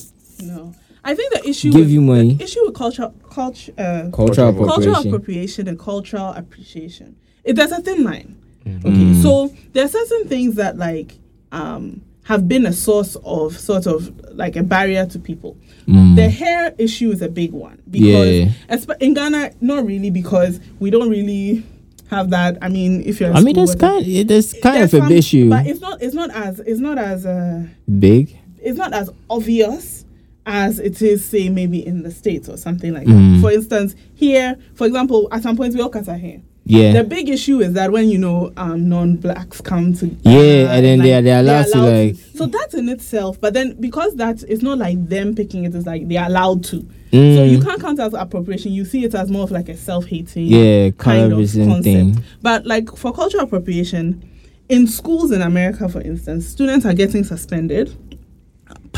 [0.43, 0.68] No.
[1.09, 2.35] I think the issue Give with, you money.
[2.35, 5.09] The issue with culture culture uh, cultural Cultural cultural appropriation?
[5.09, 7.17] appropriation and cultural appreciation.
[7.45, 8.37] It, there's a thin line.
[8.67, 8.87] Mm-hmm.
[8.87, 8.97] Okay.
[8.97, 9.23] Mm.
[9.23, 11.19] So there are certain things that like
[11.53, 15.57] um have been a source of sort of like a barrier to people.
[15.87, 16.17] Mm.
[16.17, 18.95] The hair issue is a big one because Yeah.
[19.01, 21.65] in Ghana, not really because we don't really
[22.11, 22.59] have that.
[22.61, 24.05] I mean, if you're I mean, school, that's whatever.
[24.05, 24.29] kind.
[24.29, 25.49] There's kind There's of a some- issue.
[25.49, 26.03] but it's not.
[26.03, 26.61] It's not as.
[26.61, 27.25] It's not as.
[27.25, 27.67] Uh,
[27.99, 28.37] Big.
[28.63, 30.05] it's not as obvious
[30.51, 33.35] as it is, say, maybe in the states or something like Mm.
[33.35, 33.41] that.
[33.43, 36.41] For instance, here, for example, at some point we all cut our hair.
[36.65, 36.93] Yeah.
[36.93, 40.99] The big issue is that when you know um, non-blacks come to Yeah, and then
[41.01, 43.39] they are- they are allowed to, like- so that's in itself.
[43.41, 46.79] But then because that it's not like them picking it, it's like they're allowed to.
[47.11, 47.51] So Mm.
[47.53, 48.73] you can't count as appropriation.
[48.73, 51.85] You see it as more of like a self-hating Yeah, kind of concept.
[51.85, 52.19] thing.
[52.43, 54.23] But like for cultural appropriation,
[54.69, 57.95] in schools in America, for instance, students are getting suspended,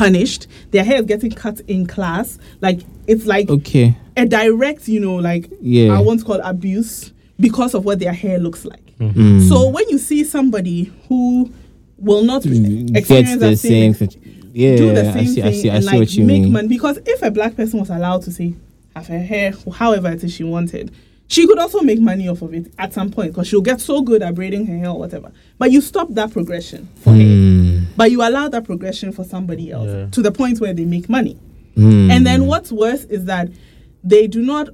[0.05, 0.47] punished.
[0.70, 2.39] Their hair is getting cut in class.
[2.60, 3.94] Like it's like Okay.
[4.16, 5.93] a direct, you know, like Yeah.
[5.97, 8.86] I want to call abuse because of what their hair looks like.
[8.98, 9.48] Mm.
[9.48, 11.51] So when you see somebody who
[11.98, 14.09] will not Mm, experience that the same, same.
[14.52, 15.35] Yeah, do the I same see.
[15.35, 15.70] thing I see.
[15.70, 16.52] I and see like what you make mean.
[16.52, 18.55] money because if a black person was allowed to say
[18.97, 20.90] have her hair however it is she wanted
[21.28, 24.02] she could also make money off of it at some point because she'll get so
[24.02, 27.69] good at braiding her hair or whatever but you stop that progression for her Mm.
[28.01, 30.06] But you allow that progression for somebody else Yeah.
[30.10, 31.36] to the point where they make money
[31.77, 32.10] Mm.
[32.10, 33.48] and then what's worse is that
[34.02, 34.70] they do not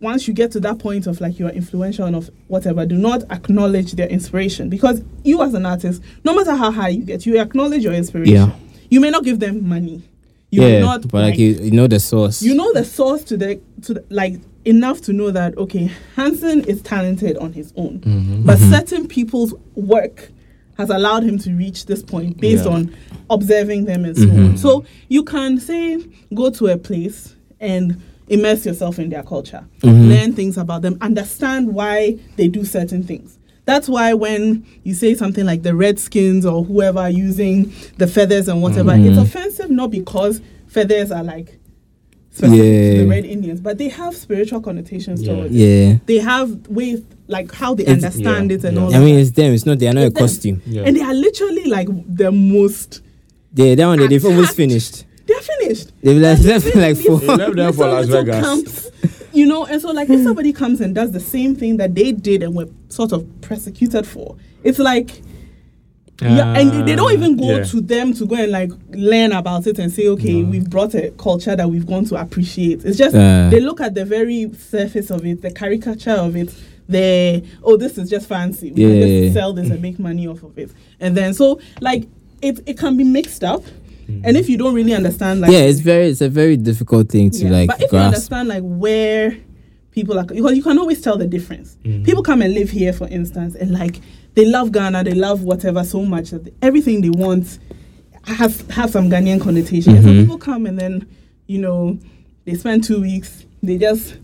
[0.00, 3.22] once you get to that point of like you're influential and of whatever do not
[3.30, 7.38] acknowledge their inspiration because you as an artist no matter how high you get you
[7.40, 8.50] acknowledge your inspiration Yeah.
[8.90, 10.02] you may not give them money
[10.50, 12.42] you yeah, not but like, you, you know the source.
[12.42, 16.60] you know the source to the to the, like enough to know that okay Hanson
[16.64, 18.42] is talented on his own Mm-hmm.
[18.44, 18.70] but Mhm.
[18.70, 20.30] certain people's work
[20.78, 22.70] has allowed him to reach this point based Yeah.
[22.70, 22.90] on
[23.30, 24.48] observing them and so Mhm.
[24.50, 25.98] on so you can say
[26.32, 27.96] go to a place and
[28.28, 30.08] immerse yourself in their culture Mhm.
[30.08, 35.14] learn things about them understand why they do certain things that's why when you say
[35.14, 39.08] something like the redskins or whoever using the feathers and whatever Mhm.
[39.10, 41.58] it's offensive not because feathers are like
[42.38, 43.02] specific to Yeah.
[43.02, 45.32] the red indians but they have spiritual connotations Yeah.
[45.34, 45.98] towards it Yeah.
[46.06, 48.82] they have ways like how they It's- understand yeah, it and yeah.
[48.82, 49.20] all I mean, that.
[49.22, 49.52] it's them.
[49.52, 49.78] It's not.
[49.78, 50.26] They are not It's a them.
[50.28, 50.62] costume.
[50.66, 50.82] Yeah.
[50.86, 51.88] and they are literally like
[52.22, 53.02] the most
[53.52, 53.98] They that one.
[53.98, 55.04] They, they've almost finished.
[55.26, 57.18] they're finished They've left them These- like four.
[57.20, 58.44] They left them for little- Las little Vegas.
[58.46, 58.90] camps,
[59.34, 62.12] you know, and so like if somebody comes and does the same thing that they
[62.12, 65.20] did and were sort of persecuted for, it's like
[66.20, 67.64] yeah, and they- don't even go yeah.
[67.64, 70.50] to them to go and like learn about it and say, okay, No.
[70.50, 72.84] we've brought a culture that we've gone to appreciate.
[72.84, 73.48] It's just Uh.
[73.50, 76.52] they look at the very surface of it, the caricature of it.
[76.88, 78.70] The oh, this is just fancy.
[78.72, 79.20] We can Yeah.
[79.22, 80.70] just sell this and make money off of it.
[81.00, 82.08] And then so like
[82.42, 83.62] it it can be mixed up.
[84.24, 86.08] And if you don't really understand, like yeah, it's very.
[86.08, 88.06] It's a very difficult thing to yeah, like but if you grasp.
[88.06, 89.36] understand like where
[89.90, 92.04] people are because you can always tell the difference Mhm.
[92.04, 94.00] people come and live here for instance and like
[94.38, 97.58] they love ghana they love whatever so much that everything they want
[98.24, 100.20] has have some ghanaian connotation and some Mhm.
[100.22, 101.06] people come and then
[101.46, 101.98] you know,
[102.44, 103.46] they spent two weeks.
[103.62, 104.16] They just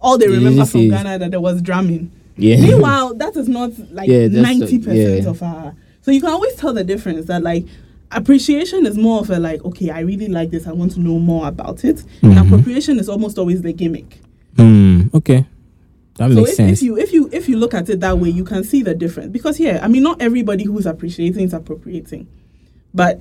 [0.00, 2.10] all they remember from Ghana that there was drumming.
[2.36, 2.60] Yeah.
[2.60, 5.30] Meanwhile, that is not like ninety the- percent yeah.
[5.30, 5.74] of our.
[6.00, 7.64] So you can always tell the difference that like
[8.10, 10.66] appreciation is more of a like okay, I really like this.
[10.66, 12.02] I want to know more about it.
[12.22, 12.46] And Mhm.
[12.46, 14.18] appropriation is almost always the gimmick.
[14.56, 15.02] Hmm.
[15.14, 15.46] Okay.
[16.16, 16.78] That So makes if, sense.
[16.78, 18.94] if you if you if you look at it that way, you can see the
[18.94, 19.30] difference.
[19.32, 22.26] Because yeah, I mean, not everybody who's appreciating is appropriating,
[22.94, 23.20] but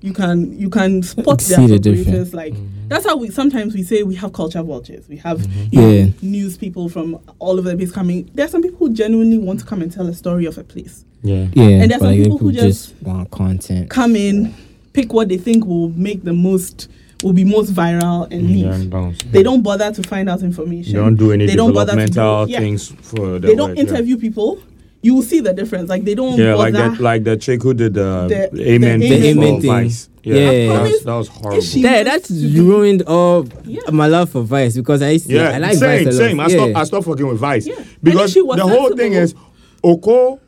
[0.00, 2.34] you can you can spot the See the difference.
[2.34, 2.54] Like
[2.88, 5.08] that's how we sometimes we say we have culture vultures.
[5.08, 5.68] We have Mm-hmm.
[5.70, 6.06] you know, Yeah.
[6.22, 8.28] news people from all over the place coming.
[8.34, 10.64] There are some people who genuinely want to come and tell a story of a
[10.64, 11.04] place.
[11.22, 11.46] Yeah.
[11.54, 11.64] yeah.
[11.82, 13.88] and there's but some like, people who just- want content.
[13.90, 14.52] Come in,
[14.92, 16.88] pick what they think will make the most
[17.22, 18.66] will be most viral and leave.
[18.66, 20.92] Yeah, don't- They don't bother to find out information.
[20.94, 22.58] They don't do any They don't bother to do- yeah.
[22.58, 23.84] things for the they don't work, yeah.
[23.84, 24.58] interview people.
[25.04, 25.88] You will see the difference.
[25.88, 26.70] Like they don't Yeah, bother.
[26.70, 29.60] like that, like the chick who did the, The- the amen the thing amen for
[29.62, 29.70] thing.
[29.70, 30.08] Vice.
[30.24, 30.72] Yeah, Yeah.
[30.72, 31.62] that, was, that was horrible.
[31.64, 33.80] Yeah, that's to ruined all Yeah.
[33.90, 36.28] my love for Vice because I used to, yeah, I like same, Vice a lot.
[36.28, 36.40] same.
[36.40, 36.48] I yeah.
[36.56, 37.74] stopped, I stopped fucking with Vice Yeah.
[38.02, 39.34] Because was the whole thing is
[39.82, 40.38] Oko.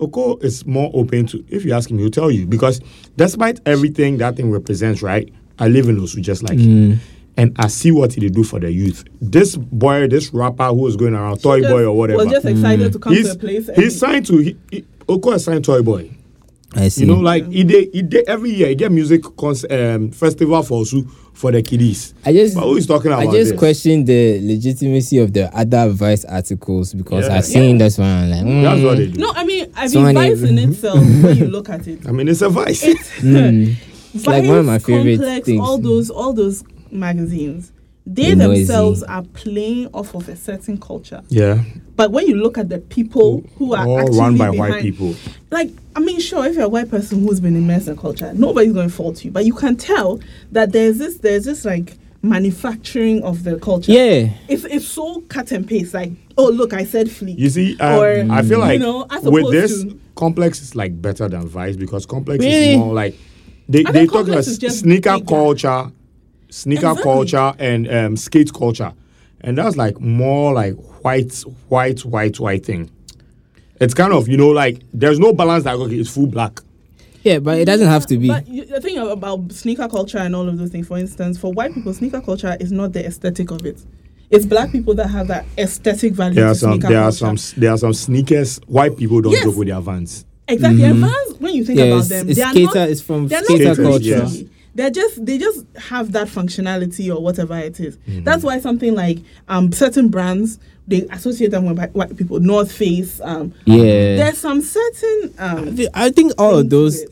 [0.00, 1.44] Oko is more open to.
[1.48, 2.80] If you ask him, he'll tell you because
[3.16, 5.30] despite everything that thing represents, right?
[5.58, 6.62] I live in Osu just like Mm.
[6.92, 7.00] him.
[7.36, 9.02] And I see what he do for the youth.
[9.20, 12.46] This boy, this rapper who was going around, Toy just- Boy or whatever, Was just
[12.46, 13.68] excited to come he's, to a place.
[13.68, 14.38] And he's signed to.
[14.38, 16.10] He, he, Oko is signed Toy Boy.
[16.76, 17.02] I see.
[17.02, 18.68] You know, like he did, he did every year.
[18.68, 22.14] He get music cons- um, festival for Osu for the kiddies.
[22.24, 23.58] I just But who is talking about I just this?
[23.58, 27.36] question the legitimacy of the other Vice articles because Yeah.
[27.36, 28.08] I've seen this one.
[28.08, 29.18] I'm like, That's mm, what they do.
[29.20, 32.28] no, I mean, I mean, Vice in itself, when you look at it, I mean,
[32.28, 32.84] it's a vice.
[32.84, 33.74] it's mm.
[34.14, 35.60] It's like one of my favorite Complex, things.
[35.60, 37.72] All those, all those magazines,
[38.06, 38.60] they They're noisy.
[38.64, 41.22] themselves are playing off of a certain culture.
[41.28, 41.62] yeah,
[41.96, 44.82] But when you look at the people who are all actually run by behind, white
[44.82, 45.14] people.
[45.50, 48.72] like I mean, sure, if you're a white person who's been immersed in culture, nobody's
[48.72, 49.30] going to fault you.
[49.30, 50.20] But you can tell
[50.52, 53.92] that there's this, there's this like manufacturing of the culture.
[53.92, 54.28] Yeah.
[54.48, 55.94] it's it's so cut and paste.
[55.94, 57.38] Like, oh look, I said fleek.
[57.38, 60.74] You see, um, Or, I feel you like know, as with this, to- complex is
[60.76, 62.72] like better than vice because complex Really?
[62.72, 63.16] is more like
[63.68, 65.26] they I they talk about Complex is just sneaker bigger.
[65.26, 65.90] culture,
[66.50, 67.02] sneaker Exactly.
[67.02, 68.92] culture, and um, skate culture,
[69.40, 71.34] and that's like more like white,
[71.68, 72.90] white, white, white thing.
[73.80, 76.60] It's kind of you know like there's no balance that okay it's full black.
[77.22, 78.28] Yeah, but it doesn't have to be.
[78.28, 81.72] But the thing about sneaker culture and all of those things, for instance, for white
[81.72, 83.82] people, sneaker culture is not the aesthetic of it.
[84.30, 87.12] It's black people that have that aesthetic value There to are some sneaker there are
[87.12, 89.44] some there are some sneakers white people don't Yes.
[89.44, 90.24] joke with their vans.
[90.48, 90.84] Exactly.
[90.84, 92.78] And Vans, when you think yeah, about it's, them, it's they are skater.
[92.78, 94.36] not, it's from they're not skater Skaters, culture.
[94.36, 94.48] yeah.
[94.76, 97.96] They're just they just have that functionality or whatever it is.
[97.96, 98.24] Mm-hmm.
[98.24, 99.18] That's why something like
[99.48, 102.40] um certain brands they associate them with white, white people.
[102.40, 103.20] North Face.
[103.22, 104.16] Um, Yeah.
[104.16, 105.78] there's some certain I um.
[105.94, 107.04] I think all of those,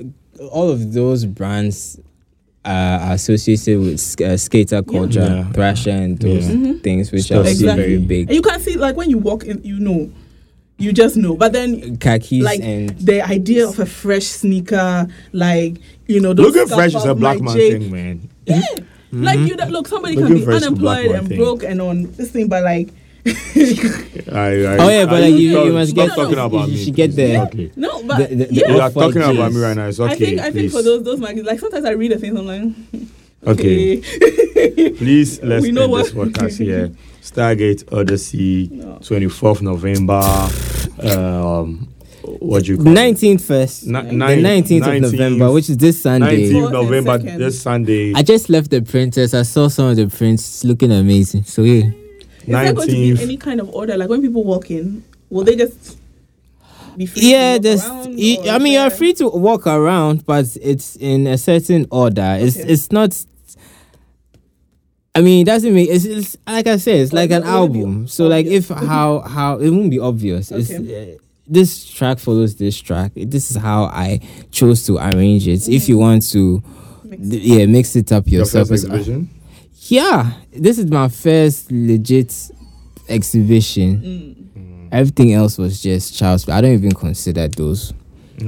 [0.50, 1.98] all of those brands
[2.64, 5.52] are associated with sk- uh, skater culture, Yeah.
[5.52, 6.54] Thrasher, and those Yeah.
[6.54, 6.82] Mhm.
[6.82, 7.82] things, which Stuff are obviously Exactly.
[7.84, 8.30] very And big.
[8.32, 10.10] you can see like when you walk in, you know,
[10.78, 11.36] you just know.
[11.36, 15.76] But then Khakis like and the idea of a fresh sneaker, like
[16.06, 18.28] you know, those Looking stuff fresh is a black my man J- thing, man.
[18.46, 19.22] Mm-hmm.
[19.24, 21.38] Like you, that- look, somebody Looking can be fresh is a black unemployed and thing.
[21.38, 22.88] broke and on this thing, but like,
[23.26, 26.68] I, I, Oh, yeah, but I- like, you- stop- you must get- talking you- about
[26.68, 26.84] you me.
[26.84, 27.16] should get please.
[27.16, 27.72] the- Okay.
[27.76, 29.86] no, but The- the- the yeah, You are Off-white talking about me right now.
[29.86, 30.12] It's okay.
[30.12, 32.46] I think I think for those those magazines, like sometimes I read the things I'm
[32.46, 32.62] like,
[33.46, 33.98] Okay.
[33.98, 36.92] okay, Please let's We know end this podcast here.
[37.22, 38.98] Stargate Odyssey, No.
[39.00, 40.20] 24th November.
[41.00, 41.88] Um,
[42.40, 42.94] what do you call it?
[43.16, 43.86] 19th first.
[43.86, 46.50] Ni- the nine- 19th of November, which is this Sunday.
[46.50, 48.12] 19th November, this Sunday.
[48.14, 49.34] I just left the printers.
[49.34, 51.44] I saw some of the prints looking amazing.
[51.44, 51.92] So yeah, is
[52.46, 53.20] there going to be 19th.
[53.22, 53.96] any kind of order?
[53.96, 55.96] Like when people walk in, will they just
[56.96, 57.30] be free?
[57.30, 57.52] yeah.
[57.52, 57.84] to walk There's.
[57.86, 61.86] around, y- or I mean, you're free to walk around, but it's in a certain
[61.90, 62.36] order.
[62.40, 62.56] It's.
[62.58, 62.72] Okay.
[62.72, 63.24] It's not.
[65.14, 67.52] I mean, it doesn't make it's, it's like I said, it's Like, like an it
[67.52, 68.08] won't be album.
[68.08, 70.50] So like if how how it won't be obvious.
[70.50, 71.14] It's Okay.
[71.14, 73.12] uh, this track follows this track.
[73.14, 74.20] This is how I
[74.52, 75.68] chose to arrange it.
[75.68, 76.62] If you want to,
[77.04, 78.68] Mix th- yeah, mix it up Your yourself.
[78.68, 79.28] first It's- exhibition?
[79.88, 82.32] yeah, this is my first legit
[83.08, 84.00] exhibition.
[84.56, 84.88] Mm.
[84.92, 86.54] Everything else was just child's play.
[86.54, 87.92] I don't even consider those.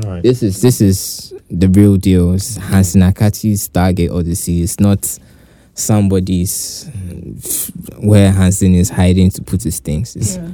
[0.03, 0.23] All right.
[0.23, 2.32] This is this is the real deal.
[2.32, 4.62] It's Hanson Akatti's Stargate Odyssey.
[4.62, 5.19] It's not
[5.75, 6.89] somebody's
[7.45, 10.17] f- where Hanson is hiding to put his things.
[10.17, 10.49] It's Yeah.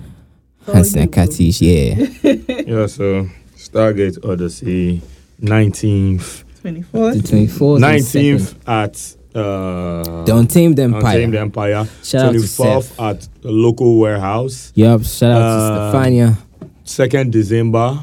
[0.72, 2.06] Hanson you- Akatti's, yeah.
[2.66, 5.02] Yeah, so Stargate Odyssey,
[5.42, 6.44] 19th.
[6.62, 7.22] 24th.
[7.22, 7.80] The 24th.
[7.80, 11.16] 19th at uh, The Untamed Empire.
[11.18, 11.88] Untamed Empire.
[12.02, 13.00] Shout out to 24th Seth.
[13.00, 14.72] at the local warehouse.
[14.74, 16.36] Yup, shout out Uh, to Stefania.
[16.84, 17.98] 2nd December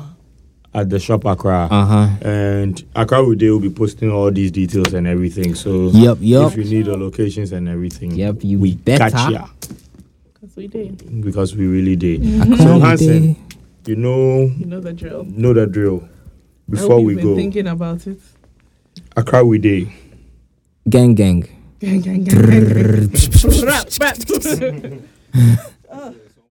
[0.78, 1.68] at the shop Accra.
[1.72, 2.08] Uh huh.
[2.22, 5.56] And Accra will they will be posting all these details and everything.
[5.56, 6.52] So Yep, yep.
[6.52, 9.10] if you need the locations and everything, Yep, you we better.
[9.10, 9.48] catch ya
[10.34, 11.22] Because we did.
[11.22, 12.22] because we really did.
[12.42, 13.36] Accra So we Hanson,
[13.88, 15.26] you know You know the drill.
[15.26, 16.08] know the drill.
[16.70, 18.20] Before we been go, thinking about it.
[19.16, 19.90] Accra we dey.
[20.88, 21.42] gang gang.
[21.80, 23.66] Gang, gang, gang, gang, gang.
[23.66, 24.18] Rap, rap.